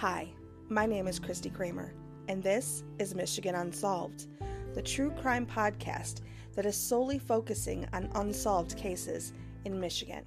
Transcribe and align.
Hi, 0.00 0.32
my 0.70 0.86
name 0.86 1.06
is 1.06 1.18
Christy 1.18 1.50
Kramer, 1.50 1.92
and 2.26 2.42
this 2.42 2.84
is 2.98 3.14
Michigan 3.14 3.54
Unsolved, 3.54 4.28
the 4.72 4.80
true 4.80 5.10
crime 5.10 5.44
podcast 5.44 6.22
that 6.54 6.64
is 6.64 6.74
solely 6.74 7.18
focusing 7.18 7.86
on 7.92 8.08
unsolved 8.14 8.78
cases 8.78 9.34
in 9.66 9.78
Michigan. 9.78 10.24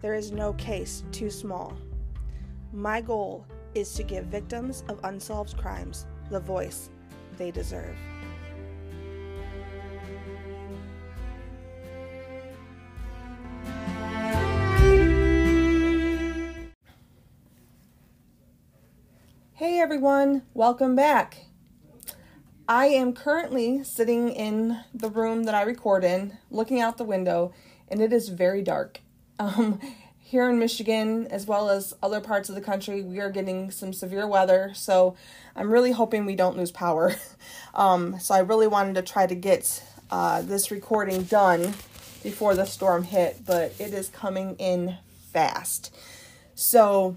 There 0.00 0.14
is 0.14 0.32
no 0.32 0.54
case 0.54 1.04
too 1.12 1.28
small. 1.28 1.76
My 2.72 3.02
goal 3.02 3.44
is 3.74 3.92
to 3.92 4.04
give 4.04 4.24
victims 4.24 4.84
of 4.88 5.00
unsolved 5.04 5.58
crimes 5.58 6.06
the 6.30 6.40
voice 6.40 6.88
they 7.36 7.50
deserve. 7.50 7.98
Everyone, 20.02 20.42
welcome 20.52 20.96
back. 20.96 21.44
I 22.66 22.86
am 22.86 23.12
currently 23.12 23.84
sitting 23.84 24.30
in 24.30 24.80
the 24.92 25.08
room 25.08 25.44
that 25.44 25.54
I 25.54 25.62
record 25.62 26.02
in, 26.02 26.38
looking 26.50 26.80
out 26.80 26.98
the 26.98 27.04
window, 27.04 27.54
and 27.86 28.02
it 28.02 28.12
is 28.12 28.28
very 28.28 28.62
dark. 28.62 28.98
Um, 29.38 29.78
here 30.18 30.50
in 30.50 30.58
Michigan, 30.58 31.28
as 31.28 31.46
well 31.46 31.70
as 31.70 31.94
other 32.02 32.20
parts 32.20 32.48
of 32.48 32.56
the 32.56 32.60
country, 32.60 33.00
we 33.02 33.20
are 33.20 33.30
getting 33.30 33.70
some 33.70 33.92
severe 33.92 34.26
weather, 34.26 34.72
so 34.74 35.14
I'm 35.54 35.70
really 35.70 35.92
hoping 35.92 36.26
we 36.26 36.34
don't 36.34 36.56
lose 36.56 36.72
power. 36.72 37.14
Um, 37.74 38.18
so 38.18 38.34
I 38.34 38.40
really 38.40 38.66
wanted 38.66 38.96
to 38.96 39.02
try 39.02 39.26
to 39.26 39.34
get 39.36 39.82
uh, 40.10 40.42
this 40.42 40.72
recording 40.72 41.22
done 41.22 41.74
before 42.24 42.56
the 42.56 42.66
storm 42.66 43.04
hit, 43.04 43.46
but 43.46 43.72
it 43.78 43.94
is 43.94 44.08
coming 44.08 44.56
in 44.56 44.98
fast. 45.32 45.94
So 46.54 47.16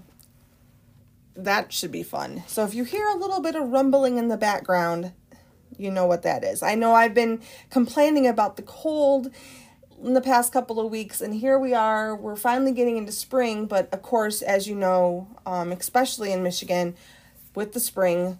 that 1.36 1.72
should 1.72 1.92
be 1.92 2.02
fun. 2.02 2.42
So 2.46 2.64
if 2.64 2.74
you 2.74 2.84
hear 2.84 3.06
a 3.08 3.16
little 3.16 3.40
bit 3.40 3.54
of 3.54 3.68
rumbling 3.70 4.16
in 4.16 4.28
the 4.28 4.36
background, 4.36 5.12
you 5.76 5.90
know 5.90 6.06
what 6.06 6.22
that 6.22 6.44
is. 6.44 6.62
I 6.62 6.74
know 6.74 6.94
I've 6.94 7.14
been 7.14 7.40
complaining 7.70 8.26
about 8.26 8.56
the 8.56 8.62
cold 8.62 9.30
in 10.02 10.14
the 10.14 10.20
past 10.20 10.52
couple 10.52 10.80
of 10.80 10.90
weeks, 10.90 11.20
and 11.20 11.34
here 11.34 11.58
we 11.58 11.74
are. 11.74 12.14
We're 12.14 12.36
finally 12.36 12.72
getting 12.72 12.96
into 12.96 13.12
spring, 13.12 13.66
but 13.66 13.92
of 13.92 14.02
course, 14.02 14.42
as 14.42 14.66
you 14.66 14.74
know, 14.74 15.28
um, 15.44 15.72
especially 15.72 16.32
in 16.32 16.42
Michigan, 16.42 16.94
with 17.54 17.72
the 17.72 17.80
spring, 17.80 18.38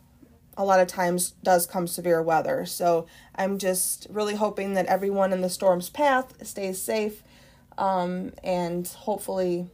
a 0.57 0.65
lot 0.65 0.81
of 0.81 0.87
times 0.87 1.35
does 1.43 1.67
come 1.67 1.87
severe 1.87 2.23
weather. 2.23 2.65
So 2.65 3.07
I'm 3.35 3.59
just 3.59 4.07
really 4.11 4.35
hoping 4.35 4.75
that 4.75 4.87
everyone 4.87 5.33
in 5.33 5.43
the 5.43 5.51
storm's 5.51 5.91
path 5.91 6.47
stays 6.47 6.81
safe 6.81 7.23
um, 7.79 8.33
and 8.43 8.87
hopefully 8.87 9.69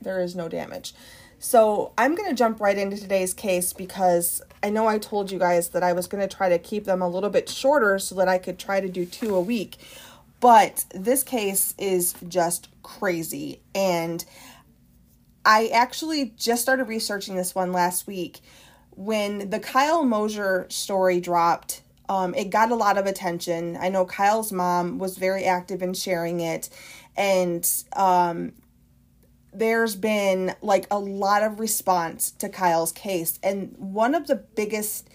there 0.00 0.20
is 0.20 0.36
no 0.36 0.48
damage. 0.48 0.94
So 1.38 1.92
I'm 1.98 2.14
going 2.14 2.28
to 2.28 2.34
jump 2.34 2.60
right 2.60 2.76
into 2.76 2.96
today's 2.96 3.34
case 3.34 3.72
because 3.72 4.42
I 4.62 4.70
know 4.70 4.86
I 4.86 4.98
told 4.98 5.30
you 5.30 5.38
guys 5.38 5.68
that 5.70 5.82
I 5.82 5.92
was 5.92 6.06
going 6.06 6.26
to 6.26 6.34
try 6.34 6.48
to 6.48 6.58
keep 6.58 6.84
them 6.84 7.02
a 7.02 7.08
little 7.08 7.30
bit 7.30 7.48
shorter 7.48 7.98
so 7.98 8.14
that 8.16 8.28
I 8.28 8.38
could 8.38 8.58
try 8.58 8.80
to 8.80 8.88
do 8.88 9.04
two 9.04 9.34
a 9.34 9.40
week. 9.40 9.76
But 10.40 10.84
this 10.94 11.22
case 11.22 11.74
is 11.78 12.14
just 12.26 12.68
crazy. 12.82 13.60
And 13.74 14.24
I 15.44 15.68
actually 15.68 16.32
just 16.36 16.62
started 16.62 16.84
researching 16.84 17.36
this 17.36 17.54
one 17.54 17.72
last 17.72 18.06
week. 18.06 18.40
When 18.90 19.50
the 19.50 19.60
Kyle 19.60 20.04
Mosier 20.04 20.66
story 20.70 21.20
dropped, 21.20 21.82
um, 22.08 22.34
it 22.34 22.50
got 22.50 22.70
a 22.70 22.74
lot 22.74 22.98
of 22.98 23.06
attention. 23.06 23.76
I 23.78 23.88
know 23.88 24.04
Kyle's 24.04 24.52
mom 24.52 24.98
was 24.98 25.18
very 25.18 25.44
active 25.44 25.82
in 25.82 25.92
sharing 25.92 26.40
it. 26.40 26.70
And 27.16 27.68
um, 27.94 28.52
there's 29.58 29.96
been 29.96 30.54
like 30.62 30.86
a 30.90 30.98
lot 30.98 31.42
of 31.42 31.60
response 31.60 32.30
to 32.32 32.48
Kyle's 32.48 32.92
case 32.92 33.38
and 33.42 33.74
one 33.78 34.14
of 34.14 34.26
the 34.26 34.36
biggest 34.36 35.08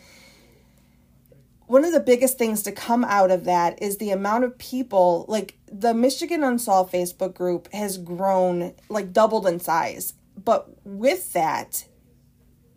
one 1.71 1.85
of 1.85 1.93
the 1.93 2.01
biggest 2.01 2.37
things 2.37 2.63
to 2.63 2.71
come 2.73 3.05
out 3.05 3.31
of 3.31 3.45
that 3.45 3.81
is 3.81 3.95
the 3.95 4.11
amount 4.11 4.43
of 4.43 4.57
people 4.57 5.23
like 5.29 5.57
the 5.71 5.93
Michigan 5.93 6.43
Unsolved 6.43 6.93
Facebook 6.93 7.33
group 7.33 7.71
has 7.71 7.97
grown 7.97 8.73
like 8.89 9.13
doubled 9.13 9.47
in 9.47 9.57
size. 9.61 10.13
But 10.43 10.69
with 10.85 11.31
that 11.31 11.85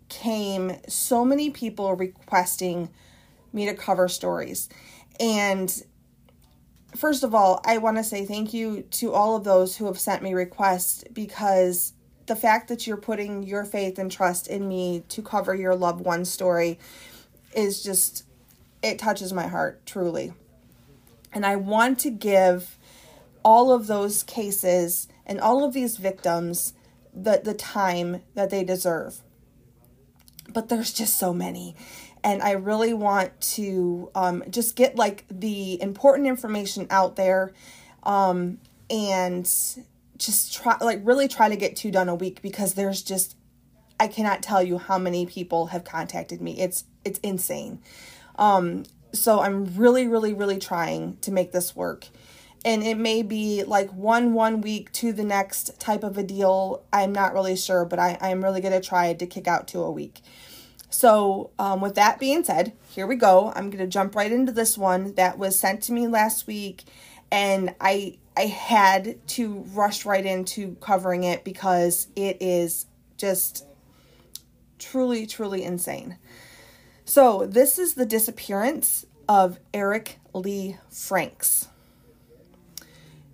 came 0.08 0.76
so 0.86 1.24
many 1.24 1.50
people 1.50 1.97
requesting 1.97 2.88
me 3.53 3.66
to 3.66 3.74
cover 3.74 4.06
stories. 4.06 4.69
And 5.19 5.82
first 6.97 7.22
of 7.22 7.34
all, 7.34 7.60
I 7.65 7.78
want 7.78 7.97
to 7.97 8.05
say 8.05 8.25
thank 8.25 8.55
you 8.55 8.82
to 8.93 9.12
all 9.12 9.37
of 9.37 9.44
those 9.44 9.77
who 9.77 9.87
have 9.87 9.99
sent 9.99 10.22
me 10.22 10.34
requests 10.34 11.05
because 11.12 11.93
the 12.27 12.37
fact 12.37 12.69
that 12.69 12.87
you're 12.87 12.97
putting 12.97 13.43
your 13.43 13.65
faith 13.65 13.99
and 13.99 14.10
trust 14.10 14.49
in 14.49 14.66
me 14.69 15.04
to 15.09 15.22
cover 15.22 15.54
your 15.54 15.75
loved 15.75 16.04
one's 16.04 16.31
story 16.31 16.78
is 17.54 17.83
just, 17.83 18.25
it 18.83 18.99
touches 18.99 19.33
my 19.33 19.47
heart, 19.47 19.84
truly. 19.84 20.33
And 21.33 21.44
I 21.44 21.56
want 21.56 21.99
to 22.00 22.10
give 22.10 22.78
all 23.44 23.72
of 23.72 23.87
those 23.87 24.22
cases 24.22 25.09
and 25.27 25.41
all 25.41 25.65
of 25.65 25.75
these 25.75 25.97
victims 25.97 26.72
the, 27.12 27.41
the 27.44 27.54
time 27.54 28.22
that 28.34 28.50
they 28.50 28.65
deserve. 28.65 29.21
But 30.49 30.69
there's 30.69 30.93
just 30.93 31.19
so 31.19 31.33
many 31.33 31.75
and 32.24 32.42
I 32.42 32.52
really 32.52 32.94
want 32.94 33.38
to 33.52 34.10
um, 34.14 34.42
just 34.48 34.74
get 34.74 34.96
like 34.96 35.26
the 35.30 35.80
important 35.80 36.26
information 36.26 36.86
out 36.88 37.16
there 37.16 37.52
um, 38.02 38.58
and 38.88 39.44
just 40.16 40.54
try 40.54 40.76
like 40.80 41.00
really 41.04 41.28
try 41.28 41.50
to 41.50 41.56
get 41.56 41.76
two 41.76 41.90
done 41.90 42.08
a 42.08 42.14
week 42.14 42.40
because 42.40 42.74
there's 42.74 43.02
just 43.02 43.36
I 44.00 44.08
cannot 44.08 44.42
tell 44.42 44.62
you 44.62 44.78
how 44.78 44.98
many 44.98 45.26
people 45.26 45.66
have 45.66 45.84
contacted 45.84 46.40
me. 46.40 46.58
It's 46.58 46.84
it's 47.04 47.18
insane. 47.20 47.80
Um, 48.36 48.84
so 49.12 49.41
I'm 49.41 49.66
really 49.76 50.08
really 50.08 50.32
really 50.32 50.58
trying 50.58 51.18
to 51.18 51.30
make 51.30 51.52
this 51.52 51.76
work. 51.76 52.06
And 52.64 52.82
it 52.82 52.96
may 52.96 53.20
be 53.20 53.64
like 53.64 53.91
one 53.92 54.32
one 54.32 54.62
week 54.62 54.91
to 54.92 55.12
the 55.12 55.24
next 55.24 55.78
type 55.78 56.02
of 56.02 56.16
a 56.16 56.22
deal. 56.22 56.82
I'm 56.91 57.12
not 57.12 57.34
really 57.34 57.56
sure, 57.56 57.84
but 57.84 57.98
I, 57.98 58.16
I'm 58.22 58.42
really 58.42 58.62
gonna 58.62 58.80
try 58.80 59.12
to 59.12 59.26
kick 59.26 59.46
out 59.46 59.68
to 59.68 59.80
a 59.80 59.91
week. 59.91 60.22
So, 60.94 61.50
um, 61.59 61.81
with 61.81 61.97
that 61.97 62.21
being 62.21 62.44
said, 62.44 62.72
here 62.88 63.05
we 63.05 63.16
go. 63.16 63.53
I'm 63.56 63.69
going 63.69 63.82
to 63.82 63.88
jump 63.88 64.15
right 64.15 64.31
into 64.31 64.53
this 64.53 64.78
one 64.78 65.15
that 65.15 65.38
was 65.38 65.59
sent 65.59 65.82
to 65.82 65.93
me 65.93 66.06
last 66.06 66.47
week, 66.47 66.84
and 67.32 67.75
I 67.81 68.19
I 68.37 68.43
had 68.43 69.27
to 69.31 69.65
rush 69.75 70.06
right 70.06 70.25
into 70.25 70.77
covering 70.77 71.25
it 71.25 71.43
because 71.43 72.06
it 72.15 72.37
is 72.41 72.87
just 73.16 73.66
truly 74.78 75.27
truly 75.27 75.65
insane. 75.65 76.16
So, 77.04 77.44
this 77.44 77.77
is 77.77 77.94
the 77.94 78.06
disappearance 78.06 79.04
of 79.28 79.59
Eric 79.75 80.21
Lee 80.33 80.77
Franks. 80.91 81.66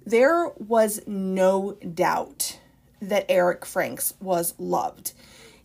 There 0.07 0.49
was 0.57 1.03
no 1.07 1.73
doubt 1.75 2.59
that 3.03 3.27
Eric 3.29 3.67
Franks 3.67 4.15
was 4.19 4.55
loved. 4.59 5.13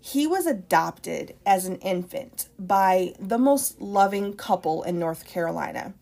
He 0.06 0.28
was 0.28 0.46
adopted 0.46 1.36
as 1.48 1.66
an 1.66 1.78
infant 1.78 2.48
by 2.60 3.16
the 3.20 3.40
most 3.40 3.82
loving 3.82 4.34
couple 4.36 4.84
in 4.84 5.00
North 5.00 5.26
Carolina. 5.26 5.96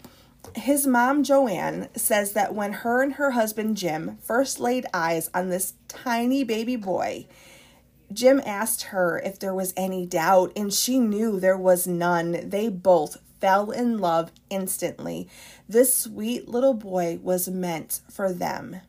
His 0.57 0.85
mom, 0.85 1.23
Joanne, 1.23 1.87
says 1.95 2.33
that 2.33 2.53
when 2.53 2.73
her 2.73 3.01
and 3.01 3.13
her 3.13 3.31
husband, 3.31 3.77
Jim, 3.77 4.17
first 4.21 4.59
laid 4.59 4.85
eyes 4.93 5.29
on 5.33 5.47
this 5.47 5.75
tiny 5.87 6.43
baby 6.43 6.75
boy, 6.75 7.27
Jim 8.11 8.41
asked 8.45 8.83
her 8.91 9.19
if 9.19 9.39
there 9.39 9.55
was 9.55 9.73
any 9.77 10.05
doubt, 10.05 10.51
and 10.53 10.73
she 10.73 10.99
knew 10.99 11.39
there 11.39 11.57
was 11.57 11.87
none. 11.87 12.49
They 12.49 12.67
both 12.67 13.19
fell 13.39 13.71
in 13.71 13.99
love 13.99 14.33
instantly. 14.49 15.29
This 15.69 15.93
sweet 15.93 16.49
little 16.49 16.73
boy 16.73 17.19
was 17.23 17.47
meant 17.47 18.01
for 18.11 18.33
them. 18.33 18.81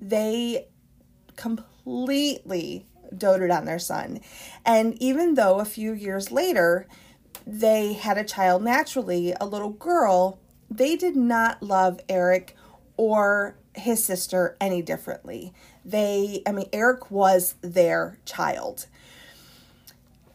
They 0.00 0.68
completely 1.34 2.86
doted 3.16 3.50
on 3.50 3.64
their 3.64 3.78
son. 3.78 4.20
And 4.64 5.00
even 5.02 5.34
though 5.34 5.58
a 5.60 5.64
few 5.64 5.92
years 5.92 6.30
later 6.30 6.86
they 7.46 7.94
had 7.94 8.18
a 8.18 8.24
child 8.24 8.62
naturally, 8.62 9.34
a 9.40 9.46
little 9.46 9.70
girl, 9.70 10.38
they 10.70 10.96
did 10.96 11.16
not 11.16 11.62
love 11.62 12.00
Eric 12.08 12.54
or 12.96 13.56
his 13.74 14.04
sister 14.04 14.56
any 14.60 14.82
differently. 14.82 15.54
They, 15.84 16.42
I 16.46 16.52
mean, 16.52 16.68
Eric 16.72 17.10
was 17.10 17.54
their 17.62 18.18
child. 18.26 18.86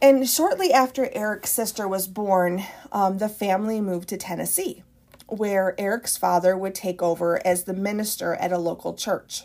And 0.02 0.28
shortly 0.28 0.74
after 0.74 1.10
Eric's 1.14 1.52
sister 1.52 1.88
was 1.88 2.08
born, 2.08 2.64
um, 2.92 3.20
the 3.20 3.30
family 3.30 3.80
moved 3.80 4.10
to 4.10 4.18
Tennessee, 4.18 4.84
where 5.28 5.80
Eric's 5.80 6.18
father 6.18 6.58
would 6.58 6.76
take 6.76 7.02
over 7.02 7.46
as 7.46 7.64
the 7.64 7.74
minister 7.74 8.36
at 8.36 8.52
a 8.52 8.58
local 8.58 8.96
church. 8.96 9.44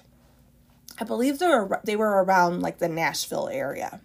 I 1.01 1.05
believe 1.05 1.39
they 1.39 1.47
were 1.47 1.81
they 1.85 1.97
were 1.97 2.23
around 2.23 2.61
like 2.61 2.79
the 2.79 2.89
Nashville 2.89 3.49
area. 3.49 4.01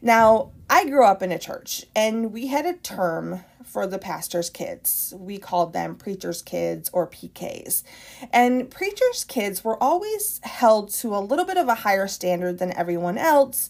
Now, 0.00 0.52
I 0.70 0.84
grew 0.84 1.04
up 1.04 1.22
in 1.22 1.32
a 1.32 1.38
church 1.38 1.84
and 1.96 2.32
we 2.32 2.46
had 2.46 2.66
a 2.66 2.74
term 2.74 3.44
for 3.64 3.86
the 3.86 3.98
pastor's 3.98 4.48
kids. 4.48 5.12
We 5.16 5.38
called 5.38 5.72
them 5.72 5.94
preacher's 5.96 6.40
kids 6.40 6.88
or 6.92 7.06
PKs. 7.06 7.82
And 8.32 8.70
preacher's 8.70 9.24
kids 9.24 9.62
were 9.62 9.82
always 9.82 10.40
held 10.42 10.90
to 10.94 11.14
a 11.14 11.18
little 11.18 11.44
bit 11.44 11.56
of 11.56 11.68
a 11.68 11.74
higher 11.74 12.06
standard 12.06 12.58
than 12.58 12.72
everyone 12.72 13.18
else 13.18 13.68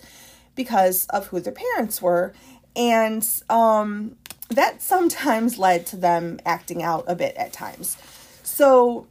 because 0.55 1.07
of 1.07 1.29
who 1.29 1.41
their 1.41 1.53
parents 1.53 2.01
were. 2.01 2.33
And 2.77 3.27
um, 3.49 4.17
that 4.51 4.83
sometimes 4.83 5.59
led 5.59 5.87
to 5.87 5.97
them 5.97 6.39
acting 6.45 6.83
out 6.83 7.05
a 7.09 7.17
bit 7.17 7.35
at 7.37 7.53
times. 7.53 7.97
So, 8.43 9.07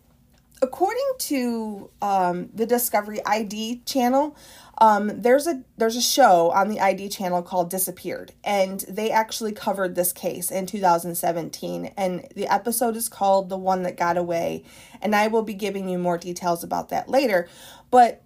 according 0.62 1.10
to 1.20 1.90
um, 2.02 2.50
the 2.54 2.66
Discovery 2.66 3.20
ID 3.26 3.82
channel, 3.86 4.36
um, 4.80 5.22
there's 5.22 5.48
a 5.48 5.64
there's 5.78 5.96
a 5.96 6.02
show 6.02 6.52
on 6.52 6.70
the 6.70 6.80
ID 6.80 7.10
channel 7.10 7.42
called 7.42 7.70
Disappeared, 7.70 8.34
and 8.44 8.82
they 8.82 9.10
actually 9.10 9.52
covered 9.52 9.96
this 9.96 10.14
case 10.14 10.52
in 10.52 10.66
2017. 10.68 11.94
And 11.98 12.28
the 12.36 12.48
episode 12.48 12.96
is 12.96 13.10
called 13.10 13.50
"The 13.50 13.58
One 13.58 13.84
That 13.84 13.98
Got 13.98 14.18
Away," 14.18 14.64
and 15.02 15.16
I 15.16 15.28
will 15.28 15.42
be 15.42 15.56
giving 15.56 15.90
you 15.90 15.98
more 15.98 16.18
details 16.18 16.64
about 16.64 16.90
that 16.90 17.10
later. 17.10 17.48
But 17.90 18.22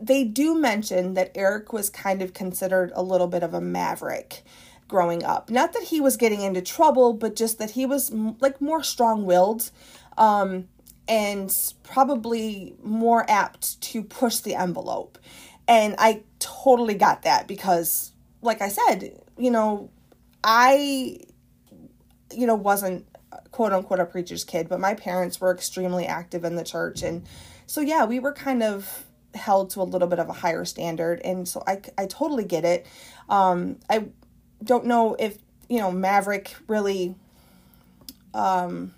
they 0.00 0.24
do 0.24 0.54
mention 0.54 1.14
that 1.14 1.32
Eric 1.34 1.72
was 1.72 1.90
kind 1.90 2.22
of 2.22 2.34
considered 2.34 2.92
a 2.94 3.02
little 3.02 3.26
bit 3.26 3.42
of 3.42 3.54
a 3.54 3.60
maverick 3.60 4.44
growing 4.88 5.24
up. 5.24 5.50
Not 5.50 5.72
that 5.72 5.84
he 5.84 6.00
was 6.00 6.16
getting 6.16 6.40
into 6.42 6.62
trouble, 6.62 7.12
but 7.12 7.34
just 7.34 7.58
that 7.58 7.72
he 7.72 7.84
was 7.84 8.12
like 8.12 8.60
more 8.60 8.82
strong-willed. 8.82 9.70
Um, 10.16 10.68
and 11.08 11.54
probably 11.82 12.76
more 12.82 13.28
apt 13.28 13.80
to 13.80 14.02
push 14.02 14.38
the 14.38 14.54
envelope. 14.54 15.18
And 15.66 15.94
I 15.98 16.22
totally 16.38 16.94
got 16.94 17.22
that 17.22 17.48
because, 17.48 18.12
like 18.42 18.62
I 18.62 18.68
said, 18.68 19.20
you 19.36 19.50
know, 19.50 19.90
I, 20.44 21.20
you 22.32 22.46
know, 22.46 22.54
wasn't 22.54 23.06
quote 23.50 23.72
unquote 23.72 24.00
a 24.00 24.06
preacher's 24.06 24.44
kid, 24.44 24.68
but 24.68 24.80
my 24.80 24.94
parents 24.94 25.40
were 25.40 25.52
extremely 25.52 26.06
active 26.06 26.44
in 26.44 26.56
the 26.56 26.64
church. 26.64 27.02
And 27.02 27.26
so, 27.66 27.80
yeah, 27.80 28.04
we 28.04 28.18
were 28.18 28.32
kind 28.32 28.62
of 28.62 29.04
held 29.34 29.70
to 29.70 29.82
a 29.82 29.84
little 29.84 30.08
bit 30.08 30.18
of 30.18 30.28
a 30.28 30.32
higher 30.32 30.64
standard. 30.64 31.20
And 31.24 31.46
so 31.48 31.62
I, 31.66 31.80
I 31.96 32.06
totally 32.06 32.44
get 32.44 32.64
it. 32.64 32.86
Um, 33.28 33.78
I 33.90 34.06
don't 34.62 34.86
know 34.86 35.16
if, 35.18 35.38
you 35.68 35.78
know, 35.78 35.90
Maverick 35.90 36.54
really, 36.66 37.14
um, 38.32 38.94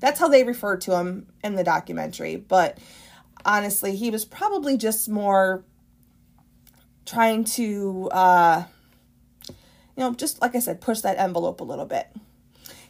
that's 0.00 0.20
how 0.20 0.28
they 0.28 0.44
referred 0.44 0.80
to 0.82 0.96
him 0.96 1.26
in 1.42 1.54
the 1.54 1.64
documentary. 1.64 2.36
But 2.36 2.78
honestly, 3.44 3.96
he 3.96 4.10
was 4.10 4.24
probably 4.24 4.76
just 4.76 5.08
more 5.08 5.64
trying 7.04 7.44
to, 7.44 8.08
uh, 8.12 8.64
you 9.48 9.54
know, 9.96 10.14
just 10.14 10.40
like 10.42 10.54
I 10.54 10.58
said, 10.58 10.80
push 10.80 11.00
that 11.00 11.18
envelope 11.18 11.60
a 11.60 11.64
little 11.64 11.86
bit. 11.86 12.08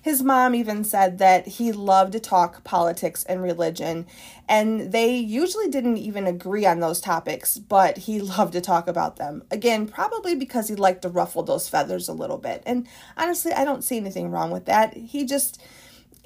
His 0.01 0.23
mom 0.23 0.55
even 0.55 0.85
said 0.85 1.19
that 1.19 1.47
he 1.47 1.73
loved 1.73 2.13
to 2.13 2.21
talk 2.21 2.65
politics 2.65 3.25
and 3.25 3.43
religion, 3.43 4.07
and 4.49 4.93
they 4.93 5.17
usually 5.17 5.69
didn't 5.69 5.99
even 5.99 6.27
agree 6.27 6.65
on 6.65 6.81
those 6.81 7.01
topics, 7.01 7.59
but 7.59 7.99
he 7.99 8.21
loved 8.39 8.53
to 8.55 8.61
talk 8.61 8.89
about 8.89 9.17
them. 9.17 9.43
Again, 9.51 9.87
probably 9.87 10.35
because 10.35 10.69
he 10.69 10.75
liked 10.75 11.03
to 11.03 11.09
ruffle 11.09 11.43
those 11.43 11.69
feathers 11.69 12.09
a 12.09 12.13
little 12.13 12.39
bit. 12.39 12.63
And 12.65 12.87
honestly, 13.17 13.53
I 13.53 13.65
don't 13.65 13.85
see 13.85 13.97
anything 13.97 14.31
wrong 14.31 14.51
with 14.51 14.67
that. 14.67 14.97
He 14.97 15.25
just, 15.25 15.61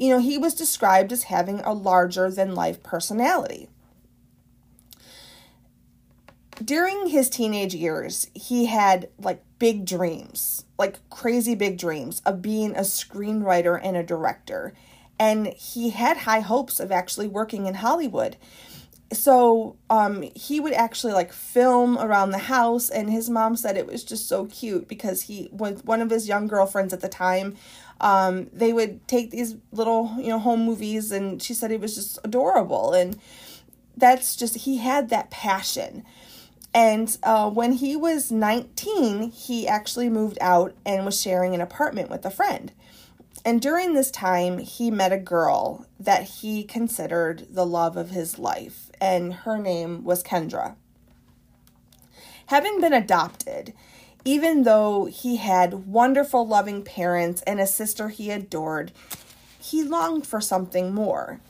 you 0.03 0.11
know, 0.11 0.19
he 0.19 0.37
was 0.37 0.55
described 0.55 1.13
as 1.13 1.25
having 1.25 1.61
a 1.61 1.73
larger 1.73 2.31
than 2.31 2.55
life 2.55 2.83
personality 2.83 3.69
during 6.65 7.09
his 7.09 7.29
teenage 7.29 7.75
years, 7.75 8.29
he 8.35 8.67
had 8.67 9.09
like 9.19 9.43
big 9.59 9.85
dreams, 9.85 10.65
like 10.79 10.99
crazy 11.11 11.55
big 11.55 11.79
dreams 11.79 12.21
of 12.25 12.43
being 12.43 12.77
a 12.77 12.81
screenwriter 12.81 13.79
and 13.83 13.97
a 13.97 14.03
director. 14.03 14.73
And 15.19 15.49
he 15.49 15.91
had 15.91 16.19
high 16.19 16.41
hopes 16.41 16.81
of 16.81 16.93
actually 16.93 17.29
working 17.29 17.67
in 17.67 17.75
Hollywood. 17.75 18.37
So 19.13 19.77
um, 19.91 20.23
he 20.35 20.59
would 20.59 20.73
actually 20.73 21.13
like 21.13 21.33
film 21.33 21.99
around 21.99 22.31
the 22.31 22.39
house, 22.39 22.89
and 22.89 23.11
his 23.11 23.29
mom 23.29 23.57
said 23.57 23.77
it 23.77 23.87
was 23.87 24.05
just 24.05 24.27
so 24.27 24.47
cute 24.47 24.89
because 24.89 25.23
he, 25.23 25.51
with 25.53 25.85
one 25.85 26.01
of 26.01 26.09
his 26.09 26.29
young 26.29 26.47
girlfriends 26.47 26.95
at 26.95 27.01
the 27.01 27.11
time, 27.11 27.57
um, 28.03 28.51
they 28.53 28.73
would 28.73 29.07
take 29.07 29.31
these 29.31 29.57
little, 29.71 30.15
you 30.19 30.29
know, 30.29 30.39
home 30.39 30.65
movies, 30.65 31.13
and 31.13 31.41
she 31.41 31.55
said 31.55 31.71
it 31.71 31.81
was 31.81 31.95
just 31.95 32.19
adorable. 32.25 32.93
And 32.93 33.17
that's 33.97 34.37
just, 34.37 34.57
he 34.57 34.79
had 34.79 35.09
that 35.09 35.31
passion. 35.31 36.05
And 36.75 37.17
uh, 37.23 37.49
when 37.51 37.73
he 37.73 37.95
was 37.95 38.33
19, 38.33 39.31
he 39.31 39.69
actually 39.69 40.09
moved 40.09 40.39
out 40.41 40.75
and 40.85 41.05
was 41.05 41.21
sharing 41.21 41.55
an 41.55 41.61
apartment 41.61 42.11
with 42.11 42.27
a 42.27 42.31
friend. 42.31 42.73
And 43.45 43.61
during 43.61 43.95
this 43.95 44.11
time, 44.11 44.59
he 44.59 44.91
met 44.91 45.13
a 45.13 45.19
girl 45.19 45.87
that 45.99 46.25
he 46.25 46.65
considered 46.65 47.47
the 47.51 47.67
love 47.67 47.97
of 47.97 48.11
his 48.11 48.39
life, 48.39 48.91
and 49.01 49.35
her 49.35 49.59
name 49.59 50.05
was 50.05 50.23
Kendra. 50.23 50.77
Having 52.47 52.81
been 52.81 52.93
adopted, 52.93 53.75
even 54.25 54.63
though 54.63 55.07
he 55.07 55.37
had 55.37 55.87
wonderful, 55.87 56.47
loving 56.47 56.83
parents 56.83 57.43
and 57.43 57.61
a 57.61 57.67
sister 57.67 58.09
he 58.09 58.31
adored, 58.31 58.93
he 59.59 59.83
longed 59.83 60.27
for 60.27 60.41
something 60.41 60.95
more. 60.95 61.41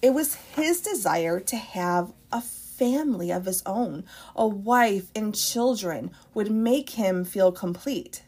It 0.00 0.14
was 0.14 0.34
his 0.34 0.80
desire 0.80 1.40
to 1.40 1.56
have 1.56 2.12
a 2.30 2.40
family 2.40 3.30
of 3.30 3.44
his 3.44 3.62
own, 3.66 4.04
a 4.34 4.46
wife 4.46 5.06
and 5.14 5.34
children 5.34 6.10
would 6.34 6.50
make 6.50 6.90
him 6.90 7.24
feel 7.24 7.52
complete. 7.52 8.22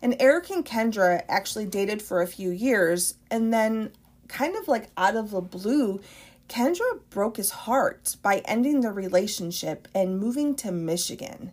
And 0.00 0.16
Eric 0.20 0.50
and 0.50 0.64
Kendra 0.64 1.22
actually 1.28 1.66
dated 1.66 2.00
for 2.00 2.22
a 2.22 2.26
few 2.26 2.50
years, 2.50 3.14
and 3.30 3.52
then, 3.52 3.90
kind 4.28 4.54
of 4.56 4.68
like 4.68 4.90
out 4.96 5.16
of 5.16 5.32
the 5.32 5.40
blue, 5.40 6.00
Kendra 6.48 7.00
broke 7.10 7.36
his 7.36 7.50
heart 7.50 8.16
by 8.22 8.38
ending 8.44 8.80
the 8.80 8.92
relationship 8.92 9.88
and 9.94 10.20
moving 10.20 10.54
to 10.56 10.70
Michigan 10.72 11.52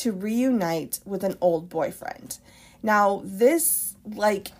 to 0.00 0.12
reunite 0.12 1.00
with 1.04 1.24
an 1.24 1.36
old 1.40 1.68
boyfriend. 1.68 2.38
Now, 2.82 3.22
this 3.24 3.96
like 4.04 4.52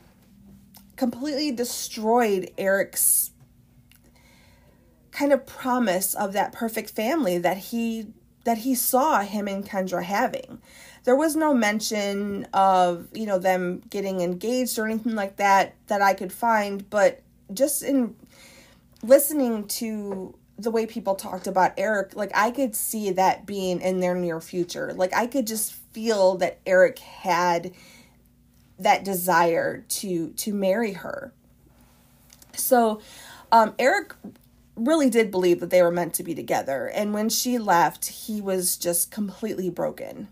completely 0.97 1.51
destroyed 1.51 2.51
Eric's 2.59 3.31
kind 5.13 5.33
of 5.33 5.47
promise 5.47 6.15
of 6.15 6.33
that 6.35 6.53
perfect 6.53 6.91
family 6.91 7.39
that 7.39 7.57
he 7.57 8.09
that 8.45 8.59
he 8.59 8.75
saw 8.75 9.21
him 9.21 9.49
and 9.49 9.67
Kendra 9.67 10.03
having. 10.03 10.61
There 11.05 11.17
was 11.17 11.37
no 11.37 11.55
mention 11.55 12.47
of, 12.53 13.09
you 13.13 13.27
know, 13.27 13.39
them 13.39 13.83
getting 13.91 14.21
engaged 14.21 14.79
or 14.79 14.87
anything 14.87 15.15
like 15.15 15.37
that 15.37 15.75
that 15.89 16.01
I 16.03 16.15
could 16.15 16.33
find, 16.33 16.89
but 16.89 17.23
just 17.53 17.83
in 17.83 18.17
listening 19.03 19.67
to 19.69 20.35
the 20.63 20.71
way 20.71 20.87
people 20.87 21.15
talked 21.15 21.47
about 21.47 21.73
Eric, 21.77 22.15
like 22.15 22.31
I 22.35 22.51
could 22.51 22.75
see 22.75 23.11
that 23.13 23.47
being 23.47 23.81
in 23.81 24.01
their 24.01 24.15
near 24.15 24.41
future. 24.41 24.93
Like 24.93 25.15
I 25.15 25.27
could 25.27 25.47
just 25.47 25.73
feel 25.73 26.37
that 26.37 26.61
Eric 26.67 26.99
had 26.99 27.73
that 28.79 29.05
desire 29.05 29.85
to 29.89 30.31
to 30.31 30.55
marry 30.55 30.93
her. 30.93 31.33
So 32.55 33.01
um, 33.53 33.75
Eric 33.79 34.15
really 34.77 35.11
did 35.11 35.31
believe 35.31 35.61
that 35.61 35.71
they 35.71 35.83
were 35.83 35.91
meant 35.91 36.15
to 36.15 36.23
be 36.23 36.35
together. 36.35 36.87
And 36.87 37.13
when 37.13 37.29
she 37.29 37.59
left, 37.59 38.07
he 38.07 38.41
was 38.41 38.77
just 38.77 39.11
completely 39.11 39.71
broken. 39.71 40.29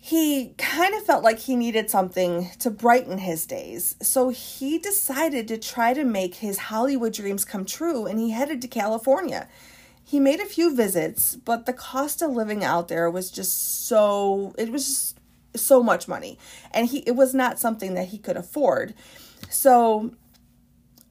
He 0.00 0.54
kind 0.58 0.94
of 0.94 1.02
felt 1.02 1.24
like 1.24 1.40
he 1.40 1.56
needed 1.56 1.90
something 1.90 2.50
to 2.60 2.70
brighten 2.70 3.18
his 3.18 3.46
days. 3.46 3.96
So 4.00 4.28
he 4.28 4.78
decided 4.78 5.48
to 5.48 5.58
try 5.58 5.92
to 5.92 6.04
make 6.04 6.36
his 6.36 6.58
Hollywood 6.58 7.12
dreams 7.12 7.44
come 7.44 7.64
true 7.64 8.06
and 8.06 8.18
he 8.18 8.30
headed 8.30 8.62
to 8.62 8.68
California. 8.68 9.48
He 10.04 10.20
made 10.20 10.40
a 10.40 10.46
few 10.46 10.74
visits, 10.74 11.36
but 11.36 11.66
the 11.66 11.72
cost 11.72 12.22
of 12.22 12.30
living 12.30 12.64
out 12.64 12.88
there 12.88 13.10
was 13.10 13.30
just 13.30 13.86
so 13.86 14.54
it 14.56 14.70
was 14.70 14.86
just 14.86 15.20
so 15.56 15.82
much 15.82 16.06
money 16.06 16.38
and 16.70 16.86
he 16.86 16.98
it 17.00 17.16
was 17.16 17.34
not 17.34 17.58
something 17.58 17.94
that 17.94 18.08
he 18.08 18.18
could 18.18 18.36
afford. 18.36 18.94
So 19.50 20.12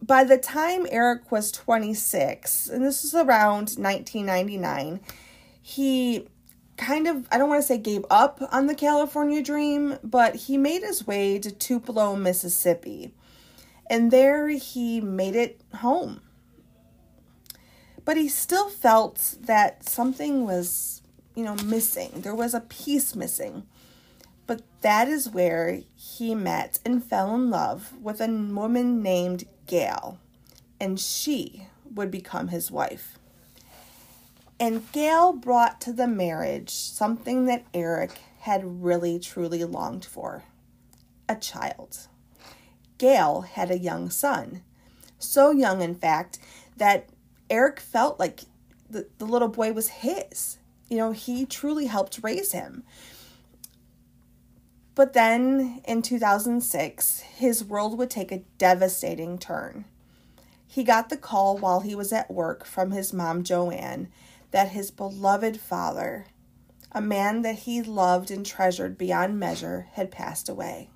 by 0.02 0.24
the 0.24 0.38
time 0.38 0.88
Eric 0.90 1.32
was 1.32 1.52
26, 1.52 2.70
and 2.70 2.86
this 2.86 3.04
was 3.04 3.16
around 3.16 3.76
1999, 3.78 5.00
he 5.62 6.28
kind 6.78 7.08
of, 7.08 7.28
I 7.32 7.38
don't 7.38 7.50
want 7.50 7.62
to 7.62 7.68
say 7.68 7.78
gave 7.78 8.06
up 8.10 8.42
on 8.52 8.68
the 8.68 8.76
California 8.76 9.42
dream, 9.42 9.98
but 10.04 10.36
he 10.36 10.58
made 10.58 10.84
his 10.84 11.06
way 11.06 11.40
to 11.40 11.52
Tupelo, 11.52 12.16
Mississippi. 12.16 13.14
And 13.90 14.12
there 14.12 14.50
he 14.50 15.02
made 15.02 15.36
it 15.36 15.62
home. 15.76 16.22
But 18.06 18.18
he 18.18 18.30
still 18.30 18.70
felt 18.70 19.36
that 19.42 19.88
something 19.88 20.46
was, 20.46 21.02
you 21.36 21.44
know, 21.44 21.56
missing. 21.56 22.12
There 22.16 22.36
was 22.36 22.54
a 22.54 22.62
piece 22.62 23.16
missing. 23.16 23.64
But 24.46 24.62
that 24.82 25.10
is 25.10 25.30
where 25.30 25.82
he 25.96 26.34
met 26.34 26.80
and 26.86 27.04
fell 27.04 27.36
in 27.36 27.50
love 27.50 27.94
with 28.02 28.22
a 28.22 28.28
woman 28.28 29.04
named 29.04 29.44
Gail, 29.66 30.20
and 30.80 30.98
she 30.98 31.68
would 31.94 32.10
become 32.10 32.48
his 32.48 32.72
wife. 32.72 33.17
And 34.60 34.92
Gail 34.92 35.34
brought 35.34 35.80
to 35.82 35.94
the 35.94 36.08
marriage 36.08 36.72
something 36.72 37.46
that 37.46 37.66
Eric 37.74 38.20
had 38.40 38.84
really 38.84 39.20
truly 39.20 39.64
longed 39.64 40.06
for 40.06 40.44
a 41.30 41.36
child. 41.36 42.08
Gail 42.98 43.42
had 43.42 43.70
a 43.70 43.78
young 43.78 44.10
son, 44.10 44.64
so 45.20 45.52
young, 45.52 45.82
in 45.82 45.94
fact, 45.94 46.40
that 46.78 47.10
Eric 47.50 47.80
felt 47.80 48.20
like 48.20 48.42
the, 48.90 49.08
the 49.20 49.26
little 49.26 49.48
boy 49.48 49.74
was 49.74 49.90
his. 49.90 50.58
you 50.90 50.98
know, 50.98 51.12
he 51.12 51.46
truly 51.46 51.88
helped 51.88 52.20
raise 52.24 52.52
him. 52.52 52.84
But 54.96 55.14
then 55.14 55.82
in 55.86 56.02
2006, 56.02 57.20
his 57.20 57.64
world 57.64 57.98
would 57.98 58.10
take 58.10 58.32
a 58.32 58.44
devastating 58.58 59.38
turn. 59.38 59.86
He 60.68 60.84
got 60.84 61.10
the 61.10 61.18
call 61.18 61.58
while 61.58 61.82
he 61.82 61.94
was 61.96 62.12
at 62.12 62.32
work 62.32 62.66
from 62.66 62.92
his 62.92 63.14
mom, 63.14 63.44
Joanne, 63.44 64.08
that 64.52 64.70
his 64.70 64.92
beloved 64.92 65.60
father, 65.60 66.28
a 66.92 67.02
man 67.02 67.42
that 67.42 67.60
he 67.60 67.82
loved 67.82 68.32
and 68.32 68.46
treasured 68.46 68.98
beyond 68.98 69.40
measure, 69.40 69.88
had 69.94 70.12
passed 70.12 70.50
away. 70.50 70.90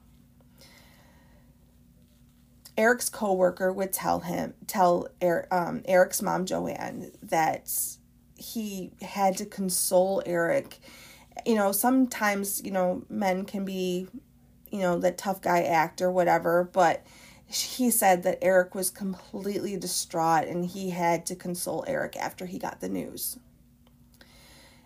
Eric's 2.78 3.10
coworker 3.10 3.72
would 3.72 3.92
tell 3.92 4.22
him, 4.22 4.54
tell 4.66 5.08
Eric, 5.20 5.48
um, 5.52 5.84
Eric's 5.86 6.22
mom, 6.22 6.46
Joanne, 6.46 7.12
that 7.22 7.70
he 8.38 8.92
had 9.02 9.38
to 9.38 9.46
console 9.46 10.24
Eric. 10.26 10.80
You 11.46 11.56
know, 11.56 11.72
sometimes, 11.72 12.64
you 12.64 12.72
know, 12.72 13.04
men 13.10 13.46
can 13.46 13.66
be, 13.66 14.08
you 14.72 14.80
know, 14.80 14.98
that 15.00 15.18
tough 15.18 15.42
guy 15.42 15.64
act 15.64 16.02
or 16.02 16.12
whatever, 16.12 16.70
but 16.72 17.06
he 17.52 17.90
said 17.92 18.24
that 18.24 18.40
Eric 18.42 18.74
was 18.74 18.90
completely 18.90 19.78
distraught 19.78 20.48
and 20.48 20.66
he 20.66 20.92
had 20.92 21.26
to 21.28 21.36
console 21.36 21.84
Eric 21.88 22.16
after 22.16 22.46
he 22.46 22.58
got 22.58 22.80
the 22.80 22.90
news. 22.90 23.38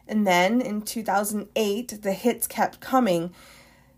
And 0.07 0.25
then 0.27 0.61
in 0.61 0.81
2008, 0.81 2.01
the 2.01 2.13
hits 2.13 2.47
kept 2.47 2.79
coming. 2.79 3.33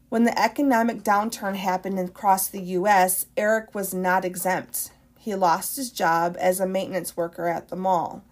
When 0.09 0.23
the 0.23 0.39
economic 0.39 1.03
downturn 1.03 1.55
happened 1.55 1.99
across 1.99 2.47
the 2.47 2.61
US, 2.61 3.25
Eric 3.35 3.75
was 3.75 3.93
not 3.93 4.23
exempt. 4.23 4.91
He 5.17 5.35
lost 5.35 5.75
his 5.75 5.91
job 5.91 6.37
as 6.39 6.59
a 6.59 6.67
maintenance 6.67 7.17
worker 7.17 7.47
at 7.47 7.67
the 7.67 7.75
mall. 7.75 8.23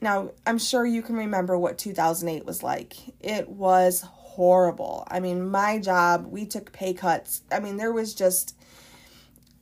Now, 0.00 0.30
I'm 0.46 0.58
sure 0.58 0.86
you 0.86 1.02
can 1.02 1.16
remember 1.16 1.58
what 1.58 1.78
2008 1.78 2.44
was 2.44 2.62
like. 2.62 2.96
It 3.20 3.48
was 3.48 4.02
horrible. 4.02 5.06
I 5.08 5.20
mean, 5.20 5.48
my 5.48 5.78
job, 5.78 6.26
we 6.26 6.46
took 6.46 6.72
pay 6.72 6.94
cuts. 6.94 7.42
I 7.50 7.60
mean, 7.60 7.76
there 7.76 7.92
was 7.92 8.14
just, 8.14 8.56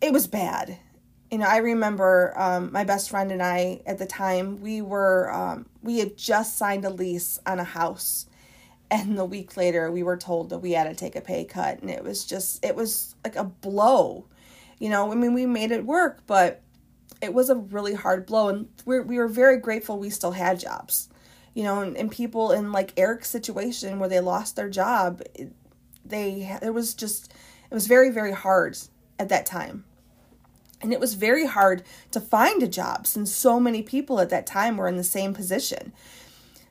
it 0.01 0.13
was 0.13 0.27
bad 0.27 0.79
you 1.31 1.39
know, 1.39 1.47
I 1.47 1.59
remember 1.59 2.33
um, 2.37 2.71
my 2.73 2.85
best 2.85 3.11
friend 3.11 3.33
and 3.33 3.43
I 3.43 3.81
at 3.87 3.99
the 3.99 4.07
time, 4.07 4.61
we 4.61 4.81
were, 4.81 5.33
um, 5.33 5.67
we 5.83 5.99
had 5.99 6.17
just 6.17 6.57
signed 6.57 6.85
a 6.85 6.91
lease 6.91 7.41
on 7.47 7.59
a 7.59 7.65
house. 7.65 8.27
And 8.91 9.19
the 9.19 9.25
week 9.25 9.57
later, 9.57 9.91
we 9.91 10.05
were 10.05 10.17
told 10.17 10.51
that 10.51 10.59
we 10.59 10.73
had 10.73 10.85
to 10.85 10.95
take 10.95 11.17
a 11.17 11.21
pay 11.21 11.45
cut. 11.45 11.81
And 11.81 11.91
it 11.91 12.05
was 12.05 12.25
just, 12.25 12.65
it 12.65 12.77
was 12.77 13.17
like 13.25 13.35
a 13.35 13.43
blow. 13.43 14.27
You 14.79 14.89
know, 14.91 15.11
I 15.11 15.17
mean, 15.17 15.35
we 15.35 15.47
made 15.47 15.73
it 15.73 15.85
work, 15.85 16.23
but 16.27 16.63
it 17.21 17.35
was 17.35 17.51
a 17.51 17.57
really 17.57 17.95
hard 17.95 18.27
blow. 18.27 18.49
And 18.49 18.69
we 18.85 19.01
we 19.01 19.19
were 19.19 19.27
very 19.27 19.59
grateful 19.59 19.99
we 19.99 20.11
still 20.11 20.33
had 20.33 20.61
jobs. 20.61 21.09
You 21.55 21.65
know, 21.65 21.81
and, 21.81 21.97
and 21.97 22.11
people 22.13 22.53
in 22.53 22.71
like 22.71 22.93
Eric's 22.97 23.31
situation 23.31 23.99
where 23.99 24.09
they 24.09 24.21
lost 24.21 24.55
their 24.55 24.69
job, 24.69 25.23
they, 26.05 26.57
it 26.63 26.73
was 26.73 26.95
just, 26.95 27.33
it 27.71 27.75
was 27.75 27.89
very, 27.89 28.11
very 28.11 28.33
hard 28.33 28.79
at 29.19 29.31
that 29.31 29.47
time 29.47 29.86
and 30.83 30.93
it 30.93 31.01
was 31.01 31.15
very 31.15 31.47
hard 31.47 31.83
to 32.11 32.21
find 32.21 32.63
a 32.63 32.69
job 32.69 33.07
since 33.07 33.33
so 33.33 33.59
many 33.59 33.83
people 33.83 34.21
at 34.21 34.31
that 34.31 34.47
time 34.47 34.77
were 34.77 34.89
in 34.89 34.97
the 34.97 35.05
same 35.05 35.35
position. 35.35 35.93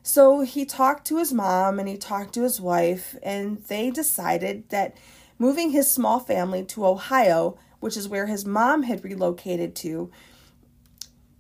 So 0.03 0.41
he 0.41 0.65
talked 0.65 1.07
to 1.07 1.17
his 1.17 1.33
mom 1.33 1.79
and 1.79 1.89
he 1.89 1.97
talked 1.97 2.33
to 2.35 2.43
his 2.43 2.61
wife, 2.61 3.15
and 3.23 3.63
they 3.63 3.89
decided 3.89 4.69
that 4.69 4.95
moving 5.39 5.71
his 5.71 5.91
small 5.91 6.19
family 6.19 6.63
to 6.65 6.85
Ohio, 6.85 7.57
which 7.79 7.97
is 7.97 8.07
where 8.07 8.27
his 8.27 8.45
mom 8.45 8.83
had 8.83 9.03
relocated 9.03 9.75
to, 9.77 10.11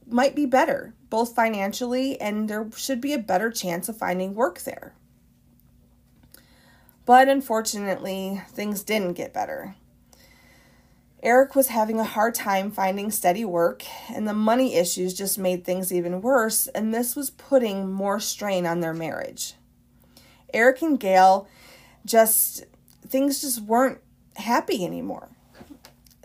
might 0.07 0.35
be 0.35 0.45
better, 0.45 0.93
both 1.09 1.35
financially 1.35 2.19
and 2.19 2.49
there 2.49 2.69
should 2.75 3.01
be 3.01 3.13
a 3.13 3.19
better 3.19 3.51
chance 3.51 3.87
of 3.87 3.97
finding 3.97 4.33
work 4.33 4.61
there. 4.61 4.93
But 7.05 7.27
unfortunately, 7.27 8.41
things 8.49 8.83
didn't 8.83 9.13
get 9.13 9.33
better. 9.33 9.75
Eric 11.25 11.55
was 11.55 11.69
having 11.69 11.99
a 11.99 12.03
hard 12.03 12.35
time 12.35 12.69
finding 12.69 13.09
steady 13.09 13.43
work, 13.43 13.83
and 14.13 14.27
the 14.27 14.33
money 14.33 14.75
issues 14.75 15.11
just 15.15 15.39
made 15.39 15.65
things 15.65 15.91
even 15.91 16.21
worse, 16.21 16.67
and 16.67 16.93
this 16.93 17.15
was 17.15 17.31
putting 17.31 17.91
more 17.91 18.19
strain 18.19 18.67
on 18.67 18.79
their 18.79 18.93
marriage. 18.93 19.55
Eric 20.53 20.83
and 20.83 20.99
Gail 20.99 21.47
just, 22.05 22.65
things 23.07 23.41
just 23.41 23.59
weren't 23.61 24.01
happy 24.35 24.85
anymore. 24.85 25.29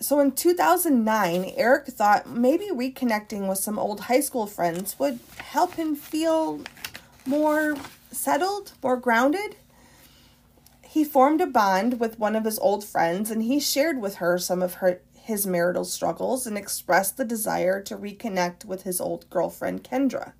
So 0.00 0.20
in 0.20 0.32
2009, 0.32 1.54
Eric 1.56 1.86
thought 1.86 2.28
maybe 2.28 2.66
reconnecting 2.66 3.48
with 3.48 3.58
some 3.58 3.78
old 3.78 4.00
high 4.00 4.20
school 4.20 4.46
friends 4.46 4.98
would 4.98 5.18
help 5.38 5.76
him 5.76 5.96
feel 5.96 6.60
more 7.24 7.74
settled, 8.12 8.72
more 8.82 8.98
grounded 8.98 9.56
he 10.90 11.04
formed 11.04 11.40
a 11.40 11.46
bond 11.46 12.00
with 12.00 12.18
one 12.18 12.34
of 12.34 12.44
his 12.44 12.58
old 12.58 12.84
friends 12.84 13.30
and 13.30 13.44
he 13.44 13.60
shared 13.60 14.00
with 14.00 14.16
her 14.16 14.36
some 14.38 14.60
of 14.60 14.74
her 14.74 15.00
his 15.14 15.46
marital 15.46 15.84
struggles 15.84 16.48
and 16.48 16.58
expressed 16.58 17.16
the 17.16 17.24
desire 17.24 17.80
to 17.80 17.96
reconnect 17.96 18.64
with 18.64 18.82
his 18.82 19.00
old 19.00 19.28
girlfriend 19.30 19.84
Kendra. 19.84 20.32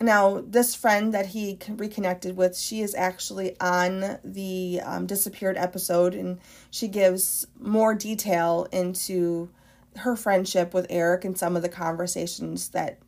Now, 0.00 0.42
this 0.46 0.74
friend 0.74 1.14
that 1.14 1.26
he 1.26 1.58
reconnected 1.66 2.36
with, 2.36 2.58
she 2.58 2.82
is 2.82 2.94
actually 2.94 3.58
on 3.58 4.18
the 4.22 4.80
um, 4.84 5.06
disappeared 5.06 5.56
episode, 5.56 6.14
and 6.14 6.40
she 6.70 6.88
gives 6.88 7.46
more 7.58 7.94
detail 7.94 8.66
into 8.72 9.48
her 9.96 10.16
friendship 10.16 10.74
with 10.74 10.86
Eric 10.90 11.24
and 11.24 11.38
some 11.38 11.56
of 11.56 11.62
the 11.62 11.68
conversations 11.68 12.70
that 12.70 12.98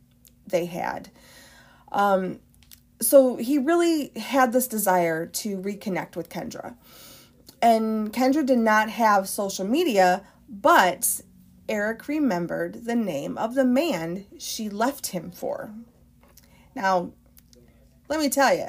they 0.47 0.65
had. 0.65 1.11
Um, 1.91 2.39
so 3.01 3.35
he 3.37 3.57
really 3.57 4.11
had 4.15 4.53
this 4.53 4.67
desire 4.67 5.25
to 5.25 5.57
reconnect 5.57 6.15
with 6.15 6.29
Kendra. 6.29 6.75
And 7.61 8.13
Kendra 8.13 8.45
did 8.45 8.59
not 8.59 8.89
have 8.89 9.27
social 9.27 9.65
media, 9.65 10.23
but 10.47 11.21
Eric 11.69 12.07
remembered 12.07 12.85
the 12.85 12.95
name 12.95 13.37
of 13.37 13.55
the 13.55 13.65
man 13.65 14.25
she 14.37 14.69
left 14.69 15.07
him 15.07 15.31
for. 15.31 15.71
Now, 16.75 17.11
let 18.07 18.19
me 18.19 18.29
tell 18.29 18.55
you, 18.55 18.67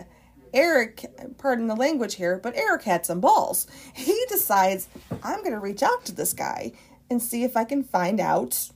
Eric, 0.53 1.05
pardon 1.37 1.67
the 1.67 1.77
language 1.77 2.15
here, 2.15 2.39
but 2.43 2.57
Eric 2.57 2.83
had 2.83 3.05
some 3.05 3.21
balls. 3.21 3.67
He 3.95 4.25
decides, 4.29 4.89
I'm 5.23 5.41
going 5.41 5.53
to 5.53 5.61
reach 5.61 5.83
out 5.83 6.05
to 6.07 6.15
this 6.15 6.33
guy 6.33 6.73
and 7.11 7.23
see 7.23 7.45
if 7.45 7.57
I 7.57 7.65
can 7.65 7.83
find 7.85 8.21
out 8.21 8.71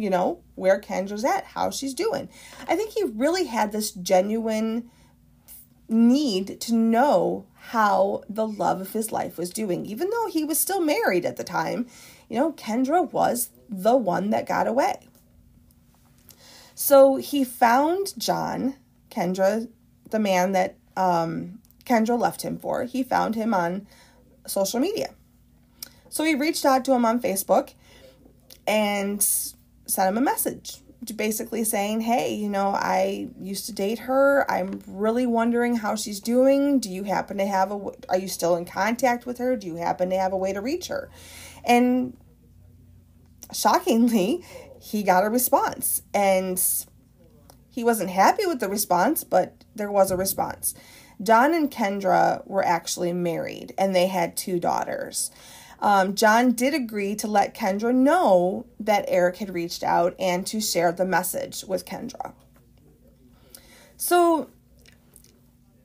you 0.00 0.10
know, 0.10 0.40
where 0.54 0.80
Kendra's 0.80 1.24
at, 1.24 1.44
how 1.44 1.70
she's 1.70 1.94
doing. 1.94 2.28
I 2.68 2.76
think 2.76 2.92
he 2.92 3.04
really 3.04 3.44
had 3.44 3.72
this 3.72 3.90
genuine 3.90 4.90
need 5.88 6.60
to 6.60 6.74
know 6.74 7.46
how 7.54 8.22
the 8.28 8.46
love 8.46 8.80
of 8.80 8.92
his 8.92 9.12
life 9.12 9.36
was 9.36 9.50
doing. 9.50 9.84
Even 9.86 10.10
though 10.10 10.28
he 10.28 10.44
was 10.44 10.58
still 10.58 10.80
married 10.80 11.24
at 11.24 11.36
the 11.36 11.44
time, 11.44 11.86
you 12.28 12.36
know, 12.36 12.52
Kendra 12.52 13.10
was 13.12 13.50
the 13.68 13.96
one 13.96 14.30
that 14.30 14.46
got 14.46 14.66
away. 14.66 15.00
So 16.74 17.16
he 17.16 17.44
found 17.44 18.18
John, 18.18 18.76
Kendra, 19.10 19.68
the 20.10 20.18
man 20.18 20.52
that 20.52 20.76
um, 20.96 21.60
Kendra 21.84 22.18
left 22.18 22.42
him 22.42 22.58
for. 22.58 22.84
He 22.84 23.02
found 23.02 23.34
him 23.34 23.52
on 23.52 23.86
social 24.46 24.80
media. 24.80 25.14
So 26.08 26.24
he 26.24 26.34
reached 26.34 26.64
out 26.64 26.84
to 26.86 26.92
him 26.92 27.04
on 27.04 27.20
Facebook 27.20 27.74
and 28.66 29.22
sent 29.90 30.08
him 30.08 30.18
a 30.18 30.22
message 30.22 30.80
basically 31.16 31.64
saying, 31.64 32.02
Hey, 32.02 32.34
you 32.34 32.48
know, 32.48 32.68
I 32.68 33.28
used 33.40 33.66
to 33.66 33.72
date 33.72 34.00
her. 34.00 34.48
I'm 34.50 34.82
really 34.86 35.26
wondering 35.26 35.76
how 35.76 35.96
she's 35.96 36.20
doing. 36.20 36.78
Do 36.78 36.90
you 36.90 37.04
happen 37.04 37.38
to 37.38 37.46
have 37.46 37.72
a, 37.72 37.80
are 38.08 38.18
you 38.18 38.28
still 38.28 38.56
in 38.56 38.66
contact 38.66 39.24
with 39.24 39.38
her? 39.38 39.56
Do 39.56 39.66
you 39.66 39.76
happen 39.76 40.10
to 40.10 40.16
have 40.16 40.32
a 40.32 40.36
way 40.36 40.52
to 40.52 40.60
reach 40.60 40.88
her? 40.88 41.10
And 41.64 42.16
shockingly, 43.52 44.44
he 44.80 45.02
got 45.02 45.24
a 45.24 45.30
response. 45.30 46.02
And 46.12 46.62
he 47.70 47.82
wasn't 47.82 48.10
happy 48.10 48.46
with 48.46 48.60
the 48.60 48.68
response, 48.68 49.24
but 49.24 49.64
there 49.74 49.90
was 49.90 50.10
a 50.10 50.16
response. 50.16 50.74
John 51.22 51.54
and 51.54 51.70
Kendra 51.70 52.46
were 52.46 52.64
actually 52.64 53.12
married 53.12 53.74
and 53.78 53.94
they 53.94 54.06
had 54.06 54.36
two 54.36 54.58
daughters. 54.58 55.30
Um, 55.80 56.14
John 56.14 56.52
did 56.52 56.74
agree 56.74 57.14
to 57.16 57.26
let 57.26 57.54
Kendra 57.54 57.94
know 57.94 58.66
that 58.78 59.04
Eric 59.08 59.38
had 59.38 59.54
reached 59.54 59.82
out 59.82 60.14
and 60.18 60.46
to 60.46 60.60
share 60.60 60.92
the 60.92 61.06
message 61.06 61.64
with 61.66 61.86
Kendra. 61.86 62.34
So 63.96 64.48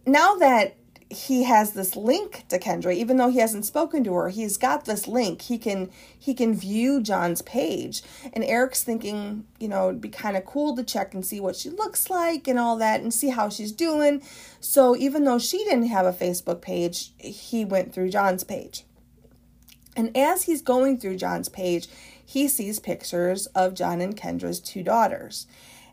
now 0.05 0.35
that 0.35 0.75
he 1.09 1.43
has 1.43 1.73
this 1.73 1.95
link 1.95 2.45
to 2.49 2.57
Kendra, 2.57 2.93
even 2.93 3.17
though 3.17 3.29
he 3.29 3.39
hasn't 3.39 3.65
spoken 3.65 4.03
to 4.03 4.13
her, 4.13 4.29
he's 4.29 4.57
got 4.57 4.85
this 4.85 5.07
link. 5.07 5.43
He 5.43 5.57
can 5.57 5.89
he 6.17 6.33
can 6.33 6.55
view 6.55 7.01
John's 7.01 7.41
page. 7.43 8.01
And 8.33 8.43
Eric's 8.43 8.83
thinking, 8.83 9.45
you 9.59 9.67
know, 9.67 9.89
it'd 9.89 10.01
be 10.01 10.09
kind 10.09 10.35
of 10.35 10.45
cool 10.45 10.75
to 10.75 10.83
check 10.83 11.13
and 11.13 11.25
see 11.25 11.39
what 11.39 11.55
she 11.55 11.69
looks 11.69 12.09
like 12.09 12.47
and 12.47 12.57
all 12.57 12.75
that 12.77 13.01
and 13.01 13.13
see 13.13 13.29
how 13.29 13.49
she's 13.49 13.71
doing. 13.71 14.23
So 14.59 14.95
even 14.95 15.23
though 15.23 15.39
she 15.39 15.59
didn't 15.59 15.87
have 15.87 16.05
a 16.05 16.13
Facebook 16.13 16.61
page, 16.61 17.11
he 17.17 17.63
went 17.63 17.93
through 17.93 18.09
John's 18.09 18.43
page. 18.43 18.83
And 19.95 20.15
as 20.15 20.43
he's 20.43 20.61
going 20.61 20.99
through 20.99 21.17
John's 21.17 21.49
page, 21.49 21.87
he 22.25 22.47
sees 22.47 22.79
pictures 22.79 23.45
of 23.47 23.73
John 23.73 24.01
and 24.01 24.15
Kendra's 24.15 24.59
two 24.59 24.83
daughters. 24.83 25.47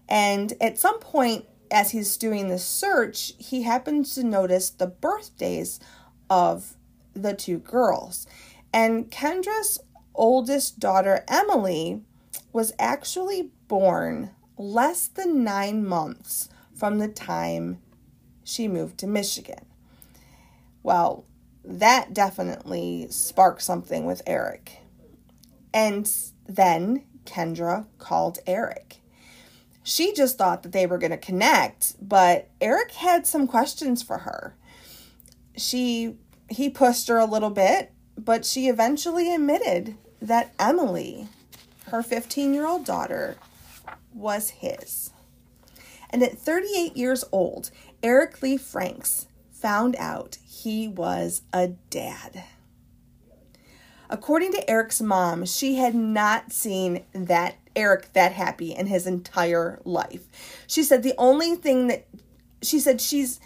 And 0.09 0.53
at 0.61 0.79
some 0.79 0.99
point, 0.99 1.47
as 1.71 1.93
he's 1.93 2.17
doing 2.17 2.49
the 2.49 2.59
search, 2.59 3.33
he 3.39 3.63
happens 3.63 4.15
to 4.15 4.25
notice 4.25 4.71
the 4.71 4.87
birthdays 4.87 5.81
of 6.29 6.75
the 7.15 7.35
two 7.35 7.59
girls. 7.59 8.27
And 8.73 9.11
Kendra's 9.11 9.79
oldest 10.15 10.81
daughter, 10.81 11.25
Emily, 11.29 12.03
was 12.53 12.73
actually 12.79 13.51
born 13.69 14.31
less 14.59 15.07
than 15.07 15.45
nine 15.45 15.87
months 15.87 16.49
from 16.75 16.99
the 16.99 17.09
time 17.09 17.79
she 18.45 18.69
moved 18.69 18.99
to 18.99 19.07
Michigan. 19.07 19.65
Well, 20.83 21.25
that 21.65 22.13
definitely 22.13 23.07
sparked 23.11 23.63
something 23.63 24.05
with 24.05 24.23
Eric. 24.27 24.79
And 25.73 26.11
then 26.47 27.05
Kendra 27.25 27.87
called 27.99 28.39
Eric. 28.47 28.99
She 29.83 30.13
just 30.13 30.39
thought 30.39 30.63
that 30.63 30.73
they 30.73 30.87
were 30.87 30.99
going 30.99 31.11
to 31.11 31.17
connect, 31.17 31.97
but 32.01 32.49
Eric 32.61 32.93
had 32.93 33.27
some 33.27 33.47
questions 33.47 34.03
for 34.03 34.19
her. 34.19 34.55
She 35.57 36.17
he 36.49 36.69
pushed 36.69 37.09
her 37.09 37.19
a 37.19 37.25
little 37.25 37.51
bit, 37.51 37.93
but 38.17 38.45
she 38.45 38.69
eventually 38.69 39.35
admitted 39.35 39.97
that 40.21 40.53
Emily, 40.59 41.29
her 41.87 42.03
15-year-old 42.03 42.85
daughter, 42.85 43.37
was 44.13 44.51
his. 44.51 45.11
And 46.11 46.23
at 46.23 46.37
38 46.39 46.97
years 46.97 47.25
old, 47.33 47.71
Eric 48.03 48.43
Lee 48.43 48.59
Franks 48.59 49.27
found 49.63 49.95
out 49.97 50.39
he 50.45 50.89
was 50.89 51.43
a 51.53 51.69
dad. 51.89 52.45
According 54.11 54.53
to 54.53 54.71
Eric's 54.71 55.01
mom, 55.01 55.47
she 55.47 55.77
had 55.77 55.95
not 55.95 56.53
seen 56.53 57.05
that 57.15 57.55
Eric 57.75 58.13
that 58.13 58.33
happy 58.33 58.75
in 58.75 58.89
his 58.89 59.07
entire 59.07 59.81
life. 59.85 60.27
She 60.67 60.83
said 60.83 61.03
the 61.03 61.15
only 61.17 61.55
thing 61.55 61.87
that 61.87 62.07
she 62.61 62.81
said 62.81 63.01
she's 63.01 63.41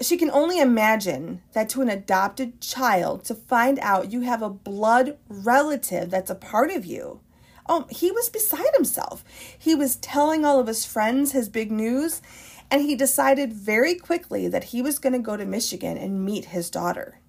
she 0.00 0.16
can 0.16 0.30
only 0.30 0.60
imagine 0.60 1.42
that 1.52 1.68
to 1.70 1.82
an 1.82 1.88
adopted 1.88 2.60
child 2.60 3.24
to 3.24 3.34
find 3.34 3.78
out 3.80 4.12
you 4.12 4.20
have 4.20 4.42
a 4.42 4.50
blood 4.50 5.18
relative 5.28 6.10
that's 6.10 6.30
a 6.30 6.34
part 6.34 6.70
of 6.70 6.86
you. 6.86 7.20
Oh, 7.68 7.86
he 7.90 8.10
was 8.10 8.28
beside 8.28 8.74
himself. 8.74 9.24
He 9.58 9.74
was 9.74 9.96
telling 9.96 10.44
all 10.44 10.60
of 10.60 10.66
his 10.66 10.86
friends 10.86 11.32
his 11.32 11.48
big 11.48 11.72
news, 11.72 12.22
and 12.70 12.82
he 12.82 12.96
decided 12.96 13.52
very 13.52 13.94
quickly 13.94 14.48
that 14.48 14.64
he 14.64 14.82
was 14.82 14.98
going 14.98 15.12
to 15.12 15.18
go 15.18 15.36
to 15.36 15.44
Michigan 15.44 15.96
and 15.96 16.24
meet 16.24 16.46
his 16.46 16.70
daughter. 16.70 17.20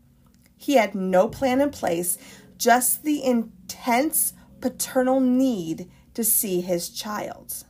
He 0.58 0.76
had 0.76 0.96
no 0.96 1.28
plan 1.28 1.62
in 1.62 1.70
place, 1.70 2.18
just 2.58 3.04
the 3.04 3.24
intense 3.24 4.34
paternal 4.62 5.20
need 5.20 5.90
to 6.16 6.24
see 6.24 6.62
his 6.62 6.90
child. 6.90 7.64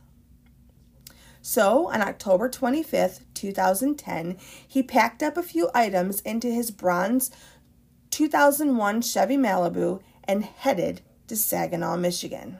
So, 1.42 1.88
on 1.88 2.02
October 2.02 2.48
25th, 2.48 3.20
2010, 3.34 4.36
he 4.66 4.82
packed 4.82 5.22
up 5.22 5.36
a 5.36 5.42
few 5.42 5.70
items 5.74 6.20
into 6.20 6.48
his 6.48 6.70
bronze 6.70 7.30
2001 8.10 9.02
Chevy 9.02 9.36
Malibu 9.36 10.00
and 10.24 10.44
headed 10.44 11.02
to 11.26 11.36
Saginaw, 11.36 11.96
Michigan. 11.96 12.58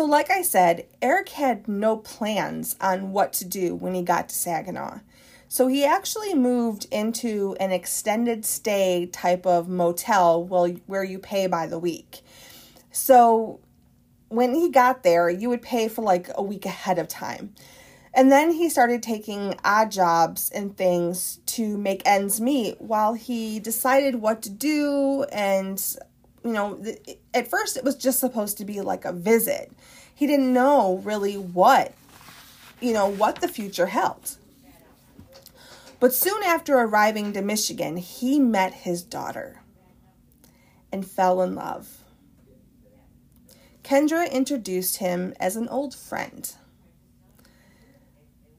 So, 0.00 0.06
like 0.06 0.30
I 0.30 0.40
said, 0.40 0.86
Eric 1.02 1.28
had 1.28 1.68
no 1.68 1.98
plans 1.98 2.74
on 2.80 3.12
what 3.12 3.34
to 3.34 3.44
do 3.44 3.74
when 3.74 3.92
he 3.92 4.00
got 4.00 4.30
to 4.30 4.34
Saginaw. 4.34 5.00
So, 5.46 5.66
he 5.66 5.84
actually 5.84 6.32
moved 6.32 6.86
into 6.90 7.54
an 7.60 7.70
extended 7.70 8.46
stay 8.46 9.10
type 9.12 9.44
of 9.44 9.68
motel 9.68 10.42
where 10.42 11.04
you 11.04 11.18
pay 11.18 11.48
by 11.48 11.66
the 11.66 11.78
week. 11.78 12.22
So, 12.90 13.60
when 14.30 14.54
he 14.54 14.70
got 14.70 15.02
there, 15.02 15.28
you 15.28 15.50
would 15.50 15.60
pay 15.60 15.86
for 15.88 16.00
like 16.00 16.30
a 16.34 16.42
week 16.42 16.64
ahead 16.64 16.98
of 16.98 17.06
time. 17.06 17.52
And 18.14 18.32
then 18.32 18.52
he 18.52 18.70
started 18.70 19.02
taking 19.02 19.54
odd 19.62 19.90
jobs 19.90 20.50
and 20.50 20.74
things 20.74 21.40
to 21.46 21.76
make 21.76 22.00
ends 22.06 22.40
meet 22.40 22.80
while 22.80 23.12
he 23.12 23.60
decided 23.60 24.16
what 24.16 24.40
to 24.42 24.50
do 24.50 25.24
and 25.30 25.78
you 26.44 26.52
know, 26.52 26.82
at 27.34 27.48
first 27.48 27.76
it 27.76 27.84
was 27.84 27.96
just 27.96 28.20
supposed 28.20 28.58
to 28.58 28.64
be 28.64 28.80
like 28.80 29.04
a 29.04 29.12
visit. 29.12 29.72
He 30.14 30.26
didn't 30.26 30.52
know 30.52 31.00
really 31.04 31.36
what, 31.36 31.94
you 32.80 32.92
know, 32.92 33.06
what 33.06 33.40
the 33.40 33.48
future 33.48 33.86
held. 33.86 34.36
But 35.98 36.14
soon 36.14 36.42
after 36.42 36.76
arriving 36.76 37.34
to 37.34 37.42
Michigan, 37.42 37.98
he 37.98 38.40
met 38.40 38.72
his 38.72 39.02
daughter 39.02 39.60
and 40.90 41.06
fell 41.06 41.42
in 41.42 41.54
love. 41.54 41.98
Kendra 43.84 44.30
introduced 44.30 44.96
him 44.96 45.34
as 45.38 45.56
an 45.56 45.68
old 45.68 45.94
friend. 45.94 46.54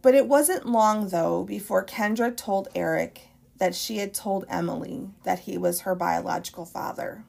But 0.01 0.13
it 0.13 0.27
wasn't 0.27 0.65
long, 0.65 1.09
though, 1.09 1.43
before 1.43 1.85
Kendra 1.85 2.35
told 2.35 2.67
Eric 2.75 3.21
that 3.57 3.75
she 3.75 3.97
had 3.97 4.13
told 4.13 4.45
Emily 4.49 5.09
that 5.23 5.39
he 5.39 5.57
was 5.57 5.81
her 5.81 5.95
biological 5.95 6.65
father 6.65 7.23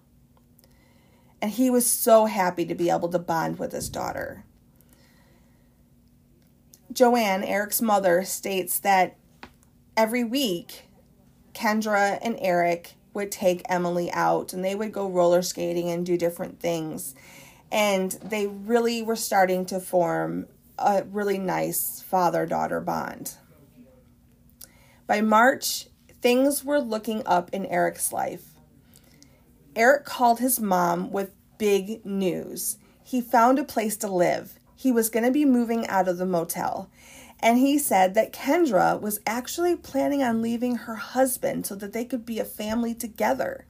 and 1.43 1.51
he 1.51 1.69
was 1.69 1.85
so 1.85 2.27
happy 2.27 2.65
to 2.65 2.75
be 2.75 2.89
able 2.89 3.09
to 3.09 3.19
bond 3.19 3.59
with 3.59 3.73
his 3.73 3.89
daughter. 3.89 4.45
Joanne, 6.93 7.43
Eric's 7.43 7.83
mother, 7.83 8.23
states 8.23 8.79
that 8.79 9.17
every 9.97 10.23
week 10.23 10.85
Kendra 11.53 12.19
and 12.23 12.37
Eric 12.39 12.95
would 13.13 13.33
take 13.33 13.63
Emily 13.69 14.11
out 14.13 14.53
and 14.53 14.65
they 14.65 14.77
would 14.77 14.93
go 14.93 15.09
roller 15.09 15.43
skating 15.43 15.91
and 15.91 16.07
do 16.07 16.17
different 16.17 16.61
things. 16.61 17.15
And 17.73 18.13
they 18.23 18.47
really 18.47 19.03
were 19.03 19.17
starting 19.17 19.67
to 19.67 19.81
form 19.81 20.47
a 20.79 21.03
really 21.05 21.39
nice 21.39 22.03
father 22.03 22.47
daughter 22.47 22.81
bond. 22.81 23.35
By 25.09 25.21
March, 25.21 25.89
things 26.21 26.65
were 26.65 26.81
looking 26.81 27.23
up 27.27 27.51
in 27.53 27.67
Eric's 27.67 28.13
life. 28.13 28.52
Eric 29.75 30.05
called 30.05 30.39
his 30.39 30.61
mom 30.61 31.11
with 31.11 31.33
big 31.59 32.05
news. 32.05 32.77
He 33.03 33.21
found 33.21 33.59
a 33.59 33.65
place 33.65 33.97
to 33.99 34.09
live. 34.09 34.59
He 34.77 34.93
was 34.93 35.09
going 35.09 35.25
to 35.25 35.31
be 35.31 35.45
moving 35.45 35.87
out 35.87 36.09
of 36.09 36.19
the 36.19 36.27
motel. 36.27 36.91
And 37.41 37.59
he 37.59 37.79
said 37.79 38.15
that 38.15 38.33
Kendra 38.33 39.01
was 39.01 39.21
actually 39.27 39.77
planning 39.77 40.23
on 40.23 40.43
leaving 40.43 40.77
her 40.77 40.97
husband 40.97 41.67
so 41.67 41.75
that 41.77 41.93
they 41.93 42.05
could 42.05 42.27
be 42.27 42.39
a 42.39 42.45
family 42.45 42.95
together. 42.95 43.67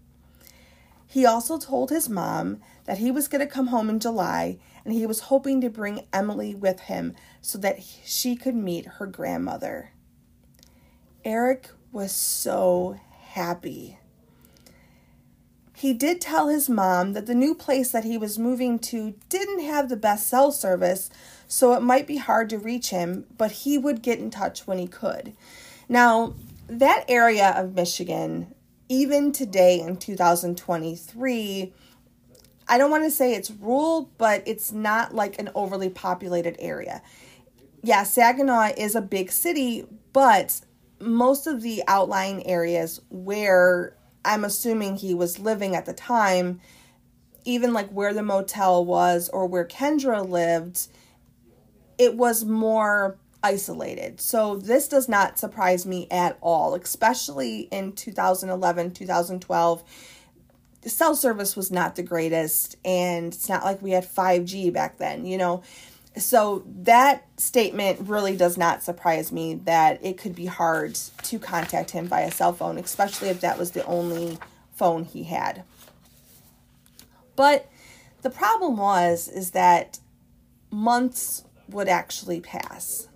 He 1.06 1.24
also 1.24 1.58
told 1.58 1.90
his 1.90 2.08
mom 2.08 2.60
that 2.84 2.98
he 2.98 3.10
was 3.10 3.28
going 3.28 3.46
to 3.46 3.52
come 3.52 3.68
home 3.68 3.88
in 3.88 4.00
July 4.00 4.58
and 4.84 4.92
he 4.92 5.06
was 5.06 5.20
hoping 5.20 5.60
to 5.60 5.70
bring 5.70 6.06
Emily 6.12 6.54
with 6.54 6.80
him 6.80 7.14
so 7.40 7.58
that 7.58 7.82
she 8.04 8.34
could 8.34 8.54
meet 8.54 8.86
her 8.86 9.06
grandmother. 9.06 9.90
Eric 11.24 11.70
was 11.92 12.12
so 12.12 12.98
happy. 13.28 13.98
He 15.82 15.92
did 15.92 16.20
tell 16.20 16.46
his 16.46 16.70
mom 16.70 17.12
that 17.14 17.26
the 17.26 17.34
new 17.34 17.56
place 17.56 17.90
that 17.90 18.04
he 18.04 18.16
was 18.16 18.38
moving 18.38 18.78
to 18.78 19.14
didn't 19.28 19.64
have 19.64 19.88
the 19.88 19.96
best 19.96 20.28
cell 20.28 20.52
service, 20.52 21.10
so 21.48 21.72
it 21.72 21.82
might 21.82 22.06
be 22.06 22.18
hard 22.18 22.48
to 22.50 22.56
reach 22.56 22.90
him, 22.90 23.24
but 23.36 23.50
he 23.50 23.78
would 23.78 24.00
get 24.00 24.20
in 24.20 24.30
touch 24.30 24.64
when 24.64 24.78
he 24.78 24.86
could. 24.86 25.32
Now, 25.88 26.34
that 26.68 27.04
area 27.08 27.50
of 27.56 27.74
Michigan, 27.74 28.54
even 28.88 29.32
today 29.32 29.80
in 29.80 29.96
2023, 29.96 31.72
I 32.68 32.78
don't 32.78 32.90
want 32.92 33.02
to 33.02 33.10
say 33.10 33.34
it's 33.34 33.50
rural, 33.50 34.08
but 34.18 34.44
it's 34.46 34.70
not 34.70 35.16
like 35.16 35.36
an 35.40 35.50
overly 35.52 35.90
populated 35.90 36.54
area. 36.60 37.02
Yeah, 37.82 38.04
Saginaw 38.04 38.74
is 38.76 38.94
a 38.94 39.02
big 39.02 39.32
city, 39.32 39.84
but 40.12 40.60
most 41.00 41.48
of 41.48 41.60
the 41.60 41.82
outlying 41.88 42.46
areas 42.46 43.00
where 43.10 43.96
I'm 44.24 44.44
assuming 44.44 44.96
he 44.96 45.14
was 45.14 45.38
living 45.38 45.74
at 45.74 45.86
the 45.86 45.92
time, 45.92 46.60
even 47.44 47.72
like 47.72 47.90
where 47.90 48.14
the 48.14 48.22
motel 48.22 48.84
was 48.84 49.28
or 49.28 49.46
where 49.46 49.64
Kendra 49.64 50.26
lived, 50.26 50.88
it 51.98 52.16
was 52.16 52.44
more 52.44 53.18
isolated. 53.42 54.20
So 54.20 54.56
this 54.56 54.88
does 54.88 55.08
not 55.08 55.38
surprise 55.38 55.84
me 55.84 56.06
at 56.10 56.38
all, 56.40 56.74
especially 56.74 57.62
in 57.72 57.92
2011, 57.92 58.92
2012. 58.92 59.82
The 60.82 60.90
cell 60.90 61.14
service 61.14 61.54
was 61.56 61.70
not 61.70 61.96
the 61.96 62.02
greatest, 62.02 62.76
and 62.84 63.32
it's 63.32 63.48
not 63.48 63.64
like 63.64 63.82
we 63.82 63.92
had 63.92 64.04
5G 64.04 64.72
back 64.72 64.98
then, 64.98 65.24
you 65.24 65.38
know. 65.38 65.62
So 66.16 66.62
that 66.66 67.24
statement 67.38 68.00
really 68.08 68.36
does 68.36 68.58
not 68.58 68.82
surprise 68.82 69.32
me 69.32 69.54
that 69.64 70.04
it 70.04 70.18
could 70.18 70.34
be 70.34 70.46
hard 70.46 70.94
to 70.94 71.38
contact 71.38 71.92
him 71.92 72.06
via 72.06 72.30
cell 72.30 72.52
phone, 72.52 72.76
especially 72.78 73.28
if 73.28 73.40
that 73.40 73.58
was 73.58 73.70
the 73.70 73.84
only 73.86 74.38
phone 74.74 75.04
he 75.04 75.24
had. 75.24 75.64
But 77.34 77.68
the 78.20 78.30
problem 78.30 78.76
was 78.76 79.28
is 79.28 79.52
that 79.52 80.00
months 80.70 81.44
would 81.68 81.88
actually 81.88 82.40
pass. 82.40 83.08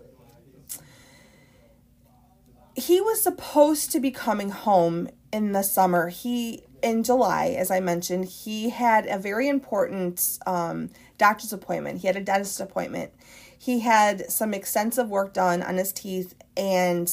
He 2.75 3.01
was 3.01 3.23
supposed 3.23 3.93
to 3.93 4.01
be 4.01 4.11
coming 4.11 4.51
home 4.51 5.09
in 5.33 5.53
the 5.53 5.63
summer. 5.63 6.09
He 6.09 6.63
in 6.83 7.03
July, 7.03 7.49
as 7.59 7.71
I 7.71 7.81
mentioned, 7.81 8.27
he 8.27 8.71
had 8.71 9.07
a 9.07 9.19
very 9.19 9.49
important 9.49 10.39
um, 10.47 10.91
doctor's 11.19 11.53
appointment. 11.53 12.01
He 12.01 12.07
had 12.07 12.17
a 12.17 12.21
dentist 12.21 12.61
appointment. 12.61 13.13
He 13.59 13.81
had 13.81 14.31
some 14.31 14.55
extensive 14.55 15.09
work 15.09 15.33
done 15.33 15.63
on 15.63 15.77
his 15.77 15.93
teeth, 15.93 16.35
and 16.57 17.13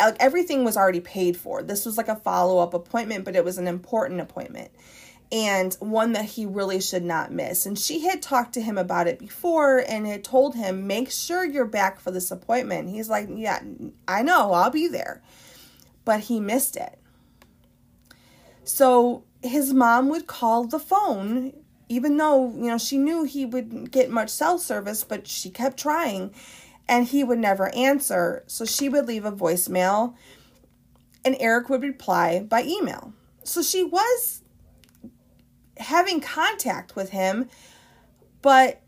uh, 0.00 0.12
everything 0.20 0.64
was 0.64 0.76
already 0.76 1.00
paid 1.00 1.36
for. 1.36 1.62
This 1.62 1.84
was 1.84 1.96
like 1.96 2.08
a 2.08 2.16
follow 2.16 2.58
up 2.58 2.74
appointment, 2.74 3.24
but 3.24 3.36
it 3.36 3.44
was 3.44 3.58
an 3.58 3.66
important 3.66 4.20
appointment 4.20 4.70
and 5.32 5.74
one 5.80 6.12
that 6.12 6.24
he 6.24 6.46
really 6.46 6.80
should 6.80 7.02
not 7.02 7.32
miss. 7.32 7.66
And 7.66 7.78
she 7.78 8.00
had 8.00 8.22
talked 8.22 8.54
to 8.54 8.60
him 8.60 8.78
about 8.78 9.08
it 9.08 9.18
before 9.18 9.78
and 9.78 10.06
had 10.06 10.22
told 10.22 10.54
him, 10.54 10.86
make 10.86 11.10
sure 11.10 11.44
you're 11.44 11.64
back 11.64 11.98
for 11.98 12.10
this 12.10 12.30
appointment. 12.30 12.90
He's 12.90 13.08
like, 13.08 13.28
yeah, 13.34 13.60
I 14.06 14.22
know, 14.22 14.52
I'll 14.52 14.70
be 14.70 14.86
there. 14.86 15.22
But 16.04 16.20
he 16.20 16.38
missed 16.38 16.76
it. 16.76 16.98
So 18.62 19.24
his 19.42 19.72
mom 19.72 20.08
would 20.08 20.26
call 20.26 20.64
the 20.64 20.78
phone, 20.78 21.52
even 21.88 22.16
though, 22.16 22.50
you 22.50 22.68
know, 22.68 22.78
she 22.78 22.98
knew 22.98 23.24
he 23.24 23.46
wouldn't 23.46 23.90
get 23.90 24.10
much 24.10 24.30
cell 24.30 24.58
service, 24.58 25.04
but 25.04 25.26
she 25.26 25.50
kept 25.50 25.78
trying 25.78 26.34
and 26.88 27.06
he 27.06 27.22
would 27.22 27.38
never 27.38 27.74
answer. 27.74 28.44
So 28.46 28.64
she 28.64 28.88
would 28.88 29.06
leave 29.06 29.24
a 29.24 29.32
voicemail 29.32 30.14
and 31.24 31.36
Eric 31.40 31.68
would 31.68 31.82
reply 31.82 32.40
by 32.40 32.62
email. 32.62 33.12
So 33.44 33.62
she 33.62 33.84
was 33.84 34.42
having 35.78 36.20
contact 36.20 36.96
with 36.96 37.10
him, 37.10 37.48
but 38.42 38.82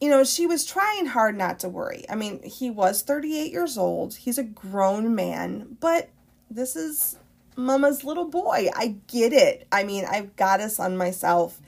you 0.00 0.10
know, 0.10 0.24
she 0.24 0.48
was 0.48 0.64
trying 0.64 1.06
hard 1.06 1.38
not 1.38 1.60
to 1.60 1.68
worry. 1.68 2.04
I 2.10 2.16
mean, 2.16 2.42
he 2.42 2.70
was 2.70 3.02
38 3.02 3.52
years 3.52 3.78
old. 3.78 4.16
He's 4.16 4.36
a 4.36 4.42
grown 4.42 5.14
man, 5.14 5.76
but 5.78 6.10
this 6.50 6.74
is 6.74 7.16
mama's 7.56 8.04
little 8.04 8.28
boy. 8.28 8.68
I 8.74 8.96
get 9.06 9.32
it. 9.32 9.66
I 9.70 9.84
mean, 9.84 10.04
I've 10.04 10.36
got 10.36 10.60
a 10.60 10.68
son 10.68 10.96
myself. 10.96 11.60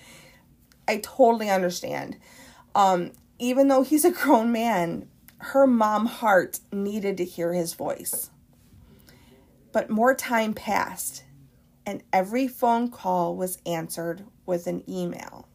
I 0.87 0.99
totally 0.99 1.51
understand. 1.51 2.17
Um, 2.75 3.13
even 3.39 3.69
though 3.69 3.83
he's 3.83 4.05
a 4.05 4.11
grown 4.11 4.53
man, 4.53 5.09
her 5.39 5.67
mom 5.67 6.07
heart 6.07 6.61
needed 6.73 7.17
to 7.19 7.25
hear 7.25 7.53
his 7.53 7.75
voice. 7.75 8.31
But 9.73 9.91
more 9.91 10.15
time 10.15 10.55
passed 10.55 11.25
and 11.87 12.03
every 12.13 12.49
phone 12.49 12.91
call 12.91 13.37
was 13.37 13.59
answered 13.67 14.25
with 14.47 14.67
an 14.67 14.83
email. 14.89 15.49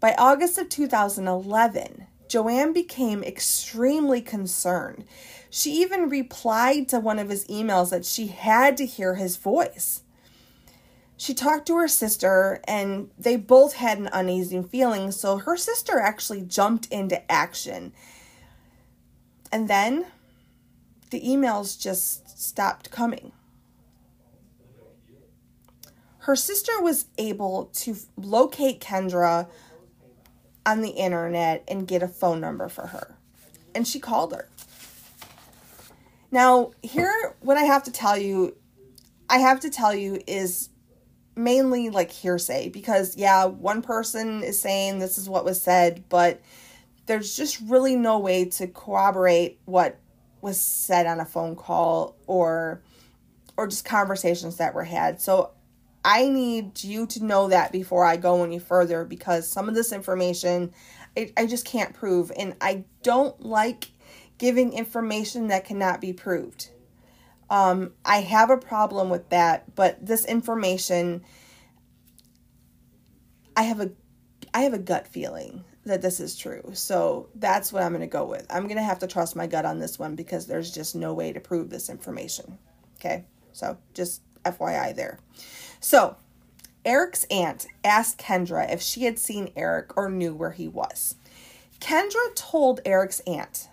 By 0.00 0.14
August 0.18 0.58
of 0.58 0.68
2011, 0.68 2.06
Joanne 2.28 2.72
became 2.72 3.24
extremely 3.24 4.20
concerned. 4.20 5.04
She 5.50 5.72
even 5.82 6.08
replied 6.08 6.88
to 6.88 7.00
one 7.00 7.18
of 7.18 7.28
his 7.28 7.46
emails 7.46 7.90
that 7.90 8.04
she 8.04 8.28
had 8.28 8.76
to 8.76 8.86
hear 8.86 9.14
his 9.14 9.36
voice. 9.36 10.02
She 11.16 11.34
talked 11.34 11.66
to 11.66 11.76
her 11.76 11.88
sister, 11.88 12.60
and 12.68 13.10
they 13.18 13.36
both 13.36 13.74
had 13.74 13.98
an 13.98 14.08
uneasy 14.12 14.62
feeling, 14.62 15.10
so 15.10 15.38
her 15.38 15.56
sister 15.56 15.98
actually 15.98 16.42
jumped 16.42 16.86
into 16.92 17.30
action. 17.30 17.92
And 19.50 19.68
then 19.68 20.06
the 21.10 21.20
emails 21.20 21.80
just 21.80 22.38
stopped 22.38 22.90
coming 22.90 23.32
her 26.28 26.36
sister 26.36 26.78
was 26.82 27.06
able 27.16 27.70
to 27.72 27.96
locate 28.18 28.82
Kendra 28.82 29.48
on 30.66 30.82
the 30.82 30.90
internet 30.90 31.64
and 31.66 31.88
get 31.88 32.02
a 32.02 32.06
phone 32.06 32.38
number 32.38 32.68
for 32.68 32.88
her. 32.88 33.16
And 33.74 33.88
she 33.88 33.98
called 33.98 34.34
her. 34.34 34.46
Now, 36.30 36.72
here, 36.82 37.34
what 37.40 37.56
I 37.56 37.62
have 37.62 37.84
to 37.84 37.92
tell 37.92 38.18
you, 38.18 38.56
I 39.30 39.38
have 39.38 39.60
to 39.60 39.70
tell 39.70 39.94
you 39.94 40.20
is 40.26 40.68
mainly 41.36 41.90
like 41.90 42.10
hearsay 42.10 42.68
because, 42.68 43.16
yeah, 43.16 43.44
one 43.46 43.82
person 43.82 44.42
is 44.42 44.60
saying 44.60 44.98
this 44.98 45.18
is 45.18 45.28
what 45.28 45.44
was 45.44 45.62
said, 45.62 46.04
but 46.08 46.40
there's 47.06 47.36
just 47.36 47.60
really 47.66 47.96
no 47.96 48.18
way 48.18 48.44
to 48.44 48.66
corroborate 48.66 49.58
what 49.64 49.98
was 50.40 50.60
said 50.60 51.06
on 51.06 51.20
a 51.20 51.24
phone 51.24 51.56
call 51.56 52.16
or 52.26 52.82
or 53.56 53.66
just 53.66 53.84
conversations 53.84 54.58
that 54.58 54.72
were 54.72 54.84
had. 54.84 55.20
So 55.20 55.50
I 56.04 56.28
need 56.28 56.84
you 56.84 57.06
to 57.06 57.24
know 57.24 57.48
that 57.48 57.72
before 57.72 58.04
I 58.04 58.16
go 58.16 58.44
any 58.44 58.60
further 58.60 59.04
because 59.04 59.50
some 59.50 59.68
of 59.68 59.74
this 59.74 59.92
information 59.92 60.72
I, 61.18 61.32
I 61.36 61.46
just 61.46 61.64
can't 61.64 61.92
prove. 61.92 62.30
And 62.36 62.54
I 62.60 62.84
don't 63.02 63.38
like 63.40 63.88
giving 64.38 64.72
information 64.72 65.48
that 65.48 65.64
cannot 65.64 66.00
be 66.00 66.12
proved. 66.12 66.70
Um, 67.50 67.92
I 68.04 68.20
have 68.20 68.50
a 68.50 68.56
problem 68.56 69.10
with 69.10 69.28
that, 69.30 69.74
but 69.74 70.04
this 70.04 70.24
information, 70.24 71.24
I 73.56 73.62
have 73.62 73.80
a, 73.80 73.90
I 74.54 74.62
have 74.62 74.74
a 74.74 74.78
gut 74.78 75.06
feeling 75.06 75.64
that 75.84 76.02
this 76.02 76.20
is 76.20 76.36
true. 76.36 76.62
So 76.74 77.28
that's 77.34 77.72
what 77.72 77.82
I'm 77.82 77.92
going 77.92 78.00
to 78.02 78.06
go 78.06 78.24
with. 78.24 78.46
I'm 78.50 78.64
going 78.64 78.76
to 78.76 78.82
have 78.82 79.00
to 79.00 79.06
trust 79.06 79.34
my 79.34 79.46
gut 79.46 79.64
on 79.64 79.78
this 79.78 79.98
one 79.98 80.14
because 80.14 80.46
there's 80.46 80.70
just 80.70 80.94
no 80.94 81.14
way 81.14 81.32
to 81.32 81.40
prove 81.40 81.70
this 81.70 81.88
information. 81.88 82.58
Okay. 82.98 83.24
So 83.52 83.78
just 83.94 84.22
FYI 84.44 84.94
there. 84.94 85.18
So, 85.80 86.16
Eric's 86.84 87.24
aunt 87.24 87.66
asked 87.84 88.18
Kendra 88.18 88.72
if 88.72 88.80
she 88.80 89.04
had 89.04 89.18
seen 89.18 89.52
Eric 89.56 89.96
or 89.96 90.10
knew 90.10 90.34
where 90.34 90.52
he 90.52 90.68
was. 90.68 91.16
Kendra 91.80 92.34
told 92.34 92.80
Eric's 92.84 93.20
aunt 93.20 93.68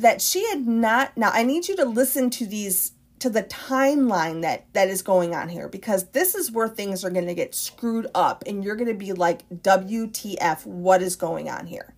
that 0.00 0.20
she 0.20 0.46
had 0.48 0.66
not 0.66 1.16
now 1.16 1.30
I 1.32 1.42
need 1.42 1.68
you 1.68 1.76
to 1.76 1.84
listen 1.84 2.30
to 2.30 2.46
these 2.46 2.92
to 3.20 3.28
the 3.28 3.42
timeline 3.44 4.42
that 4.42 4.64
that 4.72 4.88
is 4.88 5.02
going 5.02 5.34
on 5.34 5.48
here 5.48 5.68
because 5.68 6.04
this 6.08 6.34
is 6.34 6.50
where 6.50 6.68
things 6.68 7.04
are 7.04 7.10
going 7.10 7.26
to 7.26 7.34
get 7.34 7.54
screwed 7.54 8.06
up 8.14 8.42
and 8.46 8.64
you're 8.64 8.76
going 8.76 8.88
to 8.88 8.94
be 8.94 9.12
like 9.12 9.48
WTF 9.50 10.66
what 10.66 11.02
is 11.02 11.16
going 11.16 11.48
on 11.48 11.66
here. 11.66 11.94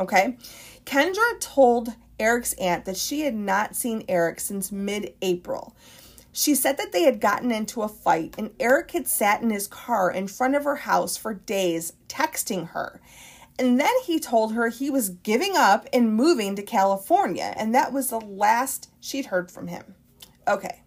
Okay? 0.00 0.36
Kendra 0.84 1.40
told 1.40 1.94
Eric's 2.18 2.54
aunt 2.54 2.84
that 2.84 2.96
she 2.96 3.20
had 3.20 3.34
not 3.34 3.76
seen 3.76 4.04
Eric 4.08 4.40
since 4.40 4.72
mid-April. 4.72 5.74
She 6.32 6.56
said 6.56 6.76
that 6.78 6.90
they 6.90 7.04
had 7.04 7.20
gotten 7.20 7.52
into 7.52 7.82
a 7.82 7.88
fight 7.88 8.34
and 8.36 8.50
Eric 8.58 8.90
had 8.90 9.06
sat 9.06 9.42
in 9.42 9.50
his 9.50 9.68
car 9.68 10.10
in 10.10 10.26
front 10.26 10.56
of 10.56 10.64
her 10.64 10.76
house 10.76 11.16
for 11.16 11.34
days 11.34 11.92
texting 12.08 12.70
her. 12.70 13.00
And 13.58 13.78
then 13.78 13.92
he 14.04 14.18
told 14.18 14.54
her 14.54 14.68
he 14.68 14.90
was 14.90 15.10
giving 15.10 15.56
up 15.56 15.86
and 15.92 16.14
moving 16.14 16.56
to 16.56 16.62
California, 16.62 17.54
and 17.56 17.74
that 17.74 17.92
was 17.92 18.10
the 18.10 18.20
last 18.20 18.90
she'd 19.00 19.26
heard 19.26 19.50
from 19.50 19.68
him. 19.68 19.94
Okay. 20.48 20.82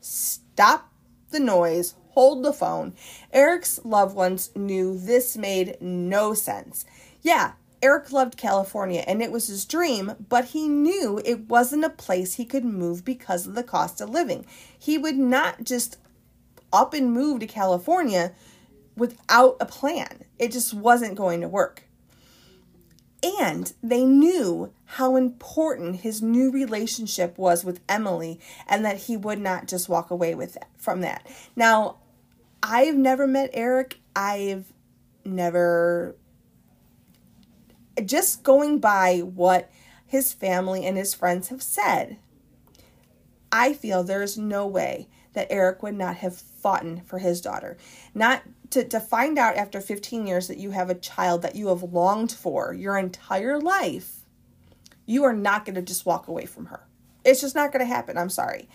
Stop 0.00 0.92
the 1.30 1.40
noise, 1.40 1.94
hold 2.10 2.44
the 2.44 2.52
phone. 2.52 2.94
Eric's 3.32 3.80
loved 3.84 4.16
ones 4.16 4.50
knew 4.56 4.98
this 4.98 5.36
made 5.36 5.76
no 5.80 6.34
sense. 6.34 6.84
Yeah, 7.22 7.52
Eric 7.82 8.12
loved 8.12 8.36
California 8.36 9.02
and 9.06 9.20
it 9.20 9.32
was 9.32 9.48
his 9.48 9.64
dream, 9.64 10.14
but 10.28 10.46
he 10.46 10.68
knew 10.68 11.20
it 11.24 11.48
wasn't 11.48 11.84
a 11.84 11.90
place 11.90 12.34
he 12.34 12.44
could 12.44 12.64
move 12.64 13.04
because 13.04 13.46
of 13.46 13.54
the 13.54 13.64
cost 13.64 14.00
of 14.00 14.10
living. 14.10 14.46
He 14.78 14.96
would 14.96 15.16
not 15.16 15.64
just 15.64 15.98
up 16.72 16.94
and 16.94 17.12
move 17.12 17.40
to 17.40 17.46
California 17.46 18.32
without 18.96 19.56
a 19.60 19.66
plan. 19.66 20.24
It 20.42 20.50
just 20.50 20.74
wasn't 20.74 21.14
going 21.14 21.40
to 21.42 21.48
work. 21.48 21.84
And 23.22 23.72
they 23.80 24.04
knew 24.04 24.72
how 24.84 25.14
important 25.14 26.00
his 26.00 26.20
new 26.20 26.50
relationship 26.50 27.38
was 27.38 27.64
with 27.64 27.78
Emily 27.88 28.40
and 28.66 28.84
that 28.84 29.02
he 29.02 29.16
would 29.16 29.38
not 29.38 29.68
just 29.68 29.88
walk 29.88 30.10
away 30.10 30.34
with 30.34 30.54
that, 30.54 30.68
from 30.76 31.00
that. 31.02 31.24
Now, 31.54 31.98
I've 32.60 32.96
never 32.96 33.28
met 33.28 33.50
Eric. 33.52 34.00
I've 34.16 34.72
never 35.24 36.16
just 38.04 38.42
going 38.42 38.80
by 38.80 39.20
what 39.20 39.70
his 40.04 40.32
family 40.32 40.84
and 40.84 40.96
his 40.96 41.14
friends 41.14 41.50
have 41.50 41.62
said, 41.62 42.16
I 43.52 43.74
feel 43.74 44.02
there 44.02 44.24
is 44.24 44.36
no 44.36 44.66
way 44.66 45.06
that 45.34 45.46
Eric 45.50 45.84
would 45.84 45.94
not 45.94 46.16
have 46.16 46.36
fought 46.36 46.84
for 47.06 47.20
his 47.20 47.40
daughter. 47.40 47.76
Not 48.12 48.42
to, 48.72 48.84
to 48.84 49.00
find 49.00 49.38
out 49.38 49.56
after 49.56 49.80
15 49.80 50.26
years 50.26 50.48
that 50.48 50.58
you 50.58 50.70
have 50.70 50.90
a 50.90 50.94
child 50.94 51.42
that 51.42 51.56
you 51.56 51.68
have 51.68 51.82
longed 51.82 52.32
for 52.32 52.72
your 52.72 52.98
entire 52.98 53.58
life, 53.58 54.20
you 55.06 55.24
are 55.24 55.32
not 55.32 55.64
going 55.64 55.74
to 55.74 55.82
just 55.82 56.06
walk 56.06 56.28
away 56.28 56.46
from 56.46 56.66
her. 56.66 56.86
It's 57.24 57.40
just 57.40 57.54
not 57.54 57.72
going 57.72 57.80
to 57.80 57.92
happen. 57.94 58.18
I'm 58.18 58.30
sorry. 58.30 58.68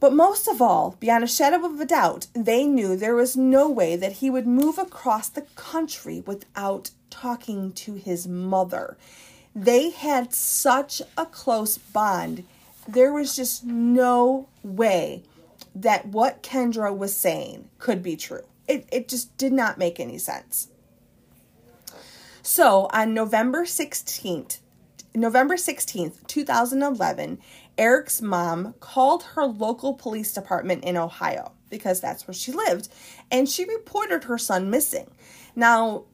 But 0.00 0.14
most 0.14 0.46
of 0.46 0.62
all, 0.62 0.96
beyond 1.00 1.24
a 1.24 1.28
shadow 1.28 1.64
of 1.66 1.80
a 1.80 1.84
doubt, 1.84 2.28
they 2.32 2.66
knew 2.66 2.96
there 2.96 3.16
was 3.16 3.36
no 3.36 3.68
way 3.68 3.96
that 3.96 4.12
he 4.12 4.30
would 4.30 4.46
move 4.46 4.78
across 4.78 5.28
the 5.28 5.42
country 5.56 6.22
without 6.24 6.90
talking 7.10 7.72
to 7.72 7.94
his 7.94 8.28
mother. 8.28 8.96
They 9.54 9.90
had 9.90 10.32
such 10.32 11.02
a 11.16 11.26
close 11.26 11.78
bond. 11.78 12.44
There 12.86 13.12
was 13.12 13.34
just 13.34 13.64
no 13.64 14.48
way 14.62 15.24
that 15.82 16.06
what 16.06 16.42
Kendra 16.42 16.96
was 16.96 17.16
saying 17.16 17.68
could 17.78 18.02
be 18.02 18.16
true. 18.16 18.44
It, 18.66 18.88
it 18.92 19.08
just 19.08 19.36
did 19.36 19.52
not 19.52 19.78
make 19.78 19.98
any 19.98 20.18
sense. 20.18 20.68
So 22.42 22.88
on 22.92 23.14
November 23.14 23.64
16th, 23.64 24.60
November 25.14 25.56
16th, 25.56 26.26
2011, 26.26 27.38
Eric's 27.76 28.20
mom 28.20 28.74
called 28.80 29.22
her 29.34 29.44
local 29.46 29.94
police 29.94 30.32
department 30.32 30.84
in 30.84 30.96
Ohio 30.96 31.52
because 31.70 32.00
that's 32.00 32.26
where 32.26 32.34
she 32.34 32.50
lived, 32.50 32.88
and 33.30 33.48
she 33.48 33.64
reported 33.64 34.24
her 34.24 34.38
son 34.38 34.70
missing. 34.70 35.10
Now, 35.54 36.04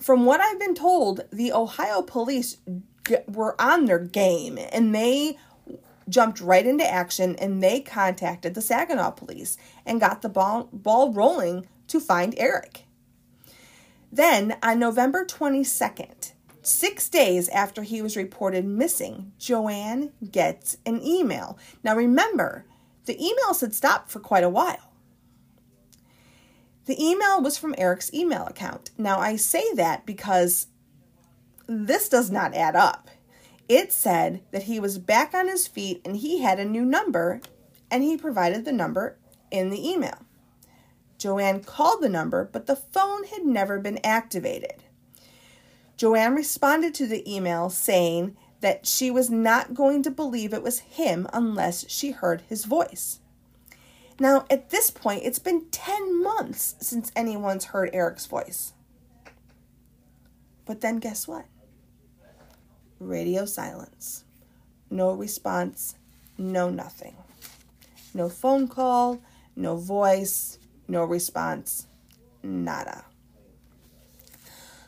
from 0.00 0.24
what 0.24 0.40
I've 0.40 0.58
been 0.58 0.74
told, 0.74 1.22
the 1.32 1.52
Ohio 1.52 2.02
police 2.02 2.56
were 3.28 3.60
on 3.60 3.84
their 3.84 3.98
game 3.98 4.58
and 4.72 4.94
they 4.94 5.38
jumped 6.08 6.40
right 6.40 6.66
into 6.66 6.88
action 6.88 7.36
and 7.36 7.62
they 7.62 7.80
contacted 7.80 8.54
the 8.54 8.62
Saginaw 8.62 9.10
police 9.12 9.56
and 9.86 10.00
got 10.00 10.22
the 10.22 10.28
ball, 10.28 10.68
ball 10.72 11.12
rolling 11.12 11.66
to 11.88 12.00
find 12.00 12.34
Eric. 12.36 12.84
Then, 14.10 14.56
on 14.62 14.78
November 14.78 15.24
22nd, 15.24 16.32
six 16.60 17.08
days 17.08 17.48
after 17.48 17.82
he 17.82 18.02
was 18.02 18.16
reported 18.16 18.64
missing, 18.64 19.32
Joanne 19.38 20.12
gets 20.30 20.76
an 20.84 21.02
email. 21.02 21.58
Now, 21.82 21.96
remember, 21.96 22.66
the 23.06 23.16
emails 23.16 23.60
had 23.60 23.74
stopped 23.74 24.10
for 24.10 24.20
quite 24.20 24.44
a 24.44 24.50
while. 24.50 24.92
The 26.84 27.02
email 27.02 27.40
was 27.40 27.56
from 27.56 27.74
Eric's 27.78 28.12
email 28.12 28.46
account. 28.46 28.90
Now, 28.98 29.18
I 29.18 29.36
say 29.36 29.72
that 29.74 30.04
because 30.04 30.66
this 31.66 32.08
does 32.08 32.30
not 32.30 32.54
add 32.54 32.76
up. 32.76 33.08
It 33.74 33.90
said 33.90 34.42
that 34.50 34.64
he 34.64 34.78
was 34.78 34.98
back 34.98 35.32
on 35.32 35.48
his 35.48 35.66
feet 35.66 36.02
and 36.04 36.18
he 36.18 36.42
had 36.42 36.60
a 36.60 36.64
new 36.66 36.84
number, 36.84 37.40
and 37.90 38.02
he 38.02 38.18
provided 38.18 38.66
the 38.66 38.72
number 38.72 39.16
in 39.50 39.70
the 39.70 39.88
email. 39.88 40.26
Joanne 41.16 41.64
called 41.64 42.02
the 42.02 42.10
number, 42.10 42.44
but 42.44 42.66
the 42.66 42.76
phone 42.76 43.24
had 43.24 43.46
never 43.46 43.78
been 43.78 43.98
activated. 44.04 44.82
Joanne 45.96 46.34
responded 46.34 46.92
to 46.96 47.06
the 47.06 47.24
email 47.26 47.70
saying 47.70 48.36
that 48.60 48.86
she 48.86 49.10
was 49.10 49.30
not 49.30 49.72
going 49.72 50.02
to 50.02 50.10
believe 50.10 50.52
it 50.52 50.62
was 50.62 50.80
him 50.80 51.26
unless 51.32 51.88
she 51.88 52.10
heard 52.10 52.42
his 52.42 52.66
voice. 52.66 53.20
Now, 54.20 54.44
at 54.50 54.68
this 54.68 54.90
point, 54.90 55.24
it's 55.24 55.38
been 55.38 55.70
10 55.70 56.22
months 56.22 56.74
since 56.80 57.10
anyone's 57.16 57.64
heard 57.64 57.88
Eric's 57.94 58.26
voice. 58.26 58.74
But 60.66 60.82
then 60.82 60.98
guess 60.98 61.26
what? 61.26 61.46
Radio 63.02 63.44
silence. 63.44 64.24
No 64.90 65.12
response, 65.12 65.96
no 66.38 66.70
nothing. 66.70 67.16
No 68.14 68.28
phone 68.28 68.68
call, 68.68 69.20
no 69.56 69.76
voice, 69.76 70.58
no 70.86 71.04
response, 71.04 71.86
nada. 72.42 73.04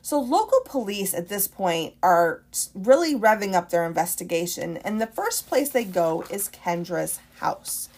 So, 0.03 0.21
local 0.21 0.61
police 0.67 1.15
at 1.15 1.29
this 1.29 1.49
point 1.49 1.95
are 2.03 2.43
really 2.75 3.15
revving 3.15 3.55
up 3.55 3.71
their 3.71 3.87
investigation, 3.87 4.77
and 4.79 5.01
the 5.01 5.07
first 5.07 5.47
place 5.47 5.71
they 5.71 5.85
go 5.85 6.25
is 6.31 6.51
Kendra's 6.51 7.19
house. 7.39 7.89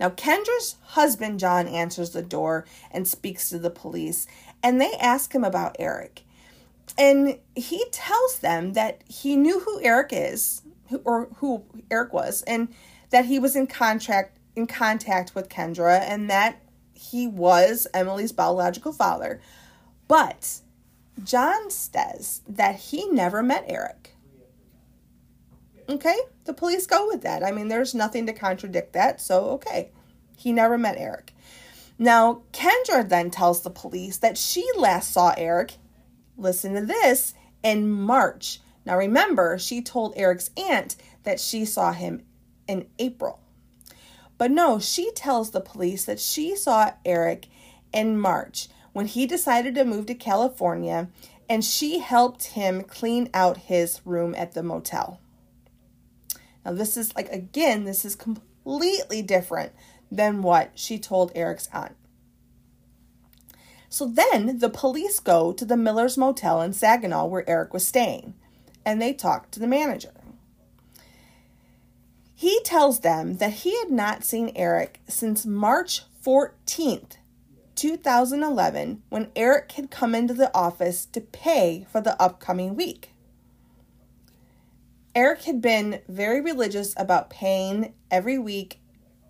Now, 0.00 0.10
Kendra's 0.10 0.74
husband, 0.82 1.38
John, 1.38 1.68
answers 1.68 2.10
the 2.10 2.22
door 2.22 2.64
and 2.90 3.06
speaks 3.06 3.48
to 3.48 3.60
the 3.60 3.70
police, 3.70 4.26
and 4.60 4.80
they 4.80 4.92
ask 4.94 5.32
him 5.32 5.44
about 5.44 5.76
Eric. 5.78 6.24
And 6.98 7.38
he 7.54 7.84
tells 7.90 8.38
them 8.40 8.74
that 8.74 9.02
he 9.06 9.36
knew 9.36 9.60
who 9.60 9.80
Eric 9.82 10.10
is, 10.12 10.62
or 11.04 11.28
who 11.36 11.64
Eric 11.90 12.12
was, 12.12 12.42
and 12.42 12.68
that 13.10 13.24
he 13.26 13.38
was 13.38 13.56
in 13.56 13.66
contract 13.66 14.38
in 14.54 14.66
contact 14.66 15.34
with 15.34 15.48
Kendra, 15.48 16.00
and 16.00 16.28
that 16.28 16.60
he 16.92 17.26
was 17.26 17.86
Emily's 17.94 18.32
biological 18.32 18.92
father. 18.92 19.40
But 20.08 20.60
John 21.24 21.70
says 21.70 22.42
that 22.46 22.76
he 22.76 23.08
never 23.08 23.42
met 23.42 23.64
Eric. 23.66 24.14
Okay, 25.88 26.16
the 26.44 26.52
police 26.54 26.86
go 26.86 27.06
with 27.06 27.22
that. 27.22 27.42
I 27.42 27.50
mean, 27.50 27.68
there's 27.68 27.94
nothing 27.94 28.26
to 28.26 28.32
contradict 28.32 28.92
that, 28.92 29.20
so 29.20 29.50
okay. 29.50 29.90
He 30.36 30.52
never 30.52 30.76
met 30.76 30.96
Eric. 30.98 31.32
Now, 31.98 32.42
Kendra 32.52 33.08
then 33.08 33.30
tells 33.30 33.62
the 33.62 33.70
police 33.70 34.16
that 34.18 34.36
she 34.36 34.68
last 34.76 35.12
saw 35.12 35.34
Eric, 35.36 35.74
listen 36.36 36.74
to 36.74 36.84
this, 36.84 37.34
in 37.62 37.90
March. 37.90 38.60
Now, 38.84 38.96
remember, 38.96 39.58
she 39.58 39.80
told 39.80 40.14
Eric's 40.16 40.50
aunt 40.56 40.96
that 41.22 41.40
she 41.40 41.64
saw 41.64 41.92
him 41.92 42.22
in 42.66 42.88
April. 42.98 43.40
But 44.38 44.50
no, 44.50 44.78
she 44.78 45.12
tells 45.12 45.50
the 45.50 45.60
police 45.60 46.04
that 46.06 46.18
she 46.18 46.56
saw 46.56 46.92
Eric 47.04 47.46
in 47.92 48.18
March 48.18 48.68
when 48.92 49.06
he 49.06 49.26
decided 49.26 49.74
to 49.74 49.84
move 49.84 50.06
to 50.06 50.14
California 50.14 51.08
and 51.48 51.64
she 51.64 51.98
helped 51.98 52.44
him 52.44 52.82
clean 52.82 53.28
out 53.34 53.56
his 53.56 54.00
room 54.04 54.34
at 54.36 54.54
the 54.54 54.62
motel. 54.62 55.20
Now, 56.64 56.72
this 56.72 56.96
is 56.96 57.14
like, 57.14 57.28
again, 57.30 57.84
this 57.84 58.04
is 58.04 58.16
completely 58.16 59.22
different 59.22 59.72
than 60.10 60.42
what 60.42 60.70
she 60.74 60.98
told 60.98 61.32
Eric's 61.34 61.68
aunt. 61.72 61.96
So 63.92 64.06
then 64.06 64.58
the 64.58 64.70
police 64.70 65.20
go 65.20 65.52
to 65.52 65.66
the 65.66 65.76
Miller's 65.76 66.16
Motel 66.16 66.62
in 66.62 66.72
Saginaw 66.72 67.26
where 67.26 67.46
Eric 67.46 67.74
was 67.74 67.86
staying 67.86 68.32
and 68.86 69.02
they 69.02 69.12
talk 69.12 69.50
to 69.50 69.60
the 69.60 69.66
manager. 69.66 70.14
He 72.34 72.62
tells 72.64 73.00
them 73.00 73.36
that 73.36 73.52
he 73.52 73.78
had 73.78 73.90
not 73.90 74.24
seen 74.24 74.50
Eric 74.56 75.00
since 75.08 75.44
March 75.44 76.04
14th, 76.24 77.18
2011 77.74 79.02
when 79.10 79.30
Eric 79.36 79.72
had 79.72 79.90
come 79.90 80.14
into 80.14 80.32
the 80.32 80.50
office 80.56 81.04
to 81.04 81.20
pay 81.20 81.86
for 81.92 82.00
the 82.00 82.20
upcoming 82.20 82.74
week. 82.74 83.10
Eric 85.14 85.42
had 85.42 85.60
been 85.60 86.00
very 86.08 86.40
religious 86.40 86.94
about 86.96 87.28
paying 87.28 87.92
every 88.10 88.38
week. 88.38 88.78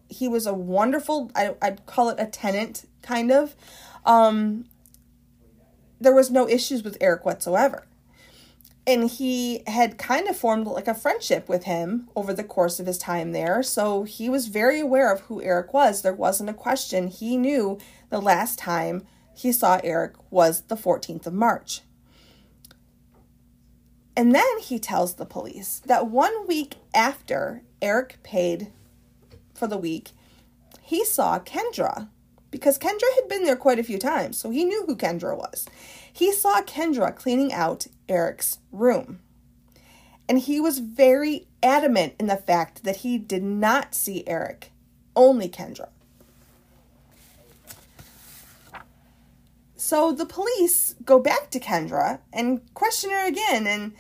He 0.09 0.29
was 0.29 0.47
a 0.47 0.55
wonderful, 0.55 1.33
I, 1.35 1.57
would 1.61 1.85
call 1.85 2.11
it 2.11 2.21
a 2.21 2.27
tenant, 2.27 2.87
kind 3.03 3.33
of. 3.33 3.57
Um, 4.05 4.67
there 6.01 6.15
was 6.15 6.31
no 6.31 6.49
issues 6.49 6.83
with 6.83 6.99
Eric 7.01 7.25
whatsoever. 7.25 7.87
And 8.85 9.09
he 9.09 9.63
had 9.69 9.97
kind 9.97 10.27
of 10.27 10.37
formed 10.37 10.67
like 10.67 10.89
a 10.89 10.95
friendship 10.95 11.49
with 11.49 11.65
him 11.65 12.09
over 12.17 12.35
the 12.35 12.43
course 12.43 12.81
of 12.81 12.87
his 12.87 12.99
time 12.99 13.31
there. 13.31 13.63
So 13.63 14.03
he 14.03 14.29
was 14.29 14.49
very 14.49 14.81
aware 14.81 15.13
of 15.13 15.21
who 15.23 15.41
Eric 15.41 15.73
was. 15.73 16.03
There 16.03 16.13
wasn't 16.13 16.51
a 16.51 16.55
question. 16.55 17.07
He 17.07 17.37
knew 17.37 17.79
the 18.11 18.21
last 18.21 18.59
time 18.59 19.07
he 19.35 19.53
saw 19.53 19.81
Eric 19.85 20.15
was 20.31 20.63
the 20.63 20.77
14th 20.77 21.27
of 21.27 21.33
March. 21.33 21.83
And 24.17 24.35
then 24.35 24.59
he 24.61 24.79
tells 24.79 25.15
the 25.15 25.25
police 25.25 25.81
that 25.87 26.09
one 26.09 26.47
week 26.47 26.75
after 26.93 27.63
Eric 27.81 28.19
paid 28.23 28.73
for 29.55 29.67
the 29.67 29.79
week, 29.79 30.11
he 30.83 31.05
saw 31.05 31.39
Kendra 31.39 32.09
because 32.53 32.79
Kendra 32.79 33.13
had 33.17 33.29
been 33.29 33.43
there 33.43 33.57
quite 33.57 33.81
a 33.81 33.83
few 33.83 33.99
times, 33.99 34.39
so 34.39 34.51
he 34.51 34.65
knew 34.65 34.85
who 34.87 34.95
Kendra 34.95 35.37
was. 35.37 35.67
He 36.13 36.31
saw 36.31 36.63
Kendra 36.63 37.17
cleaning 37.17 37.53
out 37.53 37.89
Eric's 38.09 38.59
room. 38.71 39.19
And 40.29 40.39
he 40.39 40.61
was 40.61 40.79
very 40.79 41.49
adamant 41.63 42.15
in 42.21 42.29
the 42.29 42.37
fact 42.37 42.85
that 42.85 42.99
he 42.99 43.19
did 43.19 43.43
not 43.43 43.95
see 43.95 44.23
Eric, 44.29 44.71
only 45.17 45.49
Kendra. 45.49 45.89
So 49.77 50.13
the 50.13 50.27
police 50.27 50.95
go 51.05 51.19
back 51.19 51.51
to 51.51 51.59
Kendra 51.59 52.21
and 52.33 52.61
question 52.75 53.11
her 53.11 53.27
again 53.27 53.67
and 53.67 53.95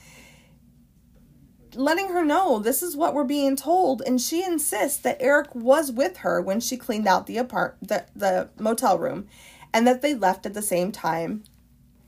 letting 1.74 2.08
her 2.08 2.24
know 2.24 2.58
this 2.58 2.82
is 2.82 2.96
what 2.96 3.14
we're 3.14 3.24
being 3.24 3.56
told 3.56 4.02
and 4.02 4.20
she 4.20 4.44
insists 4.44 4.98
that 4.98 5.16
Eric 5.20 5.54
was 5.54 5.90
with 5.90 6.18
her 6.18 6.40
when 6.40 6.60
she 6.60 6.76
cleaned 6.76 7.06
out 7.06 7.26
the 7.26 7.38
apart 7.38 7.76
the, 7.80 8.06
the 8.14 8.48
motel 8.58 8.98
room 8.98 9.26
and 9.72 9.86
that 9.86 10.02
they 10.02 10.14
left 10.14 10.44
at 10.44 10.54
the 10.54 10.62
same 10.62 10.92
time. 10.92 11.44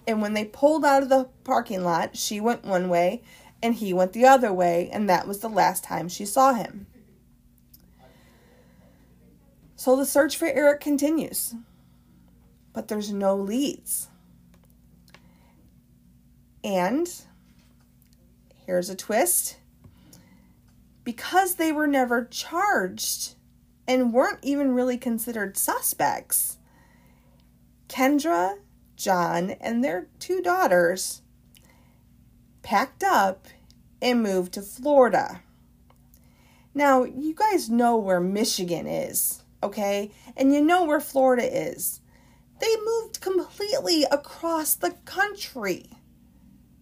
And 0.07 0.20
when 0.20 0.35
they 0.35 0.44
pulled 0.44 0.85
out 0.85 1.03
of 1.03 1.09
the 1.09 1.29
parking 1.44 1.83
lot 1.83 2.16
she 2.16 2.40
went 2.40 2.64
one 2.64 2.88
way 2.88 3.22
and 3.62 3.74
he 3.74 3.92
went 3.92 4.12
the 4.12 4.27
other 4.27 4.53
way 4.53 4.90
and 4.92 5.09
that 5.09 5.27
was 5.27 5.40
the 5.40 5.48
last 5.48 5.85
time 5.85 6.09
she 6.09 6.27
saw 6.27 6.53
him. 6.53 6.87
So 9.77 9.96
the 9.96 10.07
search 10.07 10.37
for 10.37 10.46
Eric 10.48 10.81
continues. 10.81 11.55
But 12.72 12.88
there's 12.88 13.12
no 13.12 13.37
leads. 13.37 14.09
And 16.64 17.07
here's 18.66 18.90
a 18.90 18.96
twist 18.96 19.57
because 21.05 21.57
they 21.57 21.70
were 21.70 21.87
never 21.87 22.24
charged 22.24 23.35
and 23.87 24.12
weren't 24.12 24.38
even 24.42 24.74
really 24.74 24.96
considered 24.96 25.57
suspects, 25.57 26.59
Kendra, 27.88 28.59
John, 28.96 29.50
and 29.61 29.85
their 29.85 30.09
two 30.18 30.40
daughters 30.40 31.20
packed 32.62 33.05
up 33.05 33.46
and 34.00 34.22
moved 34.22 34.55
to 34.55 34.62
Florida. 34.62 35.42
Now, 36.74 37.05
you 37.05 37.35
guys 37.35 37.70
know 37.70 37.96
where 37.96 38.20
Michigan 38.20 38.87
is, 38.87 39.42
okay? 39.62 40.11
And 40.37 40.53
you 40.53 40.61
know 40.61 40.85
where 40.85 41.00
Florida 41.00 41.44
is. 41.44 42.00
They 42.61 42.74
moved 42.85 43.20
completely 43.20 44.05
across 44.11 44.74
the 44.74 44.92
country. 45.05 45.90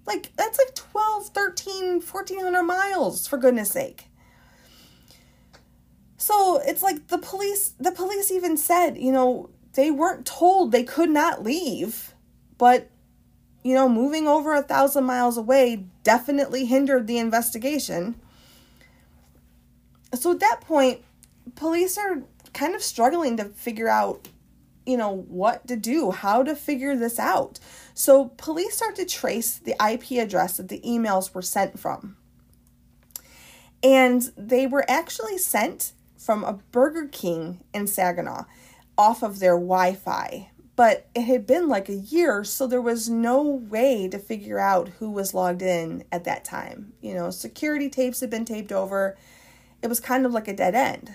Like, 0.07 0.33
that's 0.37 0.59
like 0.59 0.75
12, 0.75 1.29
13, 1.29 2.01
1400 2.01 2.63
miles, 2.63 3.27
for 3.27 3.37
goodness 3.37 3.71
sake. 3.71 4.07
So 6.17 6.61
it's 6.65 6.83
like 6.83 7.09
the 7.09 7.19
police, 7.19 7.75
the 7.81 7.93
police 7.93 8.31
even 8.31 8.57
said, 8.57 8.97
you 8.97 9.13
know, 9.13 9.51
they 9.75 9.91
weren't 9.91 10.27
told 10.27 10.71
they 10.71 10.85
could 10.85 11.11
not 11.11 11.43
leave, 11.43 12.15
but, 12.59 12.89
you 13.63 13.75
know, 13.75 13.89
moving 13.89 14.29
over 14.29 14.55
a 14.55 14.63
thousand 14.63 15.05
miles 15.05 15.37
away 15.37 15.85
definitely 16.05 16.65
hindered 16.67 17.07
the 17.07 17.19
investigation. 17.19 18.15
So 20.15 20.33
at 20.33 20.41
that 20.41 20.61
point, 20.61 21.01
police 21.55 21.97
are 21.97 22.23
kind 22.53 22.75
of 22.75 22.83
struggling 22.83 23.37
to 23.39 23.47
figure 23.47 23.89
out 23.89 24.29
you 24.87 24.97
know 24.97 25.25
what 25.29 25.67
to 25.69 25.77
do 25.77 26.11
how 26.11 26.43
to 26.43 26.55
figure 26.55 26.97
this 26.97 27.19
out. 27.19 27.59
So 27.95 28.29
police 28.37 28.77
start 28.77 28.97
to 28.97 29.05
trace 29.05 29.57
the 29.59 29.77
ip 29.91 30.11
address 30.13 30.57
that 30.57 30.69
the 30.69 30.81
emails 30.81 31.35
were 31.35 31.43
sent 31.43 31.79
from. 31.79 32.17
And 33.83 34.31
they 34.37 34.67
were 34.67 34.89
actually 34.89 35.39
sent 35.39 35.93
from 36.17 36.45
a 36.45 36.55
burger 36.71 37.09
king 37.09 37.61
in 37.75 37.87
saginaw 37.87 38.45
off 38.97 39.23
of 39.23 39.41
their 39.41 39.57
wi-fi. 39.57 40.51
But 40.75 41.09
it 41.15 41.23
had 41.23 41.47
been 41.47 41.69
like 41.69 41.89
a 41.89 41.95
year 41.95 42.45
so 42.45 42.67
there 42.67 42.81
was 42.81 43.09
no 43.09 43.43
way 43.43 44.09
to 44.09 44.19
figure 44.19 44.59
out 44.59 44.89
who 45.01 45.11
was 45.11 45.35
logged 45.35 45.63
in 45.63 46.05
at 46.11 46.25
that 46.25 46.45
time. 46.45 46.93
You 47.01 47.15
know 47.15 47.31
security 47.31 47.89
tapes 47.89 48.21
had 48.21 48.31
been 48.31 48.45
taped 48.45 48.73
over. 48.73 49.17
It 49.83 49.89
was 49.89 50.01
kind 50.01 50.25
of 50.25 50.33
like 50.33 50.49
a 50.49 50.57
dead 50.57 50.75
end 50.75 51.13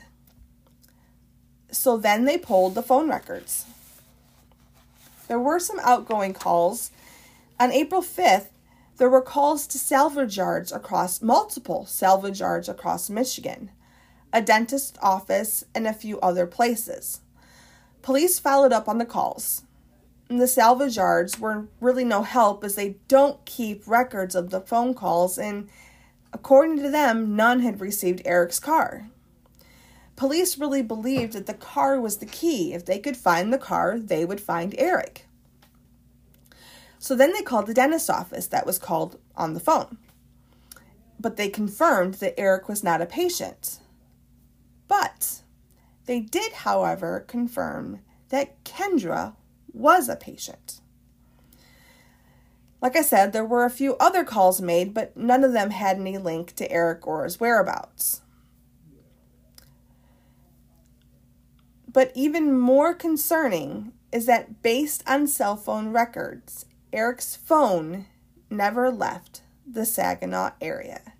so 1.71 1.97
then 1.97 2.25
they 2.25 2.37
pulled 2.37 2.75
the 2.75 2.83
phone 2.83 3.09
records. 3.09 3.65
There 5.27 5.39
were 5.39 5.59
some 5.59 5.79
outgoing 5.79 6.33
calls. 6.33 6.91
On 7.59 7.71
April 7.71 8.01
5th, 8.01 8.47
there 8.97 9.09
were 9.09 9.21
calls 9.21 9.67
to 9.67 9.77
salvage 9.77 10.37
yards 10.37 10.71
across 10.71 11.21
multiple 11.21 11.85
salvage 11.85 12.39
yards 12.39 12.67
across 12.67 13.09
Michigan, 13.09 13.69
a 14.33 14.41
dentist 14.41 14.97
office, 15.01 15.63
and 15.75 15.85
a 15.85 15.93
few 15.93 16.19
other 16.19 16.47
places. 16.47 17.21
Police 18.01 18.39
followed 18.39 18.73
up 18.73 18.87
on 18.87 18.97
the 18.97 19.05
calls. 19.05 19.63
The 20.29 20.47
salvage 20.47 20.97
yards 20.97 21.39
were 21.39 21.67
really 21.79 22.03
no 22.03 22.23
help 22.23 22.63
as 22.63 22.75
they 22.75 22.97
don't 23.07 23.43
keep 23.45 23.87
records 23.87 24.35
of 24.35 24.49
the 24.49 24.61
phone 24.61 24.93
calls, 24.93 25.37
and 25.37 25.69
according 26.33 26.77
to 26.77 26.89
them, 26.89 27.35
none 27.35 27.59
had 27.59 27.79
received 27.79 28.21
Eric's 28.25 28.59
car. 28.59 29.09
Police 30.17 30.57
really 30.57 30.81
believed 30.81 31.33
that 31.33 31.45
the 31.45 31.53
car 31.53 32.01
was 32.01 32.17
the 32.17 32.25
key. 32.25 32.73
If 32.73 32.85
they 32.85 32.97
could 32.97 33.15
find 33.15 33.53
the 33.53 33.59
car, 33.59 33.99
they 33.99 34.25
would 34.25 34.41
find 34.41 34.73
Eric. 34.77 35.27
So 36.97 37.15
then 37.15 37.33
they 37.33 37.43
called 37.43 37.67
the 37.67 37.73
dentist 37.75 38.09
office 38.09 38.47
that 38.47 38.65
was 38.65 38.79
called 38.79 39.19
on 39.35 39.53
the 39.53 39.59
phone. 39.59 39.99
But 41.19 41.37
they 41.37 41.49
confirmed 41.49 42.15
that 42.15 42.39
Eric 42.39 42.67
was 42.67 42.83
not 42.83 42.99
a 42.99 43.05
patient. 43.05 43.79
But 44.87 45.43
they 46.07 46.19
did, 46.19 46.51
however, 46.51 47.23
confirm 47.27 47.99
that 48.29 48.63
Kendra 48.63 49.35
was 49.71 50.09
a 50.09 50.15
patient. 50.15 50.81
Like 52.81 52.95
I 52.95 53.03
said, 53.03 53.33
there 53.33 53.45
were 53.45 53.65
a 53.65 53.69
few 53.69 53.95
other 53.97 54.23
calls 54.23 54.61
made, 54.61 54.95
but 54.95 55.15
none 55.15 55.43
of 55.43 55.53
them 55.53 55.69
had 55.69 55.97
any 55.97 56.17
link 56.17 56.55
to 56.55 56.71
Eric 56.71 57.05
or 57.05 57.23
his 57.23 57.39
whereabouts. 57.39 58.21
But 61.91 62.11
even 62.15 62.57
more 62.57 62.93
concerning 62.93 63.93
is 64.11 64.25
that 64.25 64.61
based 64.61 65.03
on 65.07 65.27
cell 65.27 65.55
phone 65.55 65.91
records, 65.91 66.65
Eric's 66.91 67.35
phone 67.35 68.05
never 68.49 68.91
left 68.91 69.41
the 69.65 69.85
Saginaw 69.85 70.51
area 70.61 71.13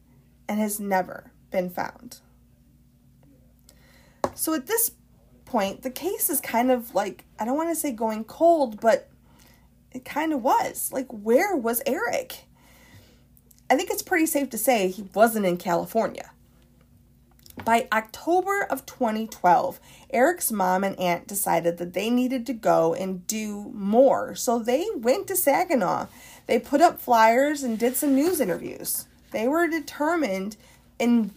and 0.48 0.60
has 0.60 0.80
never 0.80 1.32
been 1.52 1.70
found. 1.70 2.20
So 4.36 4.54
at 4.54 4.68
this 4.68 4.92
point, 5.46 5.82
the 5.82 5.90
case 5.90 6.30
is 6.30 6.40
kind 6.40 6.72
of 6.72 6.94
like, 6.94 7.26
I 7.40 7.46
don't 7.46 7.58
want 7.58 7.70
to 7.70 7.76
say 7.76 7.92
going 7.92 8.24
cold, 8.24 8.80
but 8.80 9.10
it 9.92 10.06
kind 10.06 10.34
of 10.34 10.44
was. 10.44 10.92
Like, 10.92 11.08
where 11.10 11.56
was 11.56 11.82
Eric? 11.86 12.46
I 13.70 13.76
think 13.76 13.90
it's 13.90 14.02
pretty 14.02 14.26
safe 14.26 14.50
to 14.52 14.58
say 14.58 14.90
he 14.90 15.10
wasn't 15.14 15.46
in 15.46 15.58
California. 15.58 16.32
By 17.66 17.88
October 17.92 18.64
of 18.64 18.86
2012, 18.86 19.80
Eric's 20.12 20.52
mom 20.52 20.84
and 20.84 20.98
aunt 21.00 21.28
decided 21.28 21.78
that 21.78 21.94
they 21.94 22.10
needed 22.10 22.46
to 22.46 22.54
go 22.54 22.94
and 22.94 23.26
do 23.28 23.72
more. 23.74 24.36
So 24.36 24.60
they 24.60 24.86
went 24.96 25.28
to 25.28 25.36
Saginaw. 25.36 26.08
They 26.46 26.60
put 26.60 26.82
up 26.82 27.02
flyers 27.02 27.64
and 27.64 27.78
did 27.78 27.96
some 27.96 28.16
news 28.16 28.40
interviews. 28.40 29.08
They 29.32 29.48
were 29.48 29.68
determined 29.68 30.56
in 30.98 31.32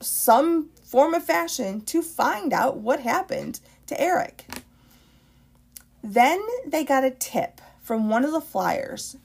some 0.00 0.70
form 0.82 1.12
of 1.12 1.24
fashion 1.24 1.82
to 1.82 2.02
find 2.02 2.52
out 2.52 2.78
what 2.78 3.00
happened 3.00 3.60
to 3.88 4.00
Eric. 4.00 4.46
Then 6.02 6.40
they 6.66 6.84
got 6.84 7.04
a 7.04 7.10
tip 7.10 7.60
from 7.82 8.08
one 8.08 8.24
of 8.24 8.32
the 8.32 8.40
flyers, 8.40 9.16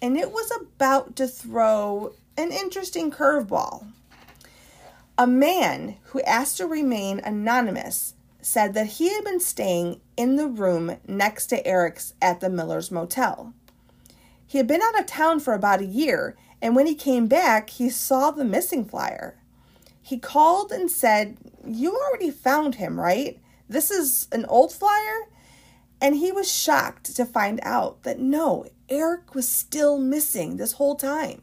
and 0.00 0.16
it 0.16 0.30
was 0.30 0.52
about 0.52 1.16
to 1.16 1.26
throw 1.26 2.12
an 2.36 2.52
interesting 2.52 3.10
curveball. 3.10 3.86
A 5.20 5.26
man 5.26 5.96
who 6.04 6.20
asked 6.22 6.58
to 6.58 6.66
remain 6.68 7.18
anonymous 7.18 8.14
said 8.40 8.72
that 8.74 8.86
he 8.86 9.12
had 9.12 9.24
been 9.24 9.40
staying 9.40 10.00
in 10.16 10.36
the 10.36 10.46
room 10.46 10.96
next 11.08 11.48
to 11.48 11.66
Eric's 11.66 12.14
at 12.22 12.38
the 12.38 12.48
Miller's 12.48 12.92
Motel. 12.92 13.52
He 14.46 14.58
had 14.58 14.68
been 14.68 14.80
out 14.80 14.96
of 14.96 15.06
town 15.06 15.40
for 15.40 15.54
about 15.54 15.80
a 15.80 15.86
year, 15.86 16.36
and 16.62 16.76
when 16.76 16.86
he 16.86 16.94
came 16.94 17.26
back, 17.26 17.70
he 17.70 17.90
saw 17.90 18.30
the 18.30 18.44
missing 18.44 18.84
flyer. 18.84 19.36
He 20.00 20.18
called 20.18 20.70
and 20.70 20.88
said, 20.88 21.36
You 21.66 21.96
already 21.96 22.30
found 22.30 22.76
him, 22.76 23.00
right? 23.00 23.40
This 23.68 23.90
is 23.90 24.28
an 24.30 24.44
old 24.44 24.72
flyer? 24.72 25.26
And 26.00 26.14
he 26.14 26.30
was 26.30 26.50
shocked 26.50 27.16
to 27.16 27.24
find 27.24 27.58
out 27.64 28.04
that 28.04 28.20
no, 28.20 28.66
Eric 28.88 29.34
was 29.34 29.48
still 29.48 29.98
missing 29.98 30.58
this 30.58 30.74
whole 30.74 30.94
time. 30.94 31.42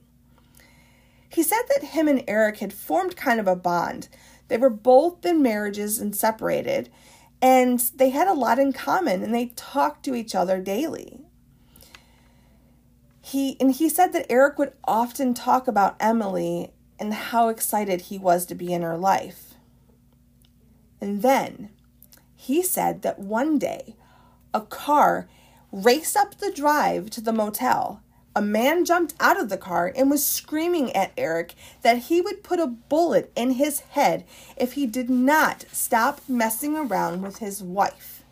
He 1.35 1.43
said 1.43 1.63
that 1.67 1.89
him 1.89 2.07
and 2.07 2.23
Eric 2.29 2.59
had 2.59 2.71
formed 2.71 3.17
kind 3.17 3.41
of 3.41 3.47
a 3.47 3.57
bond. 3.57 4.07
They 4.47 4.55
were 4.55 4.69
both 4.69 5.25
in 5.25 5.41
marriages 5.41 5.99
and 5.99 6.15
separated, 6.15 6.89
and 7.41 7.77
they 7.93 8.11
had 8.11 8.29
a 8.29 8.33
lot 8.33 8.57
in 8.57 8.71
common 8.71 9.21
and 9.21 9.35
they 9.35 9.47
talked 9.57 10.05
to 10.05 10.15
each 10.15 10.33
other 10.33 10.61
daily. 10.61 11.19
He 13.21 13.57
and 13.59 13.73
he 13.73 13.89
said 13.89 14.13
that 14.13 14.31
Eric 14.31 14.57
would 14.57 14.71
often 14.85 15.33
talk 15.33 15.67
about 15.67 15.97
Emily 15.99 16.71
and 16.97 17.13
how 17.13 17.49
excited 17.49 18.03
he 18.03 18.17
was 18.17 18.45
to 18.45 18.55
be 18.55 18.71
in 18.71 18.81
her 18.81 18.97
life. 18.97 19.55
And 21.01 21.21
then 21.21 21.69
he 22.37 22.63
said 22.63 23.01
that 23.01 23.19
one 23.19 23.59
day 23.59 23.97
a 24.53 24.61
car 24.61 25.27
raced 25.69 26.15
up 26.15 26.37
the 26.37 26.53
drive 26.53 27.09
to 27.09 27.19
the 27.19 27.33
motel 27.33 28.01
a 28.35 28.41
man 28.41 28.83
jumped 28.83 29.13
out 29.19 29.39
of 29.39 29.47
the 29.49 29.57
car 29.57 29.91
and 29.95 30.11
was 30.11 30.25
screaming 30.25 30.93
at 30.93 31.13
Eric 31.17 31.53
that 31.81 31.97
he 31.97 32.19
would 32.19 32.43
put 32.43 32.59
a 32.59 32.67
bullet 32.67 33.31
in 33.35 33.51
his 33.51 33.79
head 33.79 34.25
if 34.57 34.73
he 34.73 34.85
did 34.85 35.09
not 35.09 35.65
stop 35.71 36.19
messing 36.27 36.75
around 36.75 37.21
with 37.21 37.37
his 37.37 37.63
wife. 37.63 38.23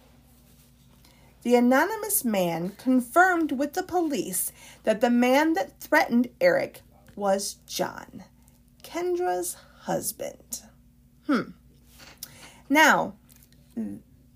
The 1.44 1.56
anonymous 1.56 2.26
man 2.26 2.74
confirmed 2.78 3.54
with 3.54 3.74
the 3.74 3.84
police 3.84 4.52
that 4.84 5.02
the 5.02 5.10
man 5.10 5.54
that 5.54 5.80
threatened 5.80 6.30
Eric 6.42 6.82
was 7.16 7.58
John, 7.66 8.24
Kendra's 8.82 9.56
husband. 9.82 10.64
Hmm. 11.28 11.52
Now, 12.70 13.14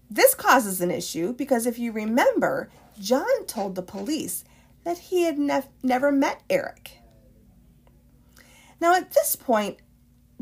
this 0.10 0.36
causes 0.36 0.82
an 0.82 0.91
issue 0.91 1.34
because 1.34 1.65
if 1.65 1.77
you 1.77 1.91
remember, 1.91 2.69
John 3.00 3.46
told 3.46 3.75
the 3.75 3.81
police 3.81 4.44
that 4.88 4.98
he 4.98 5.23
had 5.23 5.38
never 5.83 6.13
met 6.13 6.42
Eric. 6.50 7.00
Now, 8.79 8.96
at 8.96 9.12
this 9.12 9.35
point, 9.35 9.79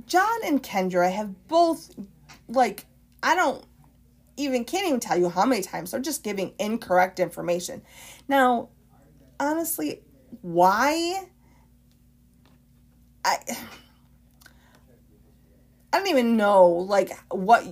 John 0.05 0.39
and 0.45 0.61
Kendra 0.61 1.11
have 1.11 1.47
both, 1.47 1.89
like, 2.47 2.85
I 3.23 3.35
don't 3.35 3.65
even, 4.37 4.63
can't 4.63 4.85
even 4.85 4.99
tell 4.99 5.17
you 5.17 5.29
how 5.29 5.47
many 5.47 5.63
times 5.63 5.89
they're 5.89 5.99
just 5.99 6.23
giving 6.23 6.53
incorrect 6.59 7.19
information. 7.19 7.81
Now, 8.27 8.69
honestly, 9.39 10.03
why? 10.43 11.27
I. 13.25 13.37
I 15.91 15.99
don't 15.99 16.07
even 16.07 16.35
know 16.35 16.67
like 16.67 17.17
what 17.31 17.63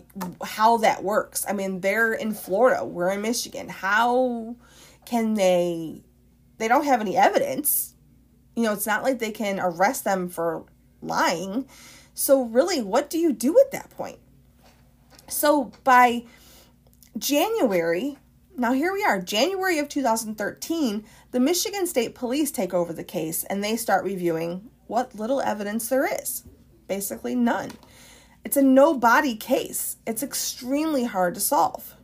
how 0.41 0.77
that 0.77 1.03
works. 1.03 1.45
I 1.47 1.51
mean, 1.51 1.81
they're 1.81 2.13
in 2.13 2.33
Florida, 2.33 2.85
we're 2.85 3.11
in 3.11 3.21
Michigan. 3.21 3.67
How 3.67 4.55
can 5.05 5.33
they 5.33 6.05
they 6.57 6.67
don't 6.67 6.85
have 6.85 7.01
any 7.01 7.17
evidence. 7.17 7.93
You 8.55 8.63
know, 8.63 8.73
it's 8.73 8.87
not 8.87 9.03
like 9.03 9.19
they 9.19 9.31
can 9.31 9.59
arrest 9.59 10.03
them 10.03 10.29
for 10.29 10.65
lying. 11.01 11.67
So, 12.13 12.43
really, 12.43 12.81
what 12.81 13.09
do 13.09 13.17
you 13.17 13.33
do 13.33 13.59
at 13.59 13.71
that 13.71 13.89
point? 13.89 14.19
So, 15.27 15.71
by 15.83 16.25
January 17.17 18.17
Now, 18.55 18.73
here 18.73 18.93
we 18.93 19.03
are, 19.03 19.19
January 19.19 19.79
of 19.79 19.89
2013. 19.89 21.05
The 21.31 21.39
Michigan 21.39 21.87
State 21.87 22.13
Police 22.13 22.51
take 22.51 22.71
over 22.71 22.93
the 22.93 23.03
case 23.03 23.43
and 23.45 23.63
they 23.63 23.75
start 23.75 24.03
reviewing 24.05 24.69
what 24.85 25.15
little 25.15 25.41
evidence 25.41 25.89
there 25.89 26.05
is. 26.21 26.43
Basically, 26.87 27.33
none. 27.33 27.71
It's 28.45 28.57
a 28.57 28.61
no 28.61 28.93
body 28.93 29.35
case, 29.35 29.97
it's 30.05 30.21
extremely 30.21 31.05
hard 31.05 31.33
to 31.33 31.39
solve. 31.39 31.95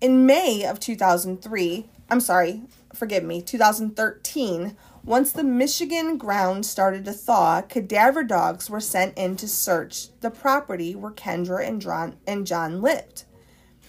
In 0.00 0.26
May 0.26 0.64
of 0.64 0.78
2003, 0.80 1.88
I'm 2.10 2.20
sorry, 2.20 2.62
forgive 2.96 3.24
me, 3.24 3.42
2013, 3.42 4.76
once 5.04 5.32
the 5.32 5.44
Michigan 5.44 6.16
ground 6.16 6.64
started 6.64 7.04
to 7.04 7.12
thaw, 7.12 7.60
cadaver 7.62 8.24
dogs 8.24 8.70
were 8.70 8.80
sent 8.80 9.16
in 9.18 9.36
to 9.36 9.46
search 9.46 10.08
the 10.20 10.30
property 10.30 10.94
where 10.94 11.12
Kendra 11.12 11.66
and 11.66 11.82
John, 11.82 12.16
and 12.26 12.46
John 12.46 12.80
lived. 12.80 13.24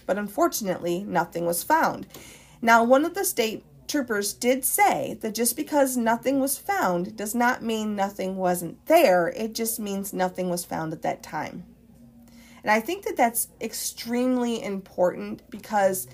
But 0.04 0.18
unfortunately, 0.18 1.04
nothing 1.04 1.46
was 1.46 1.62
found. 1.62 2.06
Now, 2.60 2.84
one 2.84 3.04
of 3.04 3.14
the 3.14 3.24
state 3.24 3.64
troopers 3.88 4.32
did 4.32 4.64
say 4.64 5.16
that 5.20 5.34
just 5.34 5.56
because 5.56 5.96
nothing 5.96 6.40
was 6.40 6.58
found 6.58 7.16
does 7.16 7.34
not 7.34 7.62
mean 7.62 7.96
nothing 7.96 8.36
wasn't 8.36 8.84
there, 8.86 9.28
it 9.28 9.54
just 9.54 9.80
means 9.80 10.12
nothing 10.12 10.50
was 10.50 10.64
found 10.64 10.92
at 10.92 11.02
that 11.02 11.22
time. 11.22 11.64
And 12.62 12.70
I 12.70 12.80
think 12.80 13.04
that 13.04 13.16
that's 13.16 13.48
extremely 13.60 14.62
important 14.62 15.48
because 15.50 16.08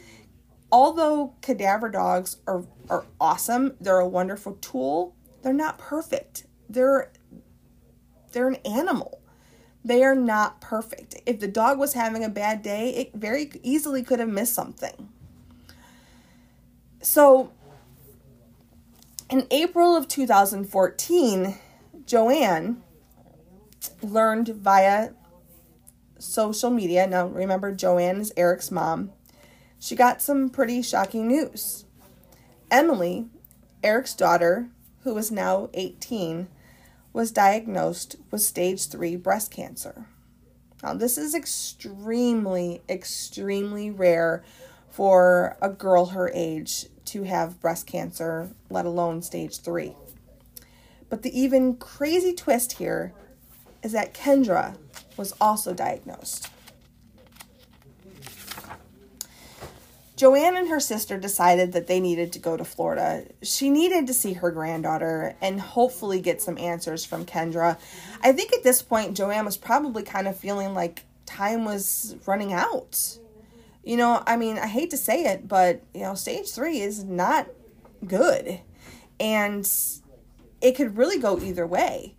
although 0.72 1.34
cadaver 1.42 1.90
dogs 1.90 2.38
are, 2.46 2.64
are 2.88 3.04
awesome, 3.20 3.76
they're 3.80 3.98
a 3.98 4.08
wonderful 4.08 4.54
tool, 4.54 5.14
they're 5.42 5.52
not 5.52 5.78
perfect. 5.78 6.46
They're 6.68 7.12
they're 8.32 8.48
an 8.48 8.56
animal. 8.64 9.20
They 9.84 10.02
are 10.02 10.14
not 10.14 10.60
perfect. 10.62 11.16
If 11.26 11.38
the 11.40 11.48
dog 11.48 11.78
was 11.78 11.92
having 11.92 12.24
a 12.24 12.30
bad 12.30 12.62
day, 12.62 12.90
it 12.94 13.14
very 13.14 13.50
easily 13.62 14.02
could 14.02 14.20
have 14.20 14.28
missed 14.28 14.54
something. 14.54 15.10
So 17.02 17.52
in 19.28 19.46
April 19.50 19.94
of 19.94 20.08
2014, 20.08 21.58
Joanne 22.06 22.82
learned 24.02 24.48
via 24.48 25.10
social 26.18 26.70
media. 26.70 27.06
Now, 27.06 27.26
remember, 27.26 27.72
Joanne 27.72 28.20
is 28.20 28.32
Eric's 28.36 28.70
mom 28.70 29.10
she 29.82 29.96
got 29.96 30.22
some 30.22 30.48
pretty 30.48 30.80
shocking 30.80 31.26
news. 31.26 31.86
Emily, 32.70 33.26
Eric's 33.82 34.14
daughter, 34.14 34.68
who 35.02 35.18
is 35.18 35.32
now 35.32 35.70
18, 35.74 36.46
was 37.12 37.32
diagnosed 37.32 38.14
with 38.30 38.42
stage 38.42 38.86
3 38.86 39.16
breast 39.16 39.50
cancer. 39.50 40.06
Now, 40.84 40.94
this 40.94 41.18
is 41.18 41.34
extremely, 41.34 42.80
extremely 42.88 43.90
rare 43.90 44.44
for 44.88 45.56
a 45.60 45.68
girl 45.68 46.06
her 46.06 46.30
age 46.32 46.86
to 47.06 47.24
have 47.24 47.60
breast 47.60 47.88
cancer, 47.88 48.50
let 48.70 48.86
alone 48.86 49.20
stage 49.20 49.58
3. 49.58 49.96
But 51.10 51.22
the 51.22 51.36
even 51.36 51.74
crazy 51.74 52.32
twist 52.34 52.74
here 52.74 53.14
is 53.82 53.90
that 53.90 54.14
Kendra 54.14 54.76
was 55.16 55.34
also 55.40 55.74
diagnosed. 55.74 56.48
Joanne 60.22 60.56
and 60.56 60.68
her 60.68 60.78
sister 60.78 61.18
decided 61.18 61.72
that 61.72 61.88
they 61.88 61.98
needed 61.98 62.32
to 62.34 62.38
go 62.38 62.56
to 62.56 62.64
Florida. 62.64 63.24
She 63.42 63.70
needed 63.70 64.06
to 64.06 64.14
see 64.14 64.34
her 64.34 64.52
granddaughter 64.52 65.34
and 65.40 65.60
hopefully 65.60 66.20
get 66.20 66.40
some 66.40 66.56
answers 66.58 67.04
from 67.04 67.26
Kendra. 67.26 67.76
I 68.22 68.30
think 68.30 68.52
at 68.52 68.62
this 68.62 68.82
point, 68.82 69.16
Joanne 69.16 69.44
was 69.44 69.56
probably 69.56 70.04
kind 70.04 70.28
of 70.28 70.36
feeling 70.36 70.74
like 70.74 71.02
time 71.26 71.64
was 71.64 72.14
running 72.24 72.52
out. 72.52 73.18
You 73.82 73.96
know, 73.96 74.22
I 74.24 74.36
mean, 74.36 74.60
I 74.60 74.68
hate 74.68 74.90
to 74.90 74.96
say 74.96 75.24
it, 75.24 75.48
but, 75.48 75.82
you 75.92 76.02
know, 76.02 76.14
stage 76.14 76.52
three 76.52 76.78
is 76.78 77.02
not 77.02 77.48
good. 78.06 78.60
And 79.18 79.68
it 80.60 80.76
could 80.76 80.96
really 80.96 81.18
go 81.18 81.40
either 81.40 81.66
way. 81.66 82.14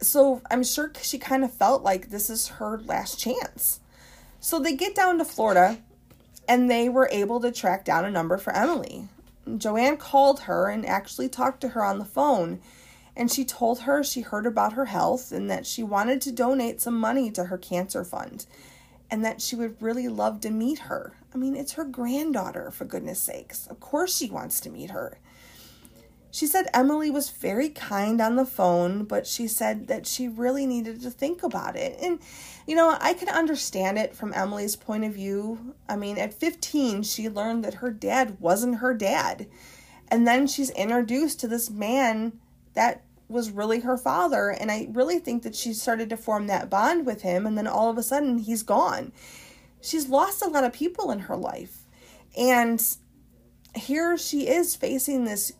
So 0.00 0.40
I'm 0.50 0.64
sure 0.64 0.90
she 1.02 1.18
kind 1.18 1.44
of 1.44 1.52
felt 1.52 1.82
like 1.82 2.08
this 2.08 2.30
is 2.30 2.48
her 2.48 2.78
last 2.78 3.18
chance. 3.18 3.80
So 4.40 4.58
they 4.58 4.74
get 4.74 4.94
down 4.94 5.18
to 5.18 5.26
Florida 5.26 5.76
and 6.48 6.70
they 6.70 6.88
were 6.88 7.08
able 7.12 7.40
to 7.40 7.52
track 7.52 7.84
down 7.84 8.04
a 8.04 8.10
number 8.10 8.36
for 8.36 8.52
Emily. 8.52 9.08
Joanne 9.56 9.96
called 9.96 10.40
her 10.40 10.68
and 10.68 10.86
actually 10.86 11.28
talked 11.28 11.60
to 11.62 11.70
her 11.70 11.84
on 11.84 11.98
the 11.98 12.04
phone. 12.04 12.60
And 13.14 13.30
she 13.30 13.44
told 13.44 13.80
her 13.80 14.02
she 14.02 14.22
heard 14.22 14.46
about 14.46 14.72
her 14.72 14.86
health 14.86 15.32
and 15.32 15.50
that 15.50 15.66
she 15.66 15.82
wanted 15.82 16.22
to 16.22 16.32
donate 16.32 16.80
some 16.80 16.98
money 16.98 17.30
to 17.32 17.44
her 17.44 17.58
cancer 17.58 18.04
fund 18.04 18.46
and 19.10 19.22
that 19.22 19.42
she 19.42 19.54
would 19.54 19.80
really 19.82 20.08
love 20.08 20.40
to 20.40 20.50
meet 20.50 20.78
her. 20.80 21.12
I 21.34 21.36
mean, 21.36 21.54
it's 21.54 21.72
her 21.72 21.84
granddaughter, 21.84 22.70
for 22.70 22.86
goodness 22.86 23.20
sakes. 23.20 23.66
Of 23.66 23.78
course, 23.80 24.16
she 24.16 24.30
wants 24.30 24.58
to 24.60 24.70
meet 24.70 24.90
her. 24.90 25.18
She 26.32 26.46
said 26.46 26.70
Emily 26.72 27.10
was 27.10 27.28
very 27.28 27.68
kind 27.68 28.18
on 28.18 28.36
the 28.36 28.46
phone, 28.46 29.04
but 29.04 29.26
she 29.26 29.46
said 29.46 29.86
that 29.88 30.06
she 30.06 30.28
really 30.28 30.64
needed 30.66 31.02
to 31.02 31.10
think 31.10 31.42
about 31.42 31.76
it. 31.76 31.98
And, 32.00 32.20
you 32.66 32.74
know, 32.74 32.96
I 32.98 33.12
can 33.12 33.28
understand 33.28 33.98
it 33.98 34.16
from 34.16 34.32
Emily's 34.32 34.74
point 34.74 35.04
of 35.04 35.12
view. 35.12 35.74
I 35.90 35.96
mean, 35.96 36.16
at 36.16 36.32
15, 36.32 37.02
she 37.02 37.28
learned 37.28 37.62
that 37.64 37.74
her 37.74 37.90
dad 37.90 38.38
wasn't 38.40 38.76
her 38.78 38.94
dad. 38.94 39.46
And 40.08 40.26
then 40.26 40.46
she's 40.46 40.70
introduced 40.70 41.38
to 41.40 41.48
this 41.48 41.68
man 41.68 42.40
that 42.72 43.02
was 43.28 43.50
really 43.50 43.80
her 43.80 43.98
father. 43.98 44.48
And 44.48 44.70
I 44.70 44.88
really 44.90 45.18
think 45.18 45.42
that 45.42 45.54
she 45.54 45.74
started 45.74 46.08
to 46.08 46.16
form 46.16 46.46
that 46.46 46.70
bond 46.70 47.04
with 47.04 47.20
him. 47.20 47.46
And 47.46 47.58
then 47.58 47.66
all 47.66 47.90
of 47.90 47.98
a 47.98 48.02
sudden, 48.02 48.38
he's 48.38 48.62
gone. 48.62 49.12
She's 49.82 50.08
lost 50.08 50.40
a 50.40 50.48
lot 50.48 50.64
of 50.64 50.72
people 50.72 51.10
in 51.10 51.18
her 51.20 51.36
life. 51.36 51.80
And 52.38 52.82
here 53.74 54.16
she 54.16 54.48
is 54.48 54.74
facing 54.76 55.26
this 55.26 55.52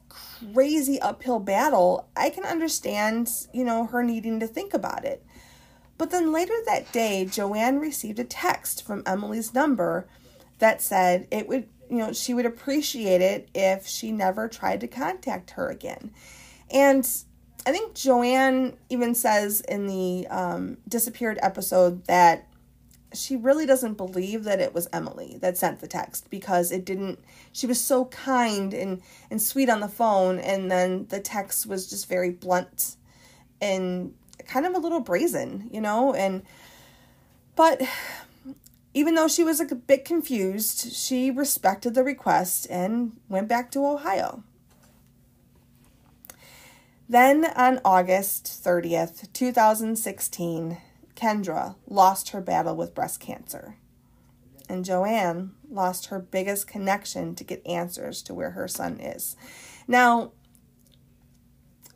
crazy 0.53 1.01
uphill 1.01 1.39
battle, 1.39 2.09
I 2.17 2.31
can 2.31 2.45
understand, 2.45 3.31
you 3.53 3.65
know, 3.65 3.87
her 3.87 4.03
needing 4.03 4.41
to 4.41 4.47
think 4.47 4.75
about 4.75 5.05
it. 5.05 5.25
But 5.99 6.11
then 6.11 6.33
later 6.33 6.55
that 6.67 6.91
day, 6.93 7.25
Joanne 7.25 7.79
received 7.79 8.19
a 8.19 8.25
text 8.25 8.85
from 8.85 9.03
Emily's 9.07 9.55
number 9.55 10.07
that 10.59 10.83
said 10.83 11.29
it 11.31 11.49
would, 11.49 11.69
you 11.89 11.99
know, 11.99 12.13
she 12.13 12.35
would 12.35 12.47
appreciate 12.47 13.21
it 13.21 13.49
if 13.55 13.87
she 13.87 14.11
never 14.11 14.49
tried 14.49 14.81
to 14.81 14.89
contact 14.89 15.51
her 15.53 15.69
again. 15.69 16.11
And 16.71 17.09
I 17.67 17.71
think 17.71 17.95
Joanne 17.95 18.77
even 18.89 19.15
says 19.15 19.61
in 19.61 19.87
the 19.87 20.27
um, 20.29 20.79
disappeared 20.89 21.39
episode 21.43 22.05
that 22.07 22.49
she 23.15 23.37
really 23.37 23.67
doesn't 23.67 23.95
believe 23.95 24.45
that 24.45 24.61
it 24.61 24.75
was 24.75 24.89
Emily 24.93 25.39
that 25.41 25.57
sent 25.57 25.81
the 25.81 25.87
text 25.87 26.31
because 26.31 26.73
it 26.73 26.85
didn't 26.85 27.19
she 27.53 27.67
was 27.67 27.81
so 27.81 28.07
kind 28.07 28.73
and 28.73 29.03
and 29.31 29.41
sweet 29.41 29.69
on 29.69 29.81
the 29.81 29.89
phone 29.89 30.39
and 30.39 30.71
then 30.71 31.07
the 31.09 31.21
text 31.21 31.67
was 31.67 31.89
just 31.89 32.09
very 32.09 32.31
blunt 32.31 32.97
and 33.61 34.15
kind 34.47 34.67
of 34.67 34.75
a 34.75 34.79
little 34.79 35.01
brazen, 35.01 35.69
you 35.73 35.81
know, 35.81 36.15
and 36.15 36.43
but 37.55 37.81
even 38.95 39.15
though 39.15 39.29
she 39.29 39.45
was 39.45 39.61
a 39.61 39.75
bit 39.75 40.05
confused, 40.05 40.93
she 40.93 41.31
respected 41.31 41.95
the 41.95 42.05
request 42.05 42.67
and 42.69 43.13
went 43.29 43.49
back 43.49 43.71
to 43.71 43.87
Ohio. 43.87 44.43
Then 47.09 47.47
on 47.57 47.81
August 47.85 48.45
30th, 48.45 49.33
2016, 49.33 50.79
Kendra 51.23 51.77
lost 51.87 52.31
her 52.31 52.41
battle 52.41 52.75
with 52.75 52.97
breast 52.97 53.21
cancer. 53.21 53.77
And 54.69 54.85
Joanne 54.85 55.53
lost 55.71 56.07
her 56.07 56.19
biggest 56.19 56.67
connection 56.67 57.37
to 57.37 57.45
get 57.45 57.65
answers 57.65 58.23
to 58.23 58.35
where 58.35 58.51
her 58.51 58.67
son 58.67 58.99
is. 58.99 59.37
Now, 59.87 60.33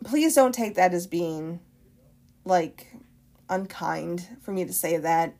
please 0.04 0.36
don't 0.36 0.54
take 0.54 0.76
that 0.76 0.94
as 0.94 1.08
being 1.08 1.58
like 2.44 2.92
unkind 3.48 4.28
for 4.42 4.52
me 4.52 4.64
to 4.64 4.72
say 4.72 4.96
that. 4.96 5.34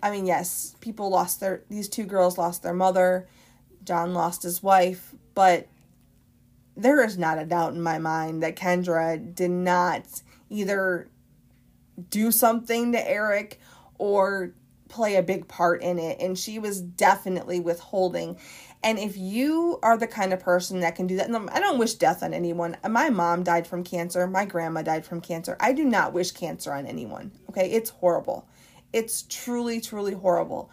I 0.00 0.12
mean, 0.12 0.26
yes, 0.26 0.76
people 0.80 1.10
lost 1.10 1.40
their, 1.40 1.64
these 1.68 1.88
two 1.88 2.04
girls 2.04 2.38
lost 2.38 2.62
their 2.62 2.74
mother, 2.74 3.26
John 3.84 4.14
lost 4.14 4.44
his 4.44 4.62
wife, 4.62 5.12
but 5.34 5.66
there 6.76 7.04
is 7.04 7.18
not 7.18 7.38
a 7.38 7.46
doubt 7.46 7.74
in 7.74 7.82
my 7.82 7.98
mind 7.98 8.44
that 8.44 8.54
Kendra 8.54 9.34
did 9.34 9.50
not 9.50 10.22
either 10.50 11.08
do 12.10 12.30
something 12.30 12.92
to 12.92 13.10
Eric 13.10 13.60
or 13.98 14.54
play 14.88 15.16
a 15.16 15.22
big 15.22 15.48
part 15.48 15.82
in 15.82 15.98
it. 15.98 16.20
And 16.20 16.38
she 16.38 16.58
was 16.58 16.80
definitely 16.80 17.60
withholding. 17.60 18.38
And 18.82 18.98
if 18.98 19.16
you 19.16 19.78
are 19.82 19.96
the 19.96 20.06
kind 20.06 20.32
of 20.32 20.40
person 20.40 20.80
that 20.80 20.96
can 20.96 21.06
do 21.06 21.16
that, 21.16 21.30
I 21.30 21.60
don't 21.60 21.78
wish 21.78 21.94
death 21.94 22.22
on 22.22 22.34
anyone. 22.34 22.76
My 22.88 23.10
mom 23.10 23.42
died 23.42 23.66
from 23.66 23.84
cancer. 23.84 24.26
My 24.26 24.44
grandma 24.44 24.82
died 24.82 25.06
from 25.06 25.20
cancer. 25.20 25.56
I 25.60 25.72
do 25.72 25.84
not 25.84 26.12
wish 26.12 26.32
cancer 26.32 26.72
on 26.72 26.86
anyone. 26.86 27.32
Okay. 27.48 27.70
It's 27.70 27.90
horrible. 27.90 28.48
It's 28.92 29.22
truly, 29.22 29.80
truly 29.80 30.14
horrible. 30.14 30.70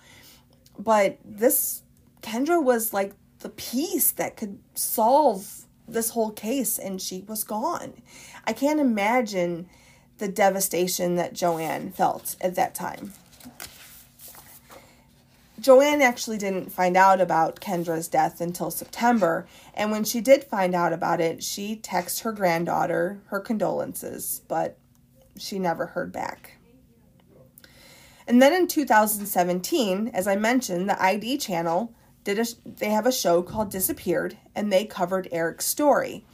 But 0.77 1.17
this, 1.23 1.83
Kendra 2.21 2.61
was 2.61 2.93
like 2.93 3.13
the 3.39 3.49
piece 3.49 4.11
that 4.11 4.35
could 4.35 4.59
solve 4.73 5.65
this 5.87 6.09
whole 6.09 6.31
case, 6.31 6.77
and 6.77 7.01
she 7.01 7.21
was 7.21 7.43
gone. 7.43 7.93
I 8.45 8.53
can't 8.53 8.79
imagine 8.79 9.69
the 10.19 10.27
devastation 10.27 11.15
that 11.15 11.33
Joanne 11.33 11.91
felt 11.91 12.35
at 12.39 12.55
that 12.55 12.75
time. 12.75 13.13
Joanne 15.59 16.01
actually 16.01 16.37
didn't 16.37 16.71
find 16.71 16.95
out 16.95 17.19
about 17.19 17.59
Kendra's 17.59 18.07
death 18.07 18.39
until 18.39 18.71
September, 18.71 19.45
and 19.73 19.91
when 19.91 20.05
she 20.05 20.21
did 20.21 20.43
find 20.43 20.73
out 20.73 20.93
about 20.93 21.19
it, 21.19 21.43
she 21.43 21.75
texted 21.75 22.21
her 22.21 22.31
granddaughter 22.31 23.19
her 23.27 23.39
condolences, 23.39 24.41
but 24.47 24.77
she 25.37 25.59
never 25.59 25.87
heard 25.87 26.11
back. 26.11 26.57
And 28.27 28.41
then 28.41 28.53
in 28.53 28.67
2017, 28.67 30.11
as 30.13 30.27
I 30.27 30.35
mentioned, 30.35 30.87
the 30.87 31.01
ID 31.01 31.39
channel 31.39 31.93
did 32.23 32.37
a 32.37 32.45
they 32.65 32.89
have 32.89 33.05
a 33.05 33.11
show 33.11 33.41
called 33.41 33.71
Disappeared 33.71 34.37
and 34.55 34.71
they 34.71 34.85
covered 34.85 35.27
Eric's 35.31 35.65
story. 35.65 36.25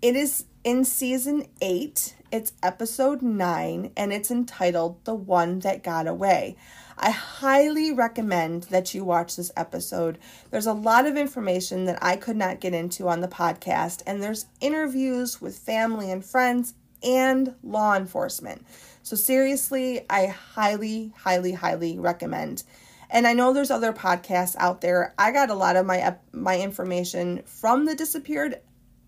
It 0.00 0.14
is 0.14 0.44
in 0.62 0.84
season 0.84 1.46
8, 1.60 2.15
it's 2.30 2.52
episode 2.62 3.22
9 3.22 3.92
and 3.96 4.12
it's 4.12 4.30
entitled 4.30 5.04
The 5.04 5.14
One 5.14 5.60
That 5.60 5.82
Got 5.82 6.06
Away. 6.06 6.56
I 6.98 7.10
highly 7.10 7.92
recommend 7.92 8.64
that 8.64 8.94
you 8.94 9.04
watch 9.04 9.36
this 9.36 9.52
episode. 9.56 10.18
There's 10.50 10.66
a 10.66 10.72
lot 10.72 11.06
of 11.06 11.16
information 11.16 11.84
that 11.84 11.98
I 12.02 12.16
could 12.16 12.36
not 12.36 12.60
get 12.60 12.74
into 12.74 13.08
on 13.08 13.20
the 13.20 13.28
podcast, 13.28 14.02
and 14.06 14.22
there's 14.22 14.46
interviews 14.60 15.40
with 15.40 15.58
family 15.58 16.10
and 16.10 16.24
friends 16.24 16.74
and 17.02 17.54
law 17.62 17.94
enforcement. 17.94 18.66
So, 19.02 19.14
seriously, 19.14 20.06
I 20.08 20.26
highly, 20.26 21.12
highly, 21.18 21.52
highly 21.52 21.98
recommend. 21.98 22.64
And 23.10 23.26
I 23.26 23.34
know 23.34 23.52
there's 23.52 23.70
other 23.70 23.92
podcasts 23.92 24.56
out 24.58 24.80
there. 24.80 25.14
I 25.18 25.30
got 25.30 25.50
a 25.50 25.54
lot 25.54 25.76
of 25.76 25.86
my 25.86 26.16
my 26.32 26.58
information 26.58 27.42
from 27.44 27.84
the 27.84 27.94
disappeared 27.94 28.60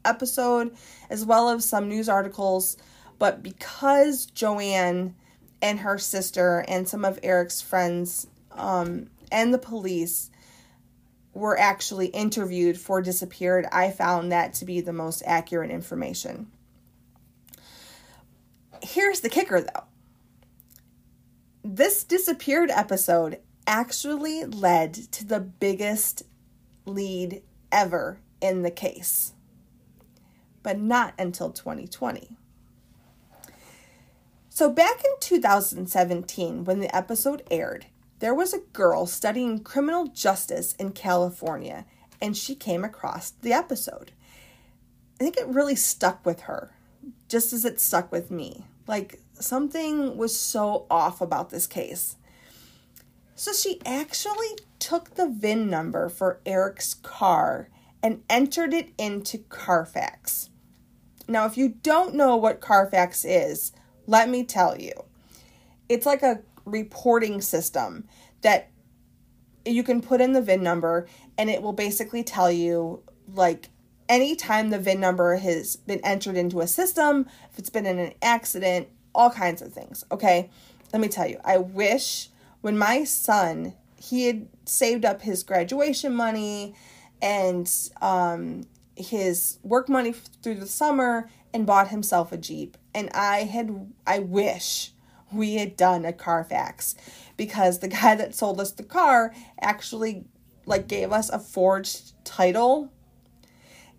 episode 0.05 0.75
as 1.11 1.25
well 1.25 1.51
as 1.51 1.65
some 1.65 1.89
news 1.89 2.09
articles, 2.09 2.77
but 3.19 3.43
because 3.43 4.27
Joanne 4.27 5.15
and 5.61 5.81
her 5.81 5.99
sister 5.99 6.65
and 6.69 6.89
some 6.89 7.05
of 7.05 7.19
Eric's 7.23 7.61
friends 7.61 8.27
um, 8.53 9.09
and 9.31 9.53
the 9.53 9.59
police 9.59 10.31
were 11.35 11.59
actually 11.59 12.07
interviewed 12.09 12.79
for 12.79 13.01
disappeared, 13.03 13.67
I 13.73 13.91
found 13.91 14.33
that 14.33 14.55
to 14.55 14.65
be 14.65 14.81
the 14.81 14.93
most 14.93 15.23
accurate 15.27 15.71
information. 15.71 16.49
Here's 18.83 19.21
the 19.21 19.29
kicker 19.29 19.61
though. 19.61 19.85
This 21.65 22.05
disappeared 22.05 22.71
episode 22.71 23.41
actually 23.67 24.45
led 24.45 24.95
to 24.95 25.27
the 25.27 25.41
biggest 25.41 26.23
lead 26.87 27.43
ever 27.71 28.19
in 28.41 28.63
the 28.63 28.71
case, 28.71 29.35
but 30.63 30.79
not 30.79 31.13
until 31.19 31.51
2020. 31.51 32.37
So, 34.59 34.69
back 34.69 35.05
in 35.05 35.13
2017, 35.21 36.65
when 36.65 36.81
the 36.81 36.93
episode 36.93 37.45
aired, 37.49 37.87
there 38.19 38.35
was 38.35 38.53
a 38.53 38.65
girl 38.73 39.07
studying 39.07 39.61
criminal 39.61 40.09
justice 40.09 40.73
in 40.81 40.91
California, 40.91 41.87
and 42.21 42.37
she 42.37 42.57
came 42.57 42.83
across 42.83 43.31
the 43.31 43.53
episode. 43.53 44.11
I 45.15 45.23
think 45.23 45.37
it 45.37 45.47
really 45.47 45.77
stuck 45.77 46.27
with 46.27 46.41
her, 46.41 46.73
just 47.29 47.53
as 47.53 47.65
it 47.65 47.79
stuck 47.79 48.11
with 48.11 48.33
me. 48.33 48.67
Like, 48.89 49.21
something 49.35 50.17
was 50.17 50.37
so 50.37 50.87
off 50.91 51.21
about 51.21 51.51
this 51.51 51.69
case. 51.69 52.17
So, 53.37 53.53
she 53.53 53.81
actually 53.87 54.59
took 54.81 55.15
the 55.15 55.29
VIN 55.29 55.71
number 55.71 56.09
for 56.09 56.41
Eric's 56.45 56.95
car 56.95 57.69
and 58.03 58.25
entered 58.29 58.75
it 58.75 58.89
into 58.99 59.39
Carfax. 59.39 60.51
Now, 61.29 61.47
if 61.47 61.57
you 61.57 61.69
don't 61.69 62.17
know 62.17 62.35
what 62.35 62.61
Carfax 62.61 63.25
is, 63.25 63.71
let 64.09 64.29
me 64.29 64.43
tell 64.43 64.77
you, 64.81 64.93
it's 65.89 66.07
like 66.07 66.23
a 66.23 66.41
reporting 66.65 67.41
system 67.41 68.09
that 68.41 68.71
you 69.65 69.83
can 69.83 70.01
put 70.01 70.21
in 70.21 70.33
the 70.33 70.41
VIN 70.41 70.63
number 70.63 71.07
and 71.37 71.51
it 71.51 71.63
will 71.63 71.75
basically 71.75 72.25
tell 72.25 72.51
you 72.51 73.03
like 73.35 73.69
anytime 74.09 74.71
the 74.71 74.79
VIN 74.79 74.99
number 74.99 75.37
has 75.37 75.77
been 75.77 76.01
entered 76.03 76.37
into 76.37 76.61
a 76.61 76.67
system, 76.67 77.27
if 77.53 77.59
it's 77.59 77.71
been 77.71 77.85
in 77.85 77.99
an 77.99 78.15
accident, 78.23 78.89
all 79.15 79.31
kinds 79.31 79.61
of 79.61 79.73
things. 79.73 80.05
Okay. 80.11 80.51
Let 80.93 81.03
me 81.03 81.09
tell 81.09 81.29
you, 81.29 81.39
I 81.45 81.59
wish 81.59 82.31
when 82.63 82.79
my 82.79 83.05
son, 83.05 83.75
he 83.97 84.25
had 84.25 84.49
saved 84.65 85.05
up 85.05 85.21
his 85.21 85.43
graduation 85.43 86.15
money 86.15 86.75
and 87.21 87.71
um, 88.01 88.63
his 88.97 89.59
work 89.63 89.91
money 89.91 90.15
through 90.43 90.55
the 90.55 90.67
summer 90.67 91.29
and 91.53 91.67
bought 91.67 91.89
himself 91.89 92.33
a 92.33 92.39
Jeep. 92.39 92.79
And 92.95 93.11
I 93.11 93.45
had, 93.45 93.93
I 94.07 94.19
wish 94.19 94.93
we 95.33 95.55
had 95.55 95.77
done 95.77 96.05
a 96.05 96.13
Carfax 96.13 96.95
because 97.37 97.79
the 97.79 97.89
guy 97.89 98.15
that 98.15 98.35
sold 98.35 98.61
us 98.61 98.73
the 98.73 98.83
car 98.83 99.35
actually 99.61 100.25
like 100.67 100.87
gave 100.87 101.13
us 101.13 101.31
a 101.31 101.39
forged 101.39 102.13
title 102.25 102.93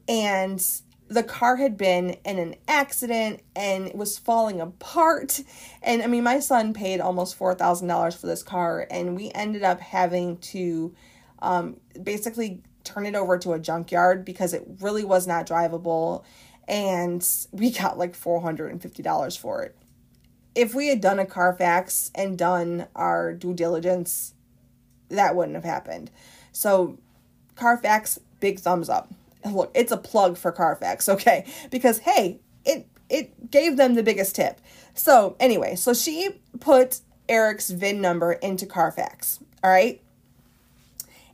and 0.07 0.63
the 1.07 1.23
car 1.23 1.55
had 1.55 1.75
been 1.75 2.11
in 2.23 2.37
an 2.37 2.53
accident 2.67 3.41
and 3.55 3.87
it 3.87 3.95
was 3.95 4.19
falling 4.19 4.61
apart 4.61 5.41
and 5.81 6.03
i 6.03 6.07
mean 6.07 6.23
my 6.23 6.39
son 6.39 6.73
paid 6.73 6.99
almost 7.01 7.37
$4000 7.39 8.15
for 8.15 8.27
this 8.27 8.43
car 8.43 8.85
and 8.91 9.15
we 9.15 9.31
ended 9.33 9.63
up 9.63 9.79
having 9.79 10.37
to 10.37 10.93
um, 11.39 11.77
basically 12.03 12.61
turn 12.83 13.05
it 13.05 13.15
over 13.15 13.37
to 13.39 13.53
a 13.53 13.59
junkyard 13.59 14.23
because 14.23 14.53
it 14.53 14.63
really 14.79 15.03
was 15.03 15.25
not 15.25 15.47
drivable 15.47 16.23
and 16.69 17.27
we 17.51 17.71
got 17.71 17.97
like 17.97 18.13
$450 18.13 19.37
for 19.37 19.63
it. 19.63 19.75
If 20.53 20.75
we 20.75 20.87
had 20.87 21.01
done 21.01 21.19
a 21.19 21.25
Carfax 21.25 22.11
and 22.13 22.37
done 22.37 22.87
our 22.95 23.33
due 23.33 23.53
diligence, 23.53 24.35
that 25.09 25.35
wouldn't 25.35 25.55
have 25.55 25.63
happened. 25.65 26.11
So, 26.51 26.99
Carfax, 27.55 28.19
big 28.39 28.59
thumbs 28.59 28.87
up. 28.87 29.11
look, 29.45 29.71
it's 29.73 29.91
a 29.91 29.97
plug 29.97 30.37
for 30.37 30.51
Carfax, 30.51 31.09
okay? 31.09 31.45
Because 31.71 31.99
hey, 31.99 32.39
it 32.63 32.87
it 33.09 33.49
gave 33.49 33.75
them 33.75 33.95
the 33.95 34.03
biggest 34.03 34.35
tip. 34.35 34.61
So, 34.93 35.35
anyway, 35.39 35.75
so 35.75 35.93
she 35.93 36.41
put 36.59 36.99
Eric's 37.27 37.71
VIN 37.71 38.01
number 38.01 38.33
into 38.33 38.67
Carfax, 38.67 39.39
all 39.63 39.71
right? 39.71 40.01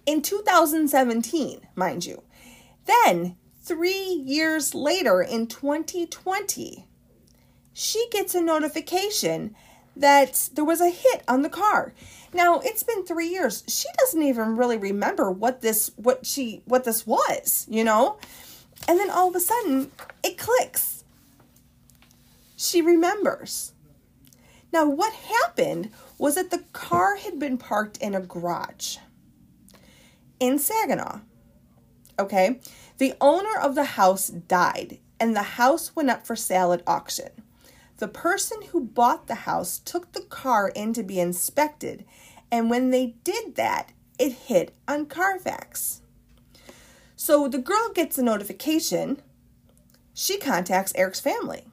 In 0.05 0.21
2017, 0.21 1.67
mind 1.75 2.05
you. 2.05 2.21
Then 2.85 3.35
three 3.65 4.23
years 4.25 4.75
later 4.75 5.21
in 5.21 5.47
2020, 5.47 6.85
she 7.73 8.07
gets 8.11 8.35
a 8.35 8.41
notification 8.41 9.55
that 9.95 10.49
there 10.53 10.63
was 10.63 10.81
a 10.81 10.89
hit 10.89 11.23
on 11.27 11.41
the 11.41 11.49
car. 11.49 11.93
Now, 12.31 12.59
it's 12.63 12.83
been 12.83 13.05
3 13.05 13.27
years. 13.27 13.63
She 13.67 13.87
doesn't 13.97 14.21
even 14.21 14.55
really 14.55 14.77
remember 14.77 15.31
what 15.31 15.61
this 15.61 15.91
what 15.95 16.25
she 16.25 16.61
what 16.65 16.83
this 16.83 17.07
was, 17.07 17.65
you 17.69 17.83
know? 17.83 18.17
And 18.87 18.99
then 18.99 19.09
all 19.09 19.29
of 19.29 19.35
a 19.35 19.39
sudden, 19.39 19.91
it 20.23 20.37
clicks. 20.37 21.03
She 22.57 22.81
remembers. 22.81 23.73
Now, 24.71 24.87
what 24.87 25.13
happened 25.13 25.91
was 26.17 26.35
that 26.35 26.51
the 26.51 26.63
car 26.73 27.15
had 27.15 27.39
been 27.39 27.57
parked 27.57 27.97
in 27.97 28.13
a 28.13 28.21
garage 28.21 28.97
in 30.39 30.59
Saginaw. 30.59 31.21
Okay? 32.19 32.59
The 32.97 33.13
owner 33.19 33.57
of 33.59 33.75
the 33.75 33.83
house 33.83 34.29
died, 34.29 34.99
and 35.19 35.35
the 35.35 35.43
house 35.43 35.95
went 35.95 36.09
up 36.09 36.25
for 36.25 36.35
sale 36.35 36.71
at 36.71 36.83
auction. 36.87 37.29
The 37.97 38.07
person 38.07 38.61
who 38.71 38.81
bought 38.81 39.27
the 39.27 39.35
house 39.35 39.79
took 39.79 40.11
the 40.11 40.21
car 40.21 40.69
in 40.69 40.93
to 40.93 41.03
be 41.03 41.19
inspected, 41.19 42.05
and 42.51 42.69
when 42.69 42.91
they 42.91 43.15
did 43.23 43.55
that, 43.55 43.91
it 44.17 44.31
hit 44.31 44.73
on 44.87 45.07
Carfax. 45.07 46.01
So 47.15 47.47
the 47.47 47.57
girl 47.57 47.91
gets 47.93 48.17
a 48.17 48.23
notification. 48.23 49.21
She 50.13 50.37
contacts 50.37 50.93
Eric's 50.95 51.19
family. 51.19 51.65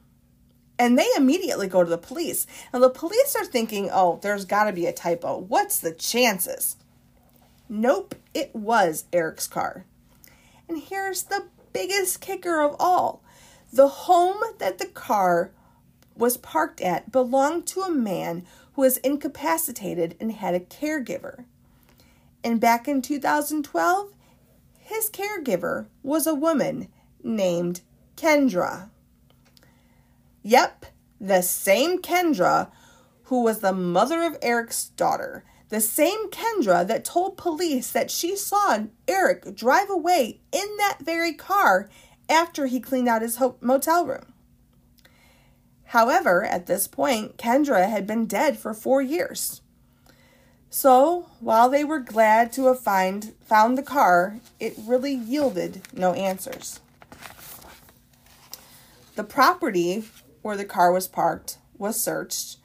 And 0.79 0.99
they 0.99 1.09
immediately 1.17 1.69
go 1.69 1.85
to 1.85 1.91
the 1.91 1.99
police. 1.99 2.47
And 2.73 2.83
the 2.83 2.91
police 2.91 3.37
are 3.37 3.45
thinking, 3.45 3.91
oh, 3.93 4.19
there's 4.23 4.45
got 4.45 4.65
to 4.65 4.73
be 4.73 4.87
a 4.87 4.93
typo. 4.93 5.39
What's 5.39 5.79
the 5.79 5.93
chances? 5.93 6.77
Nope, 7.69 8.17
it 8.35 8.55
was 8.55 9.05
Eric's 9.13 9.47
car. 9.47 9.85
And 10.73 10.83
here's 10.83 11.25
the 11.25 11.49
biggest 11.75 12.23
kicker 12.23 12.63
of 12.63 12.77
all 12.81 13.23
the 13.71 13.89
home 13.89 14.43
that 14.57 14.79
the 14.79 14.87
car 14.87 15.51
was 16.17 16.39
parked 16.39 16.81
at 16.81 17.13
belonged 17.13 17.67
to 17.67 17.83
a 17.83 17.91
man 17.91 18.47
who 18.73 18.81
was 18.81 18.97
incapacitated 18.99 20.17
and 20.19 20.33
had 20.33 20.55
a 20.55 20.61
caregiver. 20.61 21.45
And 22.43 22.59
back 22.59 22.89
in 22.89 23.03
2012, 23.03 24.15
his 24.79 25.11
caregiver 25.11 25.89
was 26.03 26.27
a 26.27 26.35
woman 26.35 26.89
named 27.23 27.83
Kendra. 28.17 28.89
Yep, 30.43 30.87
the 31.21 31.43
same 31.43 32.01
Kendra 32.01 32.71
who 33.25 33.43
was 33.43 33.59
the 33.59 33.75
mother 33.75 34.23
of 34.23 34.39
Eric's 34.41 34.85
daughter 34.85 35.45
the 35.73 35.81
same 35.81 36.29
Kendra 36.29 36.87
that 36.87 37.03
told 37.03 37.39
police 37.39 37.93
that 37.93 38.11
she 38.11 38.37
saw 38.37 38.81
Eric 39.09 39.57
drive 39.57 39.89
away 39.89 40.43
in 40.53 40.77
that 40.77 40.99
very 41.01 41.33
car 41.33 41.89
after 42.29 42.67
he 42.67 42.79
cleaned 42.79 43.09
out 43.09 43.23
his 43.23 43.41
motel 43.63 44.05
room. 44.05 44.35
However, 45.85 46.45
at 46.45 46.67
this 46.67 46.87
point, 46.87 47.39
Kendra 47.39 47.89
had 47.89 48.07
been 48.07 48.27
dead 48.27 48.59
for 48.59 48.75
four 48.75 49.01
years. 49.01 49.63
So, 50.69 51.31
while 51.41 51.71
they 51.71 51.85
were 51.85 52.01
glad 52.01 52.53
to 52.53 52.67
have 52.67 52.81
find, 52.81 53.33
found 53.41 53.79
the 53.79 53.83
car, 53.83 54.41
it 54.61 54.75
really 54.77 55.15
yielded 55.15 55.81
no 55.95 56.13
answers. 56.13 56.81
The 59.15 59.25
property 59.25 60.05
where 60.43 60.59
the 60.59 60.67
car 60.67 60.93
was 60.93 61.09
parked 61.09 61.57
was 61.79 61.99
searched, 61.99 62.59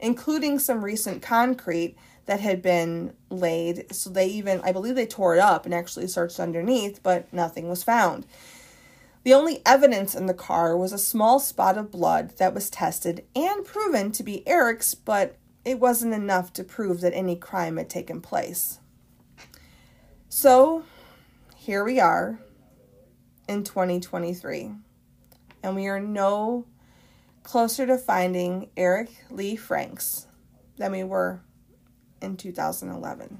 including 0.00 0.58
some 0.58 0.82
recent 0.82 1.20
concrete 1.20 1.98
that 2.26 2.40
had 2.40 2.62
been 2.62 3.14
laid. 3.30 3.94
So 3.94 4.10
they 4.10 4.26
even, 4.26 4.60
I 4.62 4.72
believe 4.72 4.94
they 4.94 5.06
tore 5.06 5.34
it 5.34 5.40
up 5.40 5.64
and 5.64 5.74
actually 5.74 6.06
searched 6.06 6.40
underneath, 6.40 7.02
but 7.02 7.32
nothing 7.32 7.68
was 7.68 7.84
found. 7.84 8.26
The 9.24 9.34
only 9.34 9.62
evidence 9.64 10.14
in 10.14 10.26
the 10.26 10.34
car 10.34 10.76
was 10.76 10.92
a 10.92 10.98
small 10.98 11.40
spot 11.40 11.78
of 11.78 11.90
blood 11.90 12.36
that 12.36 12.54
was 12.54 12.68
tested 12.68 13.24
and 13.34 13.64
proven 13.64 14.12
to 14.12 14.22
be 14.22 14.46
Eric's, 14.46 14.94
but 14.94 15.36
it 15.64 15.80
wasn't 15.80 16.12
enough 16.12 16.52
to 16.54 16.64
prove 16.64 17.00
that 17.00 17.14
any 17.14 17.36
crime 17.36 17.78
had 17.78 17.88
taken 17.88 18.20
place. 18.20 18.80
So, 20.28 20.84
here 21.56 21.84
we 21.84 22.00
are 22.00 22.38
in 23.48 23.64
2023, 23.64 24.72
and 25.62 25.74
we 25.74 25.86
are 25.86 26.00
no 26.00 26.66
closer 27.42 27.86
to 27.86 27.96
finding 27.96 28.68
Eric 28.76 29.10
Lee 29.30 29.56
Franks 29.56 30.26
than 30.76 30.92
we 30.92 31.04
were 31.04 31.40
in 32.24 32.36
2011. 32.36 33.38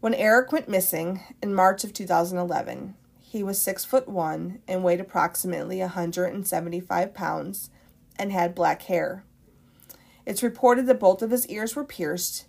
When 0.00 0.14
Eric 0.14 0.52
went 0.52 0.68
missing 0.68 1.22
in 1.42 1.54
March 1.54 1.82
of 1.82 1.92
2011, 1.92 2.94
he 3.20 3.42
was 3.42 3.58
six 3.58 3.84
foot 3.84 4.08
one 4.08 4.60
and 4.68 4.84
weighed 4.84 5.00
approximately 5.00 5.80
175 5.80 7.14
pounds 7.14 7.70
and 8.18 8.30
had 8.30 8.54
black 8.54 8.82
hair. 8.82 9.24
It's 10.24 10.42
reported 10.42 10.86
that 10.86 11.00
both 11.00 11.22
of 11.22 11.30
his 11.30 11.46
ears 11.48 11.74
were 11.74 11.84
pierced, 11.84 12.46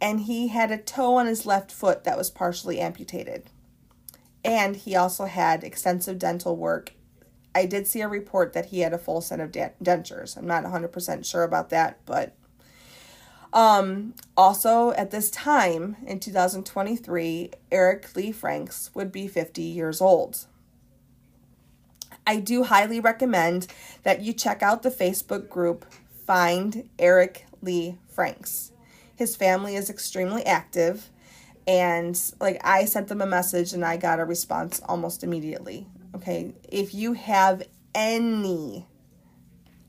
and 0.00 0.20
he 0.20 0.48
had 0.48 0.70
a 0.70 0.78
toe 0.78 1.16
on 1.16 1.26
his 1.26 1.46
left 1.46 1.70
foot 1.70 2.04
that 2.04 2.18
was 2.18 2.30
partially 2.30 2.80
amputated. 2.80 3.50
And 4.44 4.76
he 4.76 4.96
also 4.96 5.26
had 5.26 5.62
extensive 5.62 6.18
dental 6.18 6.56
work. 6.56 6.94
I 7.54 7.66
did 7.66 7.86
see 7.86 8.00
a 8.00 8.08
report 8.08 8.54
that 8.54 8.66
he 8.66 8.80
had 8.80 8.92
a 8.92 8.98
full 8.98 9.20
set 9.20 9.40
of 9.40 9.52
dentures. 9.52 10.36
I'm 10.36 10.46
not 10.46 10.64
100% 10.64 11.24
sure 11.24 11.42
about 11.42 11.70
that, 11.70 12.00
but 12.06 12.34
um, 13.52 14.14
also, 14.36 14.92
at 14.92 15.10
this 15.10 15.30
time 15.30 15.96
in 16.06 16.20
2023, 16.20 17.50
Eric 17.70 18.16
Lee 18.16 18.32
Franks 18.32 18.90
would 18.94 19.12
be 19.12 19.28
50 19.28 19.62
years 19.62 20.00
old. 20.00 20.46
I 22.26 22.38
do 22.38 22.64
highly 22.64 23.00
recommend 23.00 23.66
that 24.04 24.22
you 24.22 24.32
check 24.32 24.62
out 24.62 24.82
the 24.82 24.90
Facebook 24.90 25.48
group 25.48 25.84
find 26.24 26.88
Eric 26.98 27.46
Lee 27.60 27.98
Franks. 28.08 28.72
His 29.16 29.36
family 29.36 29.76
is 29.76 29.90
extremely 29.90 30.44
active, 30.44 31.10
and 31.66 32.18
like 32.40 32.60
I 32.64 32.86
sent 32.86 33.08
them 33.08 33.20
a 33.20 33.26
message 33.26 33.72
and 33.72 33.84
I 33.84 33.96
got 33.96 34.20
a 34.20 34.24
response 34.24 34.80
almost 34.86 35.22
immediately. 35.22 35.86
Okay, 36.14 36.54
if 36.68 36.94
you 36.94 37.14
have 37.14 37.62
any, 37.94 38.86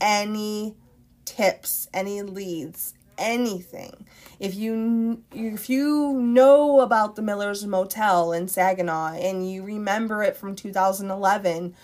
any 0.00 0.76
tips, 1.24 1.88
any 1.94 2.22
leads, 2.22 2.94
anything, 3.18 4.06
if 4.40 4.54
you 4.54 5.22
if 5.32 5.68
you 5.68 6.14
know 6.14 6.80
about 6.80 7.16
the 7.16 7.22
Miller's 7.22 7.66
Motel 7.66 8.32
in 8.32 8.48
Saginaw 8.48 9.14
and 9.14 9.50
you 9.50 9.62
remember 9.62 10.22
it 10.22 10.36
from 10.36 10.56
2011, 10.56 11.74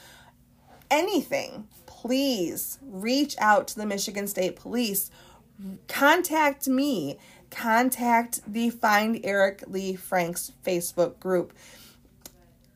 anything, 0.91 1.68
please 1.87 2.78
reach 2.83 3.37
out 3.39 3.68
to 3.68 3.76
the 3.76 3.87
Michigan 3.87 4.26
State 4.26 4.57
Police. 4.57 5.11
Contact 5.89 6.68
me. 6.68 7.18
Contact 7.51 8.41
the 8.47 8.70
Find 8.70 9.20
Eric 9.24 9.64
Lee 9.66 9.95
Franks 9.95 10.53
Facebook 10.64 11.18
group. 11.18 11.53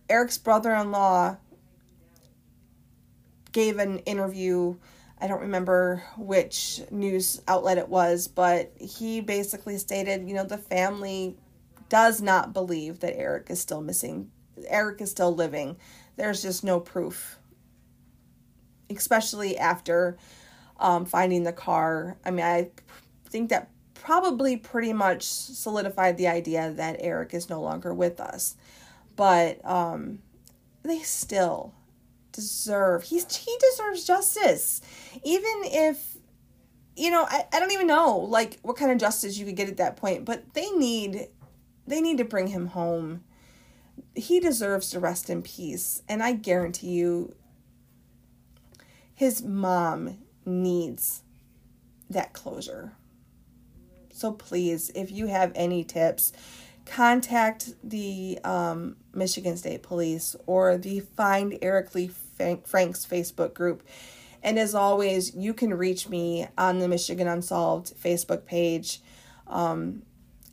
Eric's 0.08 0.36
brother 0.36 0.74
in 0.74 0.90
law 0.90 1.36
gave 3.52 3.78
an 3.78 4.00
interview. 4.00 4.76
I 5.24 5.26
don't 5.26 5.40
remember 5.40 6.04
which 6.18 6.82
news 6.90 7.40
outlet 7.48 7.78
it 7.78 7.88
was, 7.88 8.28
but 8.28 8.72
he 8.78 9.22
basically 9.22 9.78
stated, 9.78 10.28
you 10.28 10.34
know, 10.34 10.44
the 10.44 10.58
family 10.58 11.38
does 11.88 12.20
not 12.20 12.52
believe 12.52 13.00
that 13.00 13.16
Eric 13.16 13.46
is 13.48 13.58
still 13.58 13.80
missing. 13.80 14.30
Eric 14.68 15.00
is 15.00 15.10
still 15.10 15.34
living. 15.34 15.78
There's 16.16 16.42
just 16.42 16.62
no 16.62 16.78
proof 16.78 17.38
especially 18.90 19.56
after 19.56 20.18
um, 20.78 21.06
finding 21.06 21.44
the 21.44 21.54
car. 21.54 22.18
I 22.22 22.30
mean, 22.30 22.44
I 22.44 22.70
think 23.30 23.48
that 23.48 23.70
probably 23.94 24.58
pretty 24.58 24.92
much 24.92 25.22
solidified 25.22 26.18
the 26.18 26.28
idea 26.28 26.70
that 26.70 26.96
Eric 26.98 27.32
is 27.32 27.48
no 27.48 27.62
longer 27.62 27.94
with 27.94 28.20
us. 28.20 28.56
But 29.16 29.64
um, 29.64 30.18
they 30.82 30.98
still 30.98 31.72
deserve 32.34 33.04
he's 33.04 33.34
he 33.34 33.56
deserves 33.70 34.04
justice. 34.04 34.82
Even 35.22 35.62
if 35.64 36.18
you 36.96 37.10
know, 37.10 37.26
I, 37.28 37.46
I 37.52 37.60
don't 37.60 37.72
even 37.72 37.86
know 37.86 38.18
like 38.18 38.58
what 38.62 38.76
kind 38.76 38.92
of 38.92 38.98
justice 38.98 39.38
you 39.38 39.46
could 39.46 39.56
get 39.56 39.68
at 39.68 39.78
that 39.78 39.96
point, 39.96 40.24
but 40.24 40.54
they 40.54 40.70
need 40.70 41.28
they 41.86 42.00
need 42.00 42.18
to 42.18 42.24
bring 42.24 42.48
him 42.48 42.68
home. 42.68 43.24
He 44.14 44.40
deserves 44.40 44.90
to 44.90 45.00
rest 45.00 45.28
in 45.30 45.42
peace. 45.42 46.02
And 46.08 46.22
I 46.22 46.32
guarantee 46.32 46.88
you 46.88 47.34
his 49.14 49.42
mom 49.42 50.18
needs 50.44 51.22
that 52.10 52.32
closure. 52.32 52.92
So 54.12 54.32
please, 54.32 54.90
if 54.94 55.10
you 55.10 55.26
have 55.26 55.52
any 55.54 55.82
tips, 55.84 56.32
contact 56.86 57.74
the 57.82 58.38
um, 58.44 58.96
Michigan 59.12 59.56
State 59.56 59.82
Police 59.82 60.36
or 60.46 60.76
the 60.76 61.00
Find 61.00 61.58
Eric 61.62 61.94
Lee 61.94 62.10
Franks 62.64 63.06
Facebook 63.06 63.54
group. 63.54 63.82
And 64.42 64.58
as 64.58 64.74
always, 64.74 65.34
you 65.34 65.54
can 65.54 65.72
reach 65.72 66.08
me 66.08 66.46
on 66.58 66.78
the 66.78 66.88
Michigan 66.88 67.28
Unsolved 67.28 67.94
Facebook 67.96 68.44
page. 68.44 69.00
Um, 69.46 70.02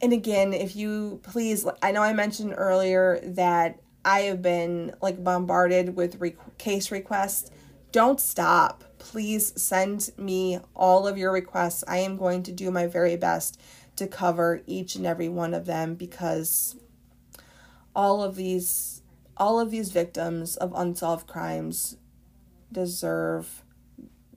and 0.01 0.13
again, 0.13 0.53
if 0.53 0.75
you 0.75 1.19
please, 1.23 1.65
I 1.81 1.91
know 1.91 2.01
I 2.01 2.13
mentioned 2.13 2.53
earlier 2.57 3.19
that 3.23 3.79
I 4.03 4.21
have 4.21 4.41
been 4.41 4.93
like 5.01 5.23
bombarded 5.23 5.95
with 5.95 6.19
re- 6.19 6.35
case 6.57 6.91
requests 6.91 7.51
don't 7.91 8.21
stop. 8.21 8.83
Please 8.99 9.53
send 9.61 10.11
me 10.17 10.59
all 10.75 11.07
of 11.07 11.17
your 11.17 11.31
requests. 11.31 11.83
I 11.87 11.97
am 11.97 12.15
going 12.15 12.43
to 12.43 12.51
do 12.51 12.71
my 12.71 12.87
very 12.87 13.17
best 13.17 13.59
to 13.97 14.07
cover 14.07 14.61
each 14.65 14.95
and 14.95 15.05
every 15.05 15.27
one 15.27 15.53
of 15.53 15.65
them 15.65 15.95
because 15.95 16.77
all 17.93 18.23
of 18.23 18.35
these 18.35 19.00
all 19.41 19.59
of 19.59 19.71
these 19.71 19.91
victims 19.91 20.55
of 20.55 20.71
unsolved 20.75 21.25
crimes 21.25 21.97
deserve 22.71 23.63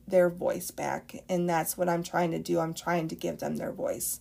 their 0.08 0.30
voice 0.30 0.70
back 0.70 1.14
and 1.28 1.48
that's 1.48 1.76
what 1.76 1.90
I'm 1.90 2.02
trying 2.02 2.30
to 2.30 2.38
do. 2.38 2.58
I'm 2.58 2.72
trying 2.72 3.08
to 3.08 3.14
give 3.14 3.38
them 3.38 3.56
their 3.56 3.70
voice. 3.70 4.20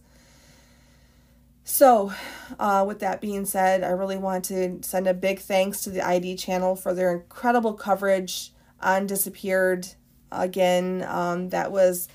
So, 1.63 2.11
uh, 2.59 2.83
with 2.85 2.99
that 2.99 3.21
being 3.21 3.45
said, 3.45 3.85
I 3.85 3.91
really 3.91 4.17
want 4.17 4.43
to 4.45 4.79
send 4.81 5.07
a 5.07 5.13
big 5.13 5.39
thanks 5.39 5.81
to 5.83 5.89
the 5.89 6.05
ID 6.05 6.35
channel 6.35 6.75
for 6.75 6.93
their 6.93 7.13
incredible 7.13 7.73
coverage 7.73 8.51
on 8.81 9.07
Disappeared. 9.07 9.87
Again, 10.33 11.05
um, 11.07 11.47
that 11.49 11.71
was, 11.71 12.09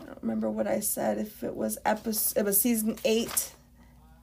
I 0.00 0.06
don't 0.06 0.18
remember 0.22 0.50
what 0.50 0.66
I 0.66 0.80
said, 0.80 1.18
if 1.18 1.44
it 1.44 1.54
was 1.54 1.78
episode, 1.84 2.40
it 2.40 2.44
was 2.44 2.60
season 2.60 2.96
eight, 3.04 3.52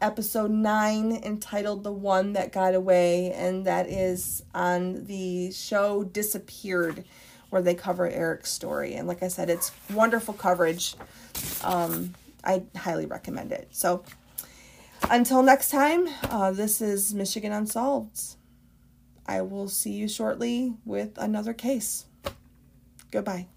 episode 0.01 0.51
nine, 0.51 1.11
entitled 1.23 1.83
The 1.83 1.91
One 1.91 2.33
That 2.33 2.51
Got 2.51 2.75
Away, 2.75 3.31
and 3.31 3.65
that 3.65 3.87
is 3.87 4.43
on 4.53 5.05
the 5.05 5.51
show 5.51 6.03
Disappeared, 6.03 7.03
where 7.49 7.61
they 7.61 7.75
cover 7.75 8.07
Eric's 8.07 8.51
story. 8.51 8.93
And 8.93 9.07
like 9.07 9.23
I 9.23 9.27
said, 9.27 9.49
it's 9.49 9.71
wonderful 9.91 10.33
coverage. 10.33 10.95
Um, 11.63 12.13
I 12.43 12.63
highly 12.75 13.05
recommend 13.05 13.51
it. 13.51 13.69
So, 13.71 14.03
until 15.09 15.43
next 15.43 15.69
time, 15.69 16.07
uh, 16.23 16.51
this 16.51 16.81
is 16.81 17.13
Michigan 17.13 17.51
Unsolved. 17.51 18.35
I 19.25 19.41
will 19.41 19.67
see 19.67 19.91
you 19.91 20.07
shortly 20.07 20.75
with 20.85 21.17
another 21.17 21.53
case. 21.53 22.05
Goodbye. 23.11 23.47